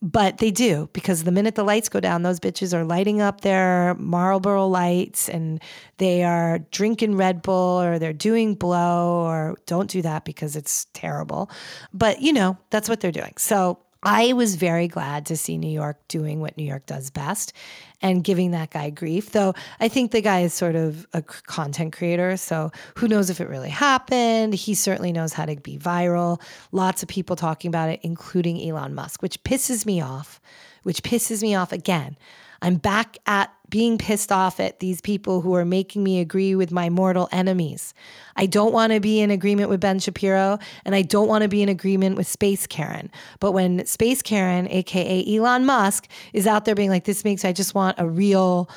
but 0.00 0.38
they 0.38 0.50
do 0.50 0.88
because 0.92 1.24
the 1.24 1.32
minute 1.32 1.54
the 1.54 1.64
lights 1.64 1.88
go 1.88 2.00
down, 2.00 2.22
those 2.22 2.40
bitches 2.40 2.74
are 2.74 2.84
lighting 2.84 3.20
up 3.20 3.40
their 3.40 3.94
Marlboro 3.94 4.66
lights 4.66 5.28
and 5.28 5.62
they 5.98 6.24
are 6.24 6.58
drinking 6.70 7.16
Red 7.16 7.42
Bull 7.42 7.80
or 7.80 7.98
they're 7.98 8.12
doing 8.12 8.54
blow 8.54 9.22
or 9.24 9.56
don't 9.66 9.90
do 9.90 10.02
that 10.02 10.24
because 10.24 10.56
it's 10.56 10.86
terrible. 10.92 11.50
But 11.94 12.20
you 12.20 12.32
know, 12.32 12.58
that's 12.70 12.88
what 12.88 13.00
they're 13.00 13.12
doing. 13.12 13.34
So 13.38 13.78
I 14.02 14.32
was 14.32 14.56
very 14.56 14.88
glad 14.88 15.26
to 15.26 15.36
see 15.36 15.56
New 15.56 15.70
York 15.70 15.96
doing 16.08 16.40
what 16.40 16.56
New 16.56 16.64
York 16.64 16.86
does 16.86 17.10
best 17.10 17.52
and 18.00 18.24
giving 18.24 18.50
that 18.50 18.70
guy 18.70 18.90
grief. 18.90 19.30
Though 19.30 19.54
I 19.78 19.88
think 19.88 20.10
the 20.10 20.20
guy 20.20 20.40
is 20.40 20.52
sort 20.52 20.74
of 20.74 21.06
a 21.12 21.22
content 21.22 21.92
creator. 21.92 22.36
So 22.36 22.72
who 22.96 23.06
knows 23.06 23.30
if 23.30 23.40
it 23.40 23.48
really 23.48 23.70
happened? 23.70 24.54
He 24.54 24.74
certainly 24.74 25.12
knows 25.12 25.32
how 25.32 25.46
to 25.46 25.54
be 25.54 25.78
viral. 25.78 26.40
Lots 26.72 27.04
of 27.04 27.08
people 27.08 27.36
talking 27.36 27.68
about 27.68 27.90
it, 27.90 28.00
including 28.02 28.60
Elon 28.60 28.94
Musk, 28.94 29.22
which 29.22 29.42
pisses 29.44 29.86
me 29.86 30.00
off, 30.00 30.40
which 30.82 31.02
pisses 31.04 31.40
me 31.42 31.54
off 31.54 31.70
again. 31.70 32.16
I'm 32.62 32.76
back 32.76 33.18
at 33.26 33.52
being 33.68 33.98
pissed 33.98 34.30
off 34.30 34.60
at 34.60 34.80
these 34.80 35.00
people 35.00 35.40
who 35.40 35.54
are 35.54 35.64
making 35.64 36.04
me 36.04 36.20
agree 36.20 36.54
with 36.54 36.70
my 36.70 36.90
mortal 36.90 37.28
enemies. 37.32 37.94
I 38.36 38.46
don't 38.46 38.72
want 38.72 38.92
to 38.92 39.00
be 39.00 39.20
in 39.20 39.30
agreement 39.30 39.70
with 39.70 39.80
Ben 39.80 39.98
Shapiro 39.98 40.58
and 40.84 40.94
I 40.94 41.02
don't 41.02 41.26
want 41.26 41.42
to 41.42 41.48
be 41.48 41.62
in 41.62 41.68
agreement 41.68 42.16
with 42.16 42.26
Space 42.26 42.66
Karen. 42.66 43.10
But 43.40 43.52
when 43.52 43.84
Space 43.86 44.22
Karen, 44.22 44.68
AKA 44.68 45.36
Elon 45.36 45.64
Musk, 45.64 46.06
is 46.32 46.46
out 46.46 46.64
there 46.64 46.74
being 46.74 46.90
like, 46.90 47.04
this 47.04 47.24
makes, 47.24 47.44
I 47.44 47.52
just 47.52 47.74
want 47.74 47.98
a 47.98 48.06
real, 48.06 48.70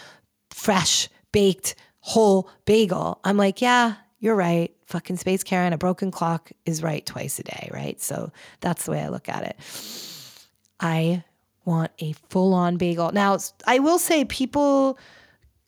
fresh, 0.50 1.10
baked, 1.32 1.76
whole 2.00 2.50
bagel, 2.66 3.20
I'm 3.24 3.38
like, 3.38 3.62
yeah, 3.62 3.96
you're 4.20 4.36
right. 4.36 4.74
Fucking 4.86 5.18
Space 5.18 5.44
Karen, 5.44 5.74
a 5.74 5.78
broken 5.78 6.10
clock 6.10 6.52
is 6.66 6.82
right 6.82 7.06
twice 7.06 7.38
a 7.38 7.44
day, 7.44 7.70
right? 7.74 8.02
So 8.02 8.32
that's 8.62 8.86
the 8.86 8.92
way 8.92 9.02
I 9.02 9.10
look 9.10 9.28
at 9.28 9.44
it. 9.44 9.58
I 10.80 11.24
want 11.66 11.92
a 12.00 12.14
full 12.30 12.54
on 12.54 12.78
bagel. 12.78 13.12
Now, 13.12 13.38
I 13.66 13.80
will 13.80 14.00
say 14.00 14.26
people 14.26 14.98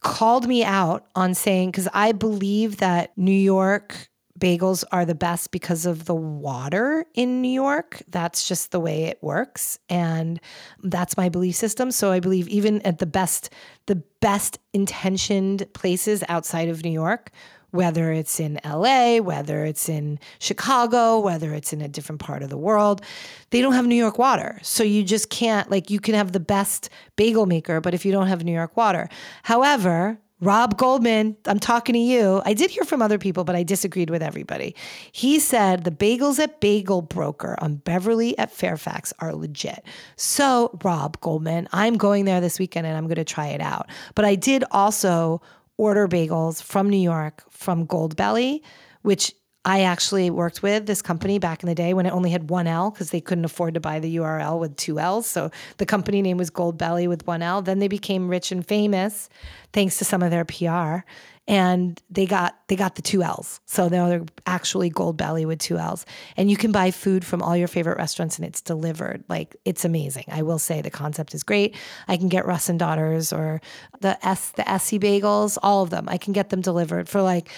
called 0.02 0.48
me 0.48 0.64
out 0.64 1.08
on 1.16 1.34
saying, 1.34 1.72
because 1.72 1.88
I 1.94 2.12
believe 2.12 2.78
that 2.78 3.18
New 3.18 3.32
York 3.32 4.10
bagels 4.38 4.84
are 4.92 5.06
the 5.06 5.16
best 5.16 5.52
because 5.52 5.86
of 5.86 6.06
the 6.06 6.16
water 6.16 7.06
in 7.16 7.42
New 7.42 7.50
York. 7.50 8.02
That's 8.08 8.48
just 8.48 8.72
the 8.72 8.80
way 8.80 9.06
it 9.06 9.18
works. 9.22 9.80
And 9.90 10.40
that's 10.84 11.18
my 11.18 11.30
belief 11.30 11.56
system. 11.56 11.92
So 11.92 12.12
I 12.12 12.20
believe 12.20 12.48
even 12.48 12.82
at 12.84 13.00
the 13.00 13.06
best, 13.08 13.50
the 13.88 13.96
best 14.22 14.60
intentioned 14.74 15.66
places 15.74 16.24
outside 16.30 16.70
of 16.70 16.84
New 16.84 16.92
York, 16.92 17.32
whether 17.72 18.12
it's 18.12 18.40
in 18.40 18.60
LA, 18.64 19.18
whether 19.18 19.66
it's 19.66 19.90
in 19.90 20.20
Chicago, 20.40 21.20
whether 21.20 21.54
it's 21.54 21.74
in 21.74 21.82
a 21.82 21.88
different 21.88 22.22
part 22.22 22.44
of 22.44 22.50
the 22.50 22.58
world, 22.58 23.02
they 23.50 23.62
don't 23.62 23.74
have 23.74 23.86
New 23.86 23.96
York 23.96 24.18
water. 24.18 24.60
So 24.64 24.84
you 24.84 25.04
just 25.04 25.30
can't, 25.30 25.70
like, 25.70 25.90
you 25.90 26.00
can 26.00 26.16
have 26.16 26.32
the 26.32 26.40
best 26.40 26.90
bagel 27.16 27.46
maker, 27.46 27.82
but 27.82 27.94
if 27.94 28.06
you 28.06 28.12
don't 28.12 28.28
have 28.28 28.44
New 28.44 28.54
York 28.54 28.78
water. 28.78 29.10
However, 29.44 30.20
Rob 30.40 30.78
Goldman, 30.78 31.36
I'm 31.48 31.58
talking 31.58 31.94
to 31.94 32.00
you. 32.00 32.44
I 32.46 32.54
did 32.54 32.70
hear 32.70 32.84
from 32.84 33.02
other 33.02 33.18
people, 33.18 33.44
but 33.44 33.56
I 33.56 33.64
disagreed 33.64 34.12
with 34.12 34.22
everybody. 34.22 34.76
He 35.12 35.40
said 35.40 35.84
the 35.84 35.90
bagels 35.90 36.38
at 36.38 36.62
Bagel 36.62 37.02
Broker 37.02 37.56
on 37.60 37.78
Beverly 37.78 38.38
at 38.38 38.52
Fairfax 38.52 39.12
are 39.18 39.34
legit. 39.34 39.84
So, 40.16 40.78
Rob 40.84 41.20
Goldman, 41.22 41.68
I'm 41.74 41.98
going 41.98 42.26
there 42.26 42.40
this 42.40 42.60
weekend 42.60 42.86
and 42.86 42.96
I'm 42.96 43.06
going 43.06 43.16
to 43.16 43.24
try 43.24 43.48
it 43.48 43.62
out. 43.62 43.90
But 44.14 44.26
I 44.26 44.36
did 44.36 44.64
also 44.70 45.42
order 45.78 46.08
bagels 46.08 46.62
from 46.62 46.90
New 46.90 46.98
York 46.98 47.44
from 47.50 47.88
Goldbelly, 47.88 48.62
which 49.02 49.34
I 49.68 49.82
actually 49.82 50.30
worked 50.30 50.64
with 50.64 50.86
this 50.86 51.02
company 51.02 51.40
back 51.40 51.62
in 51.62 51.68
the 51.68 51.76
day 51.76 51.94
when 51.94 52.06
it 52.06 52.12
only 52.12 52.32
had 52.32 52.50
one 52.50 52.68
L 52.68 52.90
because 52.90 53.10
they 53.10 53.20
couldn't 53.20 53.44
afford 53.44 53.74
to 53.74 53.82
buy 53.82 54.00
the 54.00 54.16
URL 54.16 54.60
with 54.60 54.78
two 54.78 54.98
L's. 54.98 55.28
So 55.28 55.52
the 55.76 55.86
company 55.86 56.22
name 56.22 56.38
was 56.38 56.50
Goldbelly 56.50 57.10
with 57.10 57.28
one 57.28 57.42
L. 57.42 57.62
Then 57.62 57.80
they 57.80 57.90
became 57.90 58.30
rich 58.30 58.50
and 58.52 58.66
famous 58.66 59.30
thanks 59.74 59.98
to 59.98 60.06
some 60.06 60.24
of 60.24 60.32
their 60.32 60.46
PR. 60.46 61.06
And 61.48 62.02
they 62.10 62.26
got 62.26 62.58
they 62.68 62.76
got 62.76 62.96
the 62.96 63.02
two 63.02 63.24
L's. 63.24 63.62
So 63.66 63.88
now 63.88 64.10
they're 64.10 64.26
actually 64.46 64.92
Goldbelly 64.92 65.46
with 65.46 65.60
two 65.60 65.78
L's. 65.78 66.06
And 66.36 66.52
you 66.52 66.58
can 66.58 66.74
buy 66.74 66.92
food 66.92 67.24
from 67.24 67.42
all 67.42 67.56
your 67.56 67.70
favorite 67.70 67.98
restaurants 67.98 68.38
and 68.38 68.46
it's 68.46 68.62
delivered. 68.62 69.24
Like 69.30 69.56
it's 69.64 69.86
amazing. 69.86 70.26
I 70.28 70.42
will 70.42 70.60
say 70.60 70.82
the 70.82 70.90
concept 70.90 71.34
is 71.34 71.44
great. 71.44 71.76
I 72.08 72.18
can 72.18 72.28
get 72.28 72.46
Russ 72.46 72.68
and 72.68 72.78
Daughters 72.78 73.32
or 73.32 73.62
the 74.02 74.24
S 74.28 74.52
the 74.52 74.70
Ess-a-Bagels, 74.70 75.58
all 75.64 75.84
of 75.84 75.90
them. 75.90 76.10
I 76.10 76.18
can 76.18 76.34
get 76.34 76.50
them 76.50 76.60
delivered 76.60 77.08
for 77.08 77.22
like 77.22 77.50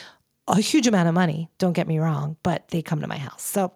a 0.49 0.59
huge 0.59 0.87
amount 0.87 1.07
of 1.07 1.13
money, 1.13 1.49
don't 1.59 1.73
get 1.73 1.87
me 1.87 1.99
wrong, 1.99 2.35
but 2.43 2.67
they 2.69 2.81
come 2.81 3.01
to 3.01 3.07
my 3.07 3.17
house. 3.17 3.43
So 3.43 3.73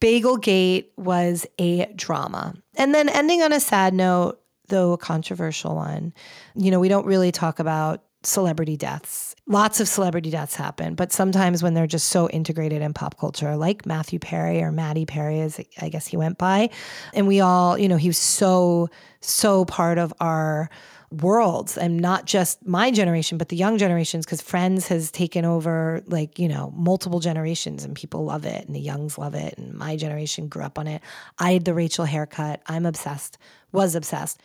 Bagelgate 0.00 0.86
was 0.96 1.46
a 1.58 1.86
drama. 1.94 2.54
And 2.76 2.94
then 2.94 3.08
ending 3.08 3.42
on 3.42 3.52
a 3.52 3.60
sad 3.60 3.94
note, 3.94 4.40
though 4.68 4.92
a 4.92 4.98
controversial 4.98 5.76
one, 5.76 6.12
you 6.54 6.70
know, 6.70 6.80
we 6.80 6.88
don't 6.88 7.06
really 7.06 7.32
talk 7.32 7.58
about 7.58 8.02
celebrity 8.22 8.76
deaths. 8.76 9.34
Lots 9.46 9.80
of 9.80 9.88
celebrity 9.88 10.30
deaths 10.30 10.54
happen, 10.54 10.94
but 10.94 11.12
sometimes 11.12 11.62
when 11.62 11.74
they're 11.74 11.86
just 11.86 12.08
so 12.08 12.28
integrated 12.28 12.82
in 12.82 12.92
pop 12.92 13.18
culture, 13.18 13.56
like 13.56 13.86
Matthew 13.86 14.18
Perry 14.18 14.62
or 14.62 14.70
Matty 14.70 15.06
Perry, 15.06 15.40
as 15.40 15.60
I 15.80 15.88
guess 15.88 16.06
he 16.06 16.16
went 16.16 16.38
by. 16.38 16.70
And 17.14 17.26
we 17.26 17.40
all, 17.40 17.78
you 17.78 17.88
know, 17.88 17.96
he 17.96 18.08
was 18.08 18.18
so, 18.18 18.88
so 19.20 19.64
part 19.64 19.98
of 19.98 20.12
our 20.20 20.70
worlds 21.10 21.76
and 21.76 21.96
not 21.96 22.24
just 22.24 22.64
my 22.64 22.88
generation 22.88 23.36
but 23.36 23.48
the 23.48 23.56
young 23.56 23.76
generations 23.78 24.24
because 24.24 24.40
friends 24.40 24.86
has 24.86 25.10
taken 25.10 25.44
over 25.44 26.00
like 26.06 26.38
you 26.38 26.46
know 26.46 26.72
multiple 26.76 27.18
generations 27.18 27.82
and 27.82 27.96
people 27.96 28.24
love 28.24 28.46
it 28.46 28.64
and 28.64 28.76
the 28.76 28.80
youngs 28.80 29.18
love 29.18 29.34
it 29.34 29.58
and 29.58 29.74
my 29.74 29.96
generation 29.96 30.46
grew 30.46 30.62
up 30.62 30.78
on 30.78 30.86
it 30.86 31.02
i 31.40 31.54
had 31.54 31.64
the 31.64 31.74
rachel 31.74 32.04
haircut 32.04 32.62
i'm 32.66 32.86
obsessed 32.86 33.38
was 33.72 33.96
obsessed 33.96 34.40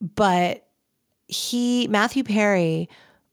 but 0.00 0.67
he 1.28 1.86
matthew 1.88 2.24
perry 2.24 2.88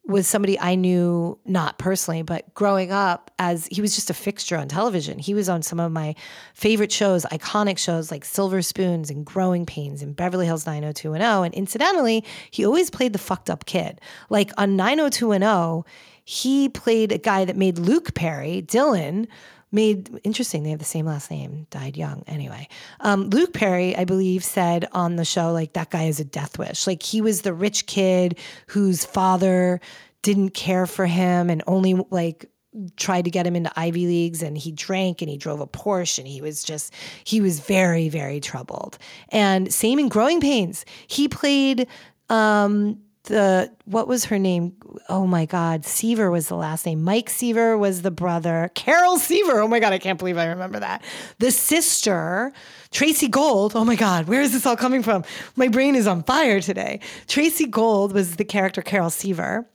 was 0.08 0.28
somebody 0.28 0.60
I 0.60 0.76
knew 0.76 1.40
not 1.46 1.80
personally, 1.80 2.22
but 2.22 2.54
growing 2.54 2.92
up 2.92 3.32
as 3.40 3.66
he 3.68 3.82
was 3.82 3.96
just 3.96 4.12
a 4.12 4.14
fixture 4.14 4.56
on 4.56 4.68
television. 4.68 5.18
He 5.18 5.34
was 5.34 5.50
on 5.50 5.64
some 5.64 5.80
of 5.80 5.92
my 5.92 6.14
favorite 6.54 6.92
shows, 6.92 7.26
iconic 7.26 7.80
shows 7.80 8.12
like 8.12 8.24
Silver 8.24 8.62
Spoons 8.62 9.10
and 9.10 9.26
Growing 9.26 9.66
Pains 9.66 10.04
and 10.04 10.16
Beverly 10.16 10.46
Hills 10.46 10.68
90210. 10.68 11.46
And 11.46 11.54
incidentally, 11.56 12.24
he 12.52 12.66
always 12.66 12.92
played 12.92 13.14
the 13.14 13.20
fucked 13.20 13.50
up 13.50 13.66
kid. 13.66 14.00
Like 14.30 14.52
on 14.60 14.76
90210, 14.76 15.84
he 16.24 16.70
played 16.70 17.12
a 17.12 17.18
guy 17.18 17.46
that 17.46 17.58
made 17.58 17.80
Luke 17.80 18.14
Perry, 18.14 18.62
Dylan, 18.62 19.28
made 19.76 20.20
interesting. 20.24 20.64
They 20.64 20.72
have 20.72 20.80
the 20.80 20.86
same 20.86 21.06
last 21.06 21.30
name, 21.30 21.68
died 21.70 21.96
young. 21.96 22.24
Anyway, 22.26 22.68
um, 23.02 23.30
Luke 23.30 23.54
Perry, 23.54 23.96
I 23.96 24.06
believe, 24.06 24.44
said 24.44 24.88
on 24.92 25.18
the 25.18 25.26
show, 25.26 25.52
like, 25.52 25.74
that 25.74 25.92
guy 25.92 26.04
is 26.04 26.20
a 26.20 26.26
death 26.26 26.58
wish. 26.58 26.88
Like, 26.88 27.04
he 27.04 27.22
was 27.22 27.44
the 27.44 27.54
rich 27.54 27.86
kid 27.86 28.40
whose 28.68 29.06
father 29.06 29.80
didn't 30.24 30.56
care 30.56 30.88
for 30.88 31.06
him 31.06 31.52
and 31.52 31.62
only 31.68 31.94
like 32.10 32.50
tried 32.98 33.26
to 33.26 33.30
get 33.30 33.46
him 33.46 33.56
into 33.56 33.72
Ivy 33.80 34.08
Leagues 34.08 34.42
and 34.42 34.58
he 34.58 34.72
drank 34.72 35.22
and 35.22 35.30
he 35.30 35.38
drove 35.38 35.60
a 35.60 35.68
Porsche 35.68 36.18
and 36.18 36.28
he 36.28 36.42
was 36.42 36.64
just 36.64 36.92
he 37.24 37.42
was 37.42 37.60
very 37.60 38.10
very 38.10 38.40
troubled. 38.40 38.98
And 39.30 39.72
same 39.72 40.00
in 40.00 40.10
Growing 40.10 40.42
Pains. 40.42 40.84
He 41.06 41.28
played 41.28 41.88
um 42.30 43.00
the 43.26 43.72
what 43.86 44.08
was 44.08 44.26
her 44.26 44.40
name? 44.40 44.74
Oh 45.10 45.28
my 45.28 45.46
God, 45.46 45.86
Seaver 45.86 46.32
was 46.32 46.48
the 46.48 46.56
last 46.56 46.86
name. 46.86 47.04
Mike 47.04 47.30
Seaver 47.30 47.78
was 47.78 48.02
the 48.02 48.12
brother. 48.12 48.72
Carol 48.76 49.18
Seaver. 49.18 49.62
Oh 49.62 49.68
my 49.68 49.80
God, 49.80 49.94
I 49.94 49.98
can't 49.98 50.18
believe 50.18 50.38
I 50.38 50.46
remember 50.48 50.80
that. 50.80 51.04
The 51.40 51.52
sister, 51.52 52.54
Tracey 52.92 53.28
Gold. 53.28 53.74
Oh 53.76 53.86
my 53.86 53.96
God, 53.96 54.28
where 54.28 54.42
is 54.42 54.54
this 54.54 54.66
all 54.66 54.78
coming 54.78 55.04
from? 55.04 55.24
My 55.56 55.68
brain 55.68 55.96
is 55.96 56.08
on 56.08 56.24
fire 56.24 56.62
today. 56.62 57.00
Tracey 57.28 57.68
Gold 57.68 58.14
was 58.14 58.38
the 58.38 58.46
character 58.46 58.82
Carol 58.82 59.10
Seaver. 59.10 59.68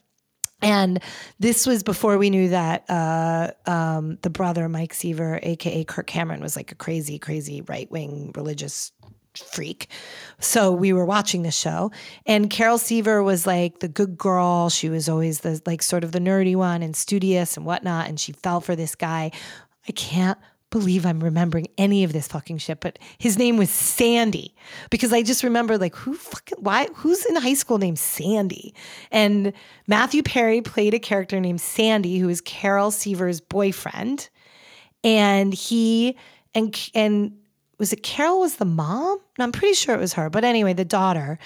And 0.63 1.01
this 1.39 1.65
was 1.65 1.81
before 1.81 2.19
we 2.19 2.29
knew 2.29 2.49
that 2.49 2.87
uh, 2.87 3.51
um, 3.65 4.19
the 4.21 4.29
brother, 4.29 4.69
Mike 4.69 4.93
Seaver, 4.93 5.39
aka 5.41 5.83
Kirk 5.83 6.05
Cameron, 6.05 6.41
was 6.41 6.55
like 6.55 6.71
a 6.71 6.75
crazy, 6.75 7.17
crazy 7.17 7.61
right 7.61 7.89
wing 7.89 8.31
religious 8.35 8.91
freak. 9.37 9.87
So 10.39 10.71
we 10.71 10.93
were 10.93 11.05
watching 11.05 11.43
the 11.43 11.51
show, 11.51 11.91
and 12.25 12.49
Carol 12.49 12.77
Seaver 12.77 13.23
was 13.23 13.47
like 13.47 13.79
the 13.79 13.87
good 13.87 14.17
girl. 14.17 14.69
She 14.69 14.89
was 14.89 15.07
always 15.07 15.41
the 15.41 15.61
like 15.65 15.81
sort 15.81 16.03
of 16.03 16.11
the 16.11 16.19
nerdy 16.19 16.55
one 16.55 16.81
and 16.81 16.95
studious 16.95 17.57
and 17.57 17.65
whatnot. 17.65 18.07
And 18.07 18.19
she 18.19 18.31
fell 18.31 18.61
for 18.61 18.75
this 18.75 18.95
guy. 18.95 19.31
I 19.87 19.91
can't 19.91 20.37
believe 20.71 21.05
I'm 21.05 21.19
remembering 21.19 21.67
any 21.77 22.03
of 22.03 22.13
this 22.13 22.27
fucking 22.29 22.57
shit, 22.57 22.79
but 22.79 22.97
his 23.17 23.37
name 23.37 23.57
was 23.57 23.69
Sandy 23.69 24.55
because 24.89 25.11
I 25.11 25.21
just 25.21 25.43
remember 25.43 25.77
like 25.77 25.95
who 25.95 26.15
fucking 26.15 26.59
why 26.61 26.87
who's 26.95 27.25
in 27.25 27.35
high 27.35 27.53
school 27.53 27.77
named 27.77 27.99
Sandy? 27.99 28.73
And 29.11 29.53
Matthew 29.85 30.23
Perry 30.23 30.61
played 30.61 30.93
a 30.93 30.99
character 30.99 31.39
named 31.39 31.61
Sandy 31.61 32.17
who 32.17 32.29
is 32.29 32.41
Carol 32.41 32.89
Seaver's 32.89 33.41
boyfriend. 33.41 34.29
And 35.03 35.53
he 35.53 36.17
and 36.55 36.89
and 36.93 37.37
was 37.81 37.91
it 37.91 38.03
Carol 38.03 38.41
was 38.41 38.57
the 38.57 38.65
mom? 38.65 39.19
No, 39.39 39.43
I'm 39.43 39.51
pretty 39.51 39.73
sure 39.73 39.95
it 39.95 39.99
was 39.99 40.13
her. 40.13 40.29
But 40.29 40.43
anyway, 40.43 40.73
the 40.73 40.85
daughter, 40.85 41.39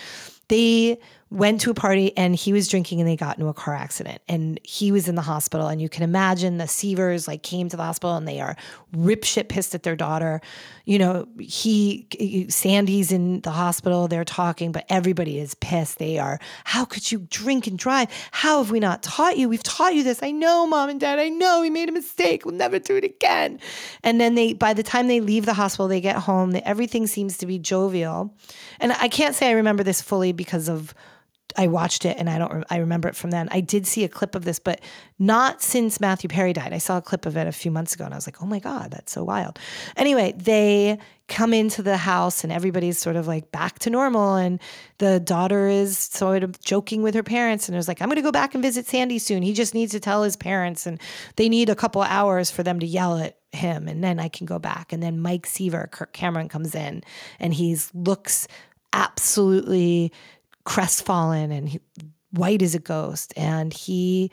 they 0.50 1.00
went 1.32 1.60
to 1.60 1.72
a 1.72 1.74
party 1.74 2.16
and 2.16 2.36
he 2.36 2.54
was 2.54 2.68
drinking 2.68 3.02
and 3.02 3.10
they 3.10 3.16
got 3.16 3.38
into 3.38 3.50
a 3.50 3.54
car 3.54 3.74
accident. 3.74 4.22
And 4.28 4.60
he 4.64 4.92
was 4.92 5.08
in 5.08 5.16
the 5.16 5.24
hospital. 5.24 5.68
And 5.68 5.82
you 5.82 5.90
can 5.90 6.04
imagine 6.04 6.60
the 6.60 6.66
Seavers 6.66 7.28
like 7.28 7.42
came 7.42 7.68
to 7.70 7.76
the 7.76 7.84
hospital 7.84 8.16
and 8.16 8.28
they 8.28 8.40
are 8.40 8.56
rip 8.94 9.24
shit 9.24 9.50
pissed 9.50 9.74
at 9.74 9.82
their 9.82 9.96
daughter. 9.96 10.40
You 10.86 11.00
know 11.00 11.28
he 11.40 12.48
Sandy's 12.50 13.12
in 13.12 13.42
the 13.42 13.52
hospital. 13.52 14.08
They're 14.08 14.24
talking 14.24 14.72
but 14.72 14.86
everybody 14.88 15.40
is 15.40 15.56
pissed. 15.56 15.98
They 15.98 16.20
are 16.20 16.40
how 16.64 16.86
could 16.86 17.12
you 17.12 17.26
drink 17.30 17.66
and 17.66 17.78
drive? 17.78 18.10
How 18.32 18.60
have 18.60 18.70
we 18.70 18.80
not 18.80 19.02
taught 19.02 19.38
you? 19.38 19.50
We've 19.50 19.64
taught 19.64 19.96
you 19.96 20.04
this. 20.04 20.22
I 20.22 20.30
know 20.30 20.68
mom 20.68 20.90
and 20.90 21.00
dad. 21.00 21.18
I 21.18 21.30
know. 21.30 21.62
We 21.62 21.72
made 21.72 21.90
a 21.90 21.92
mistake. 21.92 22.46
We'll 22.46 22.54
never 22.54 22.78
do 22.78 22.98
it 22.98 23.04
again. 23.04 23.60
And 24.04 24.22
then 24.22 24.36
they 24.36 24.54
by 24.54 24.76
the 24.76 24.84
time 24.84 25.08
they 25.08 25.22
leave 25.22 25.48
the 25.48 25.56
hospital 25.56 25.88
they 25.88 26.02
get 26.02 26.18
home. 26.18 26.56
Everything 26.64 27.08
seems 27.08 27.40
to 27.40 27.48
be 27.48 27.58
jovial. 27.58 28.32
And 28.80 28.92
I 28.94 29.08
can't 29.08 29.34
say 29.34 29.50
I 29.50 29.54
remember 29.54 29.82
this 29.82 30.04
fully 30.04 30.32
because 30.32 30.70
of 30.70 30.94
I 31.58 31.68
watched 31.68 32.06
it 32.06 32.18
and 32.18 32.30
I 32.30 32.38
don't 32.38 32.64
I 32.70 32.78
remember 32.78 33.08
it 33.08 33.16
from 33.16 33.32
then. 33.32 33.48
I 33.52 33.62
did 33.62 33.88
see 33.88 34.04
a 34.04 34.10
clip 34.10 34.36
of 34.36 34.46
this, 34.46 34.60
but 34.60 34.82
not 35.20 35.62
since 35.62 36.00
Matthew 36.00 36.28
Perry 36.28 36.54
died. 36.54 36.74
I 36.74 36.78
saw 36.78 36.98
a 36.98 37.02
clip 37.02 37.26
of 37.26 37.38
it 37.38 37.48
a 37.48 37.52
few 37.52 37.72
months 37.72 37.94
ago 37.94 38.06
and 38.06 38.14
I 38.14 38.18
was 38.18 38.28
like, 38.28 38.42
"Oh 38.42 38.46
my 38.46 38.60
god, 38.60 38.92
that's 38.92 39.12
so 39.12 39.24
wild." 39.24 39.60
Anyway, 39.96 40.34
they 40.38 40.98
come 41.28 41.54
into 41.54 41.82
the 41.82 41.98
house 41.98 42.44
and 42.44 42.54
everybody's 42.54 43.00
sort 43.00 43.16
of 43.16 43.28
like 43.28 43.52
back 43.52 43.80
to 43.80 43.90
normal 43.90 44.36
and 44.36 44.60
the 45.00 45.20
daughter 45.20 45.68
is 45.68 45.98
sort 45.98 46.44
of 46.44 46.60
joking 46.60 47.02
with 47.02 47.16
her 47.16 47.24
parents 47.24 47.68
and 47.68 47.78
is 47.78 47.88
like, 47.88 48.02
"I'm 48.02 48.10
going 48.10 48.18
to 48.18 48.22
go 48.22 48.32
back 48.32 48.54
and 48.54 48.62
visit 48.62 48.86
Sandy 48.86 49.20
soon. 49.20 49.42
He 49.42 49.54
just 49.54 49.74
needs 49.74 49.92
to 49.94 50.00
tell 50.00 50.24
his 50.24 50.36
parents 50.36 50.86
and 50.86 51.00
they 51.36 51.50
need 51.50 51.70
a 51.70 51.76
couple 51.76 52.02
hours 52.02 52.52
for 52.52 52.64
them 52.64 52.80
to 52.80 52.86
yell 52.86 53.18
at 53.18 53.38
him 53.52 53.88
and 53.88 54.04
then 54.04 54.20
I 54.20 54.28
can 54.28 54.46
go 54.46 54.60
back." 54.60 54.92
And 54.94 55.02
then 55.02 55.22
Mike 55.22 55.46
Seaver, 55.46 55.90
Kirk 55.92 56.14
Cameron 56.14 56.50
comes 56.50 56.76
in 56.76 57.04
and 57.40 57.54
he's 57.54 57.90
looks 57.94 58.48
absolutely 58.96 60.12
crestfallen 60.66 61.52
and 61.52 61.70
he, 61.70 61.80
white 62.32 62.62
as 62.62 62.76
a 62.76 62.80
ghost. 62.80 63.34
And 63.38 63.74
he 63.74 64.32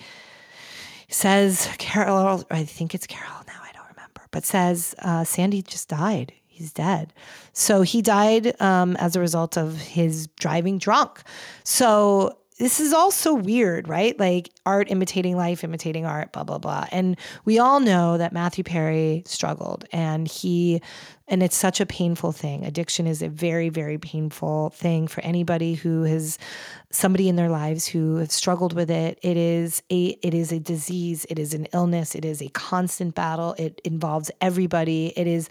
says, 1.08 1.68
Carol, 1.78 2.44
I 2.50 2.64
think 2.64 2.94
it's 2.94 3.06
Carol 3.06 3.42
now, 3.46 3.60
I 3.62 3.72
don't 3.72 3.88
remember, 3.90 4.22
but 4.30 4.44
says, 4.44 4.94
uh, 5.00 5.24
Sandy 5.24 5.62
just 5.62 5.88
died. 5.88 6.32
He's 6.46 6.72
dead. 6.72 7.12
So 7.52 7.82
he 7.82 8.02
died 8.02 8.60
um, 8.60 8.96
as 8.96 9.16
a 9.16 9.20
result 9.20 9.56
of 9.56 9.76
his 9.76 10.28
driving 10.38 10.78
drunk. 10.78 11.22
So 11.64 12.38
this 12.58 12.78
is 12.78 12.92
all 12.92 13.10
so 13.10 13.34
weird, 13.34 13.88
right? 13.88 14.18
Like 14.20 14.50
art 14.66 14.90
imitating 14.90 15.36
life, 15.36 15.64
imitating 15.64 16.06
art, 16.06 16.32
blah, 16.32 16.44
blah, 16.44 16.58
blah. 16.58 16.86
And 16.92 17.16
we 17.44 17.58
all 17.58 17.80
know 17.80 18.18
that 18.18 18.32
Matthew 18.32 18.62
Perry 18.62 19.24
struggled 19.26 19.86
and 19.92 20.28
he 20.28 20.82
and 21.32 21.42
it's 21.42 21.56
such 21.56 21.80
a 21.80 21.86
painful 21.86 22.30
thing. 22.30 22.62
Addiction 22.66 23.06
is 23.06 23.22
a 23.22 23.28
very, 23.30 23.70
very 23.70 23.96
painful 23.96 24.68
thing 24.68 25.08
for 25.08 25.22
anybody 25.22 25.72
who 25.72 26.02
has 26.02 26.38
somebody 26.90 27.26
in 27.26 27.36
their 27.36 27.48
lives 27.48 27.86
who 27.86 28.16
have 28.16 28.30
struggled 28.30 28.74
with 28.74 28.90
it. 28.90 29.18
It 29.22 29.38
is 29.38 29.82
a 29.88 30.08
it 30.22 30.34
is 30.34 30.52
a 30.52 30.60
disease, 30.60 31.24
it 31.30 31.38
is 31.38 31.54
an 31.54 31.66
illness, 31.72 32.14
it 32.14 32.26
is 32.26 32.42
a 32.42 32.48
constant 32.50 33.14
battle. 33.14 33.54
It 33.56 33.80
involves 33.82 34.30
everybody. 34.42 35.14
It 35.16 35.26
is 35.26 35.48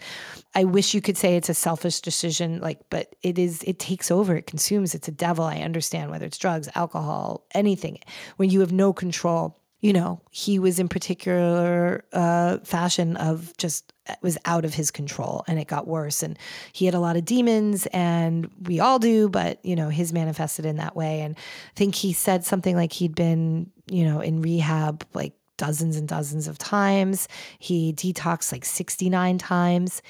I 0.54 0.62
wish 0.62 0.94
you 0.94 1.00
could 1.00 1.16
say 1.16 1.34
it's 1.34 1.48
a 1.48 1.54
selfish 1.54 2.00
decision, 2.00 2.60
like, 2.60 2.78
but 2.88 3.16
it 3.24 3.36
is 3.36 3.64
it 3.64 3.80
takes 3.80 4.12
over, 4.12 4.36
it 4.36 4.46
consumes, 4.46 4.94
it's 4.94 5.08
a 5.08 5.12
devil. 5.12 5.44
I 5.44 5.62
understand 5.62 6.12
whether 6.12 6.26
it's 6.26 6.38
drugs, 6.38 6.68
alcohol, 6.76 7.44
anything. 7.54 7.98
When 8.36 8.50
you 8.50 8.60
have 8.60 8.72
no 8.72 8.92
control 8.92 9.58
you 9.80 9.92
know, 9.92 10.20
he 10.30 10.60
was 10.60 10.78
in 10.78 10.88
particular 10.88 12.04
uh, 12.12 12.58
fashion 12.58 13.16
of 13.16 13.52
just 13.56 13.91
was 14.20 14.38
out 14.44 14.64
of 14.64 14.74
his 14.74 14.90
control 14.90 15.44
and 15.46 15.58
it 15.58 15.68
got 15.68 15.86
worse. 15.86 16.22
And 16.22 16.38
he 16.72 16.86
had 16.86 16.94
a 16.94 17.00
lot 17.00 17.16
of 17.16 17.24
demons, 17.24 17.86
and 17.86 18.50
we 18.62 18.80
all 18.80 18.98
do, 18.98 19.28
but, 19.28 19.64
you 19.64 19.76
know, 19.76 19.88
his 19.88 20.12
manifested 20.12 20.66
in 20.66 20.76
that 20.76 20.96
way. 20.96 21.20
And 21.20 21.36
I 21.36 21.72
think 21.76 21.94
he 21.94 22.12
said 22.12 22.44
something 22.44 22.76
like 22.76 22.92
he'd 22.92 23.14
been, 23.14 23.70
you 23.90 24.04
know, 24.04 24.20
in 24.20 24.42
rehab 24.42 25.04
like 25.14 25.34
dozens 25.56 25.96
and 25.96 26.08
dozens 26.08 26.48
of 26.48 26.58
times. 26.58 27.28
He 27.58 27.92
detoxed 27.92 28.52
like 28.52 28.64
69 28.64 29.38
times. 29.38 30.02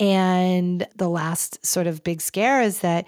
And 0.00 0.86
the 0.96 1.08
last 1.08 1.64
sort 1.64 1.86
of 1.86 2.02
big 2.02 2.20
scare 2.20 2.62
is 2.62 2.80
that 2.80 3.06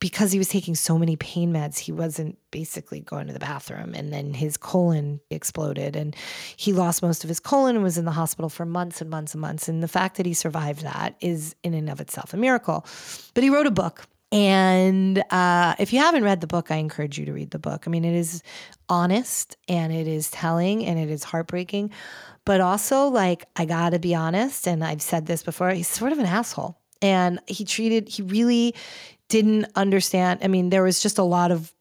because 0.00 0.30
he 0.30 0.38
was 0.38 0.48
taking 0.48 0.76
so 0.76 0.96
many 0.96 1.16
pain 1.16 1.52
meds, 1.52 1.78
he 1.78 1.90
wasn't 1.90 2.38
basically 2.52 3.00
going 3.00 3.26
to 3.26 3.32
the 3.32 3.40
bathroom. 3.40 3.94
And 3.94 4.12
then 4.12 4.32
his 4.32 4.56
colon 4.56 5.20
exploded 5.30 5.96
and 5.96 6.14
he 6.56 6.72
lost 6.72 7.02
most 7.02 7.24
of 7.24 7.28
his 7.28 7.40
colon 7.40 7.74
and 7.74 7.82
was 7.82 7.98
in 7.98 8.04
the 8.04 8.12
hospital 8.12 8.48
for 8.48 8.64
months 8.64 9.00
and 9.00 9.10
months 9.10 9.34
and 9.34 9.40
months. 9.40 9.68
And 9.68 9.82
the 9.82 9.88
fact 9.88 10.16
that 10.16 10.26
he 10.26 10.34
survived 10.34 10.82
that 10.82 11.16
is 11.20 11.56
in 11.64 11.74
and 11.74 11.90
of 11.90 12.00
itself 12.00 12.32
a 12.32 12.36
miracle. 12.36 12.86
But 13.34 13.42
he 13.42 13.50
wrote 13.50 13.66
a 13.66 13.72
book. 13.72 14.06
And 14.30 15.22
uh, 15.30 15.74
if 15.78 15.92
you 15.92 16.00
haven't 16.00 16.22
read 16.22 16.42
the 16.42 16.46
book, 16.46 16.70
I 16.70 16.76
encourage 16.76 17.18
you 17.18 17.24
to 17.24 17.32
read 17.32 17.50
the 17.50 17.58
book. 17.58 17.84
I 17.86 17.90
mean, 17.90 18.04
it 18.04 18.14
is 18.14 18.42
honest 18.88 19.56
and 19.68 19.92
it 19.92 20.06
is 20.06 20.30
telling 20.30 20.84
and 20.84 20.98
it 20.98 21.10
is 21.10 21.24
heartbreaking. 21.24 21.90
But 22.48 22.62
also, 22.62 23.08
like, 23.08 23.44
I 23.56 23.66
gotta 23.66 23.98
be 23.98 24.14
honest, 24.14 24.66
and 24.66 24.82
I've 24.82 25.02
said 25.02 25.26
this 25.26 25.42
before, 25.42 25.68
he's 25.72 25.86
sort 25.86 26.12
of 26.12 26.18
an 26.18 26.24
asshole. 26.24 26.78
And 27.02 27.40
he 27.46 27.66
treated, 27.66 28.08
he 28.08 28.22
really 28.22 28.74
didn't 29.28 29.66
understand. 29.76 30.40
I 30.42 30.48
mean, 30.48 30.70
there 30.70 30.82
was 30.82 31.02
just 31.02 31.18
a 31.18 31.22
lot 31.22 31.50
of 31.50 31.74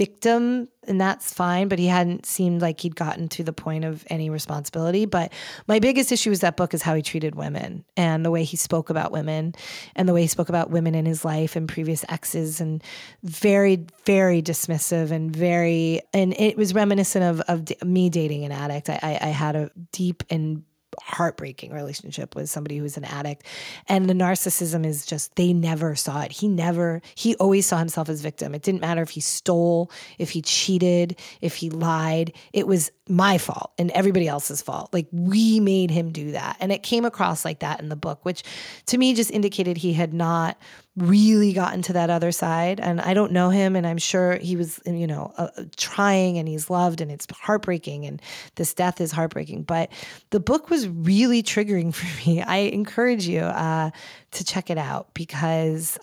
victim 0.00 0.66
and 0.86 0.98
that's 0.98 1.30
fine 1.30 1.68
but 1.68 1.78
he 1.78 1.86
hadn't 1.86 2.24
seemed 2.24 2.62
like 2.62 2.80
he'd 2.80 2.96
gotten 2.96 3.28
to 3.28 3.44
the 3.44 3.52
point 3.52 3.84
of 3.84 4.02
any 4.08 4.30
responsibility. 4.30 5.04
But 5.04 5.30
my 5.68 5.78
biggest 5.78 6.10
issue 6.10 6.30
with 6.30 6.40
that 6.40 6.56
book 6.56 6.72
is 6.72 6.80
how 6.80 6.94
he 6.94 7.02
treated 7.02 7.34
women 7.34 7.84
and 7.98 8.24
the 8.24 8.30
way 8.30 8.42
he 8.42 8.56
spoke 8.56 8.88
about 8.88 9.12
women 9.12 9.54
and 9.94 10.08
the 10.08 10.14
way 10.14 10.22
he 10.22 10.26
spoke 10.26 10.48
about 10.48 10.70
women 10.70 10.94
in 10.94 11.04
his 11.04 11.22
life 11.22 11.54
and 11.54 11.68
previous 11.68 12.02
exes 12.08 12.62
and 12.62 12.82
very 13.22 13.84
very 14.06 14.40
dismissive 14.40 15.10
and 15.10 15.36
very 15.36 16.00
and 16.14 16.32
it 16.40 16.56
was 16.56 16.72
reminiscent 16.72 17.22
of, 17.22 17.40
of 17.42 17.86
me 17.86 18.08
dating 18.08 18.46
an 18.46 18.52
addict. 18.52 18.88
I, 18.88 19.18
I 19.20 19.28
had 19.28 19.54
a 19.54 19.70
deep 19.92 20.24
and 20.30 20.64
heartbreaking 21.00 21.72
relationship 21.72 22.34
with 22.34 22.50
somebody 22.50 22.78
who's 22.78 22.96
an 22.96 23.04
addict. 23.04 23.44
And 23.88 24.08
the 24.08 24.14
narcissism 24.14 24.84
is 24.84 25.06
just, 25.06 25.34
they 25.36 25.52
never 25.52 25.94
saw 25.94 26.22
it. 26.22 26.32
He 26.32 26.48
never, 26.48 27.02
he 27.14 27.34
always 27.36 27.66
saw 27.66 27.78
himself 27.78 28.08
as 28.08 28.20
victim. 28.20 28.54
It 28.54 28.62
didn't 28.62 28.80
matter 28.80 29.02
if 29.02 29.10
he 29.10 29.20
stole, 29.20 29.90
if 30.18 30.30
he 30.30 30.42
cheated, 30.42 31.18
if 31.40 31.56
he 31.56 31.70
lied. 31.70 32.32
It 32.52 32.66
was 32.66 32.90
my 33.08 33.38
fault 33.38 33.72
and 33.78 33.90
everybody 33.90 34.28
else's 34.28 34.62
fault. 34.62 34.92
Like 34.92 35.08
we 35.10 35.60
made 35.60 35.90
him 35.90 36.12
do 36.12 36.32
that. 36.32 36.56
And 36.60 36.72
it 36.72 36.82
came 36.82 37.04
across 37.04 37.44
like 37.44 37.60
that 37.60 37.80
in 37.80 37.88
the 37.88 37.96
book, 37.96 38.24
which 38.24 38.42
to 38.86 38.98
me 38.98 39.14
just 39.14 39.30
indicated 39.30 39.76
he 39.76 39.92
had 39.92 40.14
not 40.14 40.56
really 40.96 41.52
gotten 41.52 41.82
to 41.82 41.92
that 41.92 42.10
other 42.10 42.32
side. 42.32 42.80
And 42.80 43.00
I 43.00 43.14
don't 43.14 43.32
know 43.32 43.50
him, 43.50 43.76
and 43.76 43.86
I'm 43.86 43.98
sure 43.98 44.36
he 44.36 44.56
was, 44.56 44.80
you 44.84 45.06
know, 45.06 45.32
uh, 45.36 45.48
trying 45.76 46.38
and 46.38 46.48
he's 46.48 46.68
loved, 46.68 47.00
and 47.00 47.10
it's 47.10 47.26
heartbreaking, 47.32 48.06
and 48.06 48.20
this 48.56 48.74
death 48.74 49.00
is 49.00 49.12
heartbreaking. 49.12 49.62
But 49.62 49.90
the 50.30 50.40
book 50.40 50.70
was 50.70 50.88
really 50.88 51.42
triggering 51.42 51.94
for 51.94 52.28
me. 52.28 52.42
I 52.42 52.56
encourage 52.58 53.26
you 53.26 53.40
uh, 53.40 53.90
to 54.32 54.44
check 54.44 54.70
it 54.70 54.78
out 54.78 55.14
because 55.14 55.98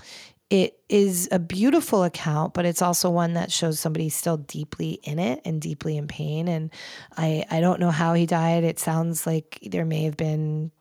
it 0.50 0.80
is 0.88 1.28
a 1.32 1.40
beautiful 1.40 2.04
account, 2.04 2.54
but 2.54 2.66
it's 2.66 2.82
also 2.82 3.10
one 3.10 3.34
that 3.34 3.52
shows 3.52 3.80
somebody 3.82 4.08
still 4.08 4.38
deeply 4.38 5.00
in 5.04 5.20
it 5.20 5.42
and 5.44 5.62
deeply 5.62 5.98
in 5.98 6.08
pain. 6.08 6.48
And 6.48 6.72
I, 7.18 7.44
I 7.52 7.60
don't 7.60 7.82
know 7.82 7.92
how 7.92 8.14
he 8.14 8.26
died. 8.26 8.64
It 8.64 8.80
sounds 8.80 9.28
like 9.28 9.60
there 9.62 9.84
may 9.84 10.04
have 10.04 10.16
been 10.16 10.72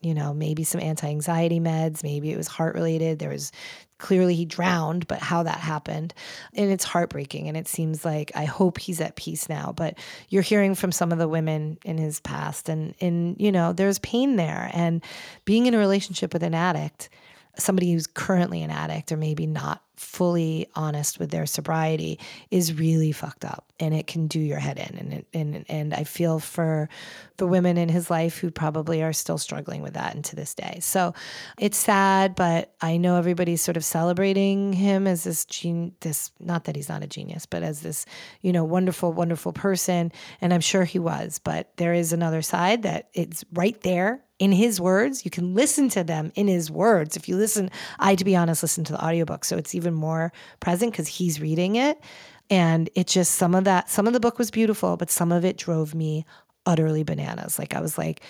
you 0.00 0.14
know, 0.14 0.32
maybe 0.32 0.64
some 0.64 0.80
anti 0.80 1.08
anxiety 1.08 1.60
meds, 1.60 2.02
maybe 2.02 2.32
it 2.32 2.36
was 2.36 2.48
heart 2.48 2.74
related. 2.74 3.18
There 3.18 3.30
was 3.30 3.52
clearly 3.98 4.34
he 4.34 4.46
drowned, 4.46 5.06
but 5.06 5.18
how 5.18 5.42
that 5.42 5.58
happened. 5.58 6.14
And 6.54 6.70
it's 6.70 6.84
heartbreaking. 6.84 7.48
And 7.48 7.56
it 7.56 7.68
seems 7.68 8.04
like 8.04 8.32
I 8.34 8.46
hope 8.46 8.78
he's 8.78 9.00
at 9.00 9.16
peace 9.16 9.48
now. 9.48 9.72
But 9.76 9.98
you're 10.30 10.42
hearing 10.42 10.74
from 10.74 10.90
some 10.90 11.12
of 11.12 11.18
the 11.18 11.28
women 11.28 11.78
in 11.84 11.98
his 11.98 12.18
past, 12.20 12.68
and, 12.68 12.94
and 13.00 13.36
you 13.38 13.52
know, 13.52 13.72
there's 13.72 13.98
pain 13.98 14.36
there. 14.36 14.70
And 14.72 15.04
being 15.44 15.66
in 15.66 15.74
a 15.74 15.78
relationship 15.78 16.32
with 16.32 16.42
an 16.42 16.54
addict, 16.54 17.10
somebody 17.56 17.92
who's 17.92 18.06
currently 18.06 18.62
an 18.62 18.70
addict 18.70 19.12
or 19.12 19.16
maybe 19.16 19.46
not 19.46 19.82
fully 20.00 20.66
honest 20.74 21.18
with 21.18 21.30
their 21.30 21.44
sobriety 21.44 22.18
is 22.50 22.72
really 22.72 23.12
fucked 23.12 23.44
up 23.44 23.70
and 23.78 23.92
it 23.92 24.06
can 24.06 24.26
do 24.28 24.40
your 24.40 24.58
head 24.58 24.78
in 24.78 24.96
and 24.96 25.12
it, 25.12 25.26
and 25.34 25.64
and 25.68 25.92
I 25.92 26.04
feel 26.04 26.38
for 26.38 26.88
the 27.36 27.46
women 27.46 27.76
in 27.76 27.90
his 27.90 28.08
life 28.08 28.38
who 28.38 28.50
probably 28.50 29.02
are 29.02 29.12
still 29.12 29.36
struggling 29.36 29.82
with 29.82 29.94
that 29.94 30.14
and 30.14 30.24
to 30.24 30.36
this 30.36 30.54
day. 30.54 30.78
So 30.80 31.12
it's 31.58 31.76
sad, 31.76 32.34
but 32.34 32.72
I 32.80 32.96
know 32.96 33.16
everybody's 33.16 33.60
sort 33.60 33.76
of 33.76 33.84
celebrating 33.84 34.72
him 34.72 35.06
as 35.06 35.24
this 35.24 35.44
gene 35.44 35.92
this 36.00 36.32
not 36.40 36.64
that 36.64 36.76
he's 36.76 36.88
not 36.88 37.04
a 37.04 37.06
genius, 37.06 37.44
but 37.44 37.62
as 37.62 37.82
this, 37.82 38.06
you 38.40 38.52
know, 38.54 38.64
wonderful 38.64 39.12
wonderful 39.12 39.52
person 39.52 40.12
and 40.40 40.54
I'm 40.54 40.62
sure 40.62 40.84
he 40.84 40.98
was, 40.98 41.38
but 41.38 41.76
there 41.76 41.92
is 41.92 42.14
another 42.14 42.40
side 42.40 42.84
that 42.84 43.10
it's 43.12 43.44
right 43.52 43.78
there 43.82 44.24
in 44.40 44.52
his 44.52 44.80
words. 44.80 45.24
You 45.24 45.30
can 45.30 45.54
listen 45.54 45.90
to 45.90 46.02
them 46.02 46.32
in 46.34 46.48
his 46.48 46.70
words. 46.70 47.16
If 47.16 47.28
you 47.28 47.36
listen, 47.36 47.70
I, 47.98 48.14
to 48.14 48.24
be 48.24 48.34
honest, 48.34 48.62
listen 48.62 48.84
to 48.84 48.94
the 48.94 49.04
audiobook. 49.04 49.44
So 49.44 49.56
it's 49.58 49.74
even 49.74 49.89
more 49.94 50.32
present 50.60 50.92
because 50.92 51.08
he's 51.08 51.40
reading 51.40 51.76
it. 51.76 52.00
And 52.48 52.90
it 52.94 53.06
just, 53.06 53.32
some 53.32 53.54
of 53.54 53.64
that, 53.64 53.88
some 53.88 54.06
of 54.06 54.12
the 54.12 54.20
book 54.20 54.38
was 54.38 54.50
beautiful, 54.50 54.96
but 54.96 55.10
some 55.10 55.30
of 55.30 55.44
it 55.44 55.56
drove 55.56 55.94
me 55.94 56.24
utterly 56.66 57.04
bananas. 57.04 57.58
Like 57.58 57.74
I 57.74 57.80
was 57.80 57.96
like, 57.96 58.22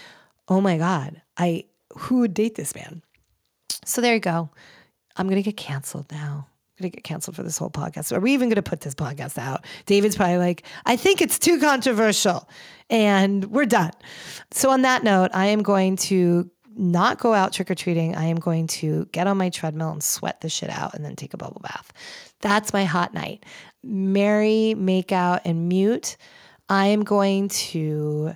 oh 0.49 0.61
my 0.61 0.77
God, 0.77 1.23
I, 1.37 1.65
who 1.97 2.19
would 2.19 2.35
date 2.35 2.55
this 2.55 2.75
man? 2.75 3.03
So 3.85 4.01
there 4.01 4.15
you 4.15 4.21
go. 4.21 4.51
I'm 5.17 5.27
going 5.27 5.43
to 5.43 5.43
get 5.43 5.57
canceled 5.57 6.11
now. 6.13 6.47
I'm 6.49 6.85
going 6.85 6.91
to 6.93 6.97
get 6.97 7.05
canceled 7.05 7.37
for 7.37 7.43
this 7.43 7.59
whole 7.59 7.71
podcast. 7.71 8.17
Are 8.17 8.21
we 8.21 8.33
even 8.33 8.49
going 8.49 8.57
to 8.57 8.63
put 8.63 8.81
this 8.81 8.95
podcast 8.95 9.37
out? 9.39 9.65
David's 9.87 10.17
probably 10.17 10.39
like, 10.39 10.65
I 10.87 10.97
think 10.97 11.21
it's 11.21 11.39
too 11.39 11.59
controversial. 11.61 12.49
And 12.89 13.47
we're 13.47 13.67
done. 13.67 13.93
So, 14.51 14.71
on 14.71 14.83
that 14.83 15.05
note, 15.05 15.31
I 15.35 15.47
am 15.47 15.63
going 15.63 15.97
to 15.97 16.51
not 16.81 17.19
go 17.19 17.35
out 17.35 17.53
trick 17.53 17.71
or 17.71 17.75
treating. 17.75 18.17
I 18.17 18.25
am 18.25 18.37
going 18.37 18.67
to 18.69 19.05
get 19.13 19.27
on 19.27 19.37
my 19.37 19.51
treadmill 19.51 19.91
and 19.91 20.03
sweat 20.03 20.41
the 20.41 20.49
shit 20.49 20.71
out 20.71 20.95
and 20.95 21.05
then 21.05 21.15
take 21.15 21.35
a 21.35 21.37
bubble 21.37 21.61
bath. 21.63 21.93
That's 22.41 22.73
my 22.73 22.85
hot 22.85 23.13
night. 23.13 23.45
Marry, 23.85 24.75
make 24.75 25.13
out, 25.13 25.43
and 25.45 25.69
mute. 25.69 26.17
I 26.71 26.87
am 26.87 27.03
going 27.03 27.49
to 27.49 28.35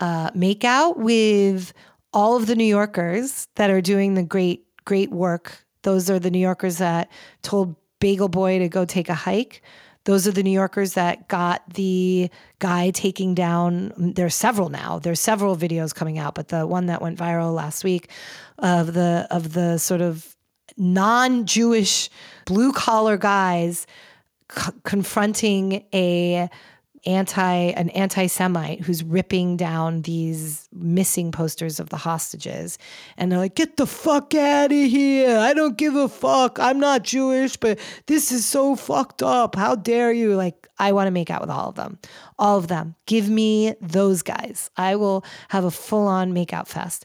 uh, 0.00 0.30
make 0.34 0.64
out 0.64 0.98
with 0.98 1.74
all 2.14 2.36
of 2.36 2.46
the 2.46 2.56
New 2.56 2.64
Yorkers 2.64 3.46
that 3.56 3.68
are 3.70 3.82
doing 3.82 4.14
the 4.14 4.22
great, 4.22 4.64
great 4.86 5.10
work. 5.10 5.64
Those 5.82 6.08
are 6.08 6.18
the 6.18 6.30
New 6.30 6.38
Yorkers 6.38 6.78
that 6.78 7.10
told 7.42 7.76
Bagel 8.00 8.28
Boy 8.28 8.58
to 8.58 8.68
go 8.68 8.84
take 8.84 9.10
a 9.10 9.14
hike. 9.14 9.62
Those 10.04 10.26
are 10.26 10.32
the 10.32 10.42
New 10.42 10.50
Yorkers 10.50 10.94
that 10.94 11.28
got 11.28 11.62
the 11.74 12.30
guy 12.58 12.90
taking 12.90 13.34
down. 13.34 13.92
There's 13.96 14.34
several 14.34 14.68
now. 14.68 14.98
There's 14.98 15.20
several 15.20 15.56
videos 15.56 15.94
coming 15.94 16.18
out, 16.18 16.34
but 16.34 16.48
the 16.48 16.66
one 16.66 16.86
that 16.86 17.00
went 17.00 17.18
viral 17.18 17.54
last 17.54 17.84
week 17.84 18.10
of 18.58 18.94
the 18.94 19.26
of 19.30 19.52
the 19.52 19.78
sort 19.78 20.00
of 20.00 20.36
non-Jewish 20.76 22.10
blue 22.46 22.72
collar 22.72 23.16
guys 23.16 23.86
c- 24.50 24.72
confronting 24.84 25.84
a 25.92 26.48
anti 27.04 27.52
an 27.52 27.90
anti-semite 27.90 28.80
who's 28.80 29.02
ripping 29.02 29.56
down 29.56 30.02
these 30.02 30.68
missing 30.72 31.32
posters 31.32 31.80
of 31.80 31.88
the 31.88 31.96
hostages. 31.96 32.78
And 33.16 33.30
they're 33.30 33.38
like 33.38 33.54
get 33.54 33.76
the 33.76 33.86
fuck 33.86 34.34
out 34.34 34.72
of 34.72 34.78
here. 34.78 35.36
I 35.38 35.54
don't 35.54 35.76
give 35.76 35.96
a 35.96 36.08
fuck. 36.08 36.58
I'm 36.60 36.78
not 36.78 37.02
jewish 37.02 37.56
but 37.56 37.78
this 38.06 38.30
is 38.30 38.46
so 38.46 38.76
fucked 38.76 39.22
up. 39.22 39.56
How 39.56 39.74
dare 39.74 40.12
you? 40.12 40.36
Like 40.36 40.68
i 40.78 40.92
want 40.92 41.06
to 41.06 41.12
make 41.12 41.30
out 41.30 41.40
with 41.40 41.50
all 41.50 41.68
of 41.68 41.74
them. 41.74 41.98
All 42.38 42.58
of 42.58 42.68
them. 42.68 42.94
Give 43.06 43.28
me 43.28 43.74
those 43.80 44.22
guys. 44.22 44.70
I 44.76 44.96
will 44.96 45.24
have 45.48 45.64
a 45.64 45.70
full-on 45.70 46.32
makeout 46.32 46.68
fest. 46.68 47.04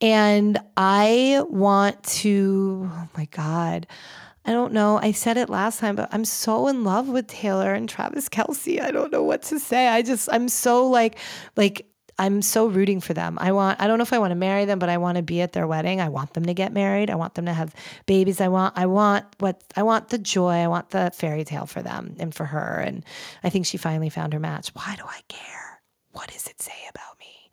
And 0.00 0.58
i 0.76 1.42
want 1.48 2.02
to 2.04 2.88
oh 2.92 3.08
my 3.16 3.26
god 3.26 3.86
I 4.44 4.52
don't 4.52 4.72
know. 4.72 4.98
I 4.98 5.12
said 5.12 5.36
it 5.36 5.50
last 5.50 5.80
time, 5.80 5.96
but 5.96 6.08
I'm 6.12 6.24
so 6.24 6.66
in 6.68 6.82
love 6.82 7.08
with 7.08 7.26
Taylor 7.26 7.74
and 7.74 7.88
Travis 7.88 8.28
Kelce. 8.28 8.80
I 8.80 8.90
don't 8.90 9.12
know 9.12 9.22
what 9.22 9.42
to 9.44 9.58
say. 9.58 9.88
I 9.88 10.02
just, 10.02 10.28
I'm 10.32 10.48
so 10.48 10.88
like, 10.88 11.18
like, 11.56 11.86
I'm 12.18 12.42
so 12.42 12.66
rooting 12.66 13.00
for 13.00 13.14
them. 13.14 13.38
I 13.40 13.52
want, 13.52 13.80
I 13.80 13.86
don't 13.86 13.96
know 13.96 14.02
if 14.02 14.12
I 14.12 14.18
want 14.18 14.30
to 14.32 14.36
marry 14.36 14.66
them, 14.66 14.78
but 14.78 14.90
I 14.90 14.98
want 14.98 15.16
to 15.16 15.22
be 15.22 15.40
at 15.40 15.52
their 15.52 15.66
wedding. 15.66 16.02
I 16.02 16.10
want 16.10 16.34
them 16.34 16.44
to 16.44 16.54
get 16.54 16.70
married. 16.70 17.08
I 17.08 17.14
want 17.14 17.34
them 17.34 17.46
to 17.46 17.52
have 17.52 17.74
babies. 18.04 18.42
I 18.42 18.48
want, 18.48 18.76
I 18.76 18.84
want 18.86 19.24
what, 19.38 19.62
I 19.74 19.82
want 19.82 20.10
the 20.10 20.18
joy. 20.18 20.50
I 20.50 20.68
want 20.68 20.90
the 20.90 21.10
fairy 21.14 21.44
tale 21.44 21.64
for 21.64 21.80
them 21.80 22.16
and 22.18 22.34
for 22.34 22.44
her. 22.44 22.82
And 22.84 23.04
I 23.42 23.48
think 23.48 23.64
she 23.64 23.78
finally 23.78 24.10
found 24.10 24.34
her 24.34 24.40
match. 24.40 24.68
Why 24.74 24.96
do 24.96 25.04
I 25.06 25.20
care? 25.28 25.80
What 26.12 26.28
does 26.28 26.46
it 26.46 26.60
say 26.60 26.74
about 26.90 27.18
me? 27.18 27.50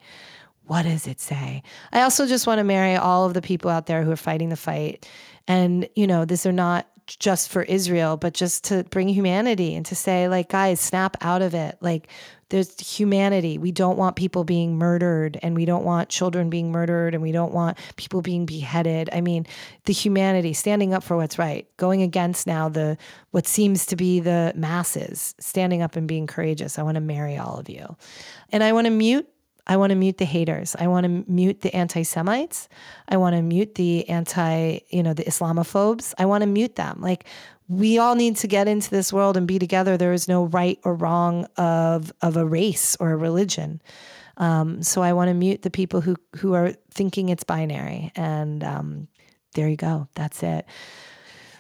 What 0.66 0.84
does 0.84 1.08
it 1.08 1.22
say? 1.22 1.64
I 1.94 2.02
also 2.02 2.28
just 2.28 2.46
want 2.46 2.60
to 2.60 2.66
marry 2.66 2.98
all 2.98 3.26
of 3.26 3.34
the 3.34 3.42
people 3.42 3.72
out 3.72 3.86
there 3.86 4.04
who 4.04 4.12
are 4.12 4.18
fighting 4.18 4.50
the 4.50 4.58
fight 4.58 5.08
and, 5.48 5.88
you 5.96 6.08
know, 6.08 6.26
these 6.26 6.46
are 6.46 6.52
not 6.52 6.88
just 7.08 7.50
for 7.50 7.64
Israel, 7.64 8.18
but 8.18 8.34
just 8.34 8.66
to 8.66 8.84
bring 8.86 9.08
humanity 9.08 9.76
and 9.76 9.86
to 9.86 9.96
say, 9.96 10.28
like, 10.28 10.50
guys, 10.50 10.80
snap 10.80 11.16
out 11.22 11.42
of 11.42 11.54
it. 11.54 11.78
Like, 11.80 12.10
there's 12.50 12.80
humanity. 12.80 13.58
We 13.58 13.72
don't 13.72 13.98
want 13.98 14.16
people 14.16 14.44
being 14.44 14.78
murdered 14.78 15.38
and 15.42 15.56
we 15.56 15.66
don't 15.66 15.84
want 15.84 16.10
children 16.10 16.50
being 16.50 16.72
murdered 16.72 17.14
and 17.14 17.22
we 17.22 17.32
don't 17.32 17.54
want 17.54 17.78
people 17.98 18.22
being 18.22 18.46
beheaded. 18.46 19.10
I 19.12 19.22
mean, 19.22 19.46
the 19.86 19.94
humanity, 19.94 20.54
standing 20.54 20.94
up 20.94 21.04
for 21.04 21.18
what's 21.18 21.38
right, 21.38 21.68
going 21.78 22.02
against 22.02 22.48
now 22.48 22.70
the 22.70 22.98
what 23.32 23.48
seems 23.48 23.86
to 23.88 23.96
be 23.96 24.20
the 24.20 24.54
masses, 24.56 25.36
standing 25.40 25.82
up 25.82 25.96
and 25.96 26.08
being 26.08 26.28
courageous. 26.28 26.80
I 26.80 26.84
want 26.84 26.96
to 26.96 27.02
marry 27.02 27.38
all 27.38 27.58
of 27.58 27.70
you. 27.70 27.98
And 28.52 28.64
I 28.64 28.72
want 28.72 28.86
to 28.86 28.92
mute 28.92 29.28
I 29.68 29.78
want 29.78 29.92
to 29.92 29.96
mute 29.96 30.18
the 30.18 30.26
haters. 30.26 30.76
I 30.80 30.88
want 30.88 31.04
to 31.04 31.32
mute 31.32 31.62
the 31.62 31.74
anti 31.76 32.04
Semites. 32.04 32.70
I 33.08 33.18
want 33.18 33.36
to 33.36 33.42
mute 33.42 33.76
the 33.76 34.08
anti, 34.10 34.80
you 34.90 35.04
know, 35.04 35.14
the 35.14 35.26
Islamophobes. 35.26 36.14
I 36.18 36.26
want 36.26 36.42
to 36.42 36.48
mute 36.48 36.76
them. 36.78 37.00
Like, 37.02 37.26
we 37.68 37.98
all 37.98 38.16
need 38.16 38.38
to 38.38 38.48
get 38.48 38.68
into 38.68 38.90
this 38.90 39.12
world 39.12 39.36
and 39.36 39.46
be 39.46 39.60
together. 39.60 39.98
There 39.98 40.14
is 40.14 40.28
no 40.28 40.46
right 40.46 40.80
or 40.84 40.96
wrong 40.96 41.46
of, 41.58 42.14
of 42.22 42.38
a 42.38 42.46
race 42.46 42.96
or 43.00 43.12
a 43.12 43.18
religion. 43.18 43.82
Um, 44.38 44.84
so 44.84 45.02
I 45.02 45.14
want 45.14 45.30
to 45.30 45.34
mute 45.34 45.64
the 45.64 45.70
people 45.70 46.00
who, 46.00 46.16
who 46.38 46.54
are 46.54 46.74
thinking 46.92 47.30
it's 47.30 47.44
binary. 47.44 48.12
And 48.16 48.64
um, 48.64 49.08
there 49.54 49.68
you 49.68 49.76
go. 49.76 50.08
That's 50.16 50.42
it. 50.44 50.66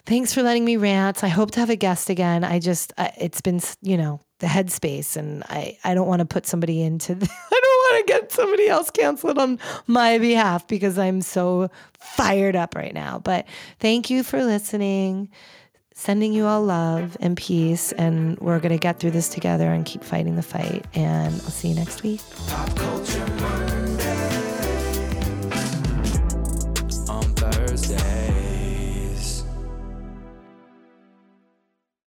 Thanks 0.06 0.34
for 0.34 0.42
letting 0.42 0.64
me 0.64 0.78
rant. 0.78 1.24
I 1.24 1.28
hope 1.28 1.52
to 1.52 1.60
have 1.60 1.70
a 1.70 1.76
guest 1.76 2.10
again. 2.10 2.46
I 2.46 2.60
just, 2.60 2.94
it's 2.98 3.42
been, 3.42 3.60
you 3.82 3.98
know, 3.98 4.22
the 4.40 4.48
headspace 4.48 5.18
and 5.18 5.44
I, 5.50 5.78
I 5.84 5.96
don't 5.96 6.08
want 6.08 6.20
to 6.20 6.26
put 6.26 6.46
somebody 6.46 6.82
into, 6.82 7.16
the, 7.16 7.26
I 7.52 7.60
don't 7.62 7.77
to 7.98 8.04
get 8.06 8.32
somebody 8.32 8.68
else 8.68 8.90
canceled 8.90 9.38
on 9.38 9.60
my 9.88 10.18
behalf 10.18 10.68
because 10.68 10.98
I'm 10.98 11.22
so 11.22 11.70
fired 12.00 12.56
up 12.56 12.76
right 12.76 12.94
now. 12.94 13.20
But 13.20 13.48
thank 13.80 14.10
you 14.10 14.24
for 14.24 14.44
listening. 14.44 15.30
Sending 15.94 16.32
you 16.32 16.46
all 16.46 16.64
love 16.64 17.18
and 17.22 17.36
peace. 17.36 17.92
And 17.94 18.38
we're 18.40 18.60
going 18.60 18.72
to 18.72 18.78
get 18.78 19.00
through 19.00 19.12
this 19.12 19.30
together 19.30 19.72
and 19.72 19.86
keep 19.86 20.04
fighting 20.04 20.36
the 20.36 20.44
fight. 20.44 20.86
And 20.94 21.34
I'll 21.34 21.50
see 21.50 21.70
you 21.70 21.76
next 21.76 22.04
week. 22.04 22.22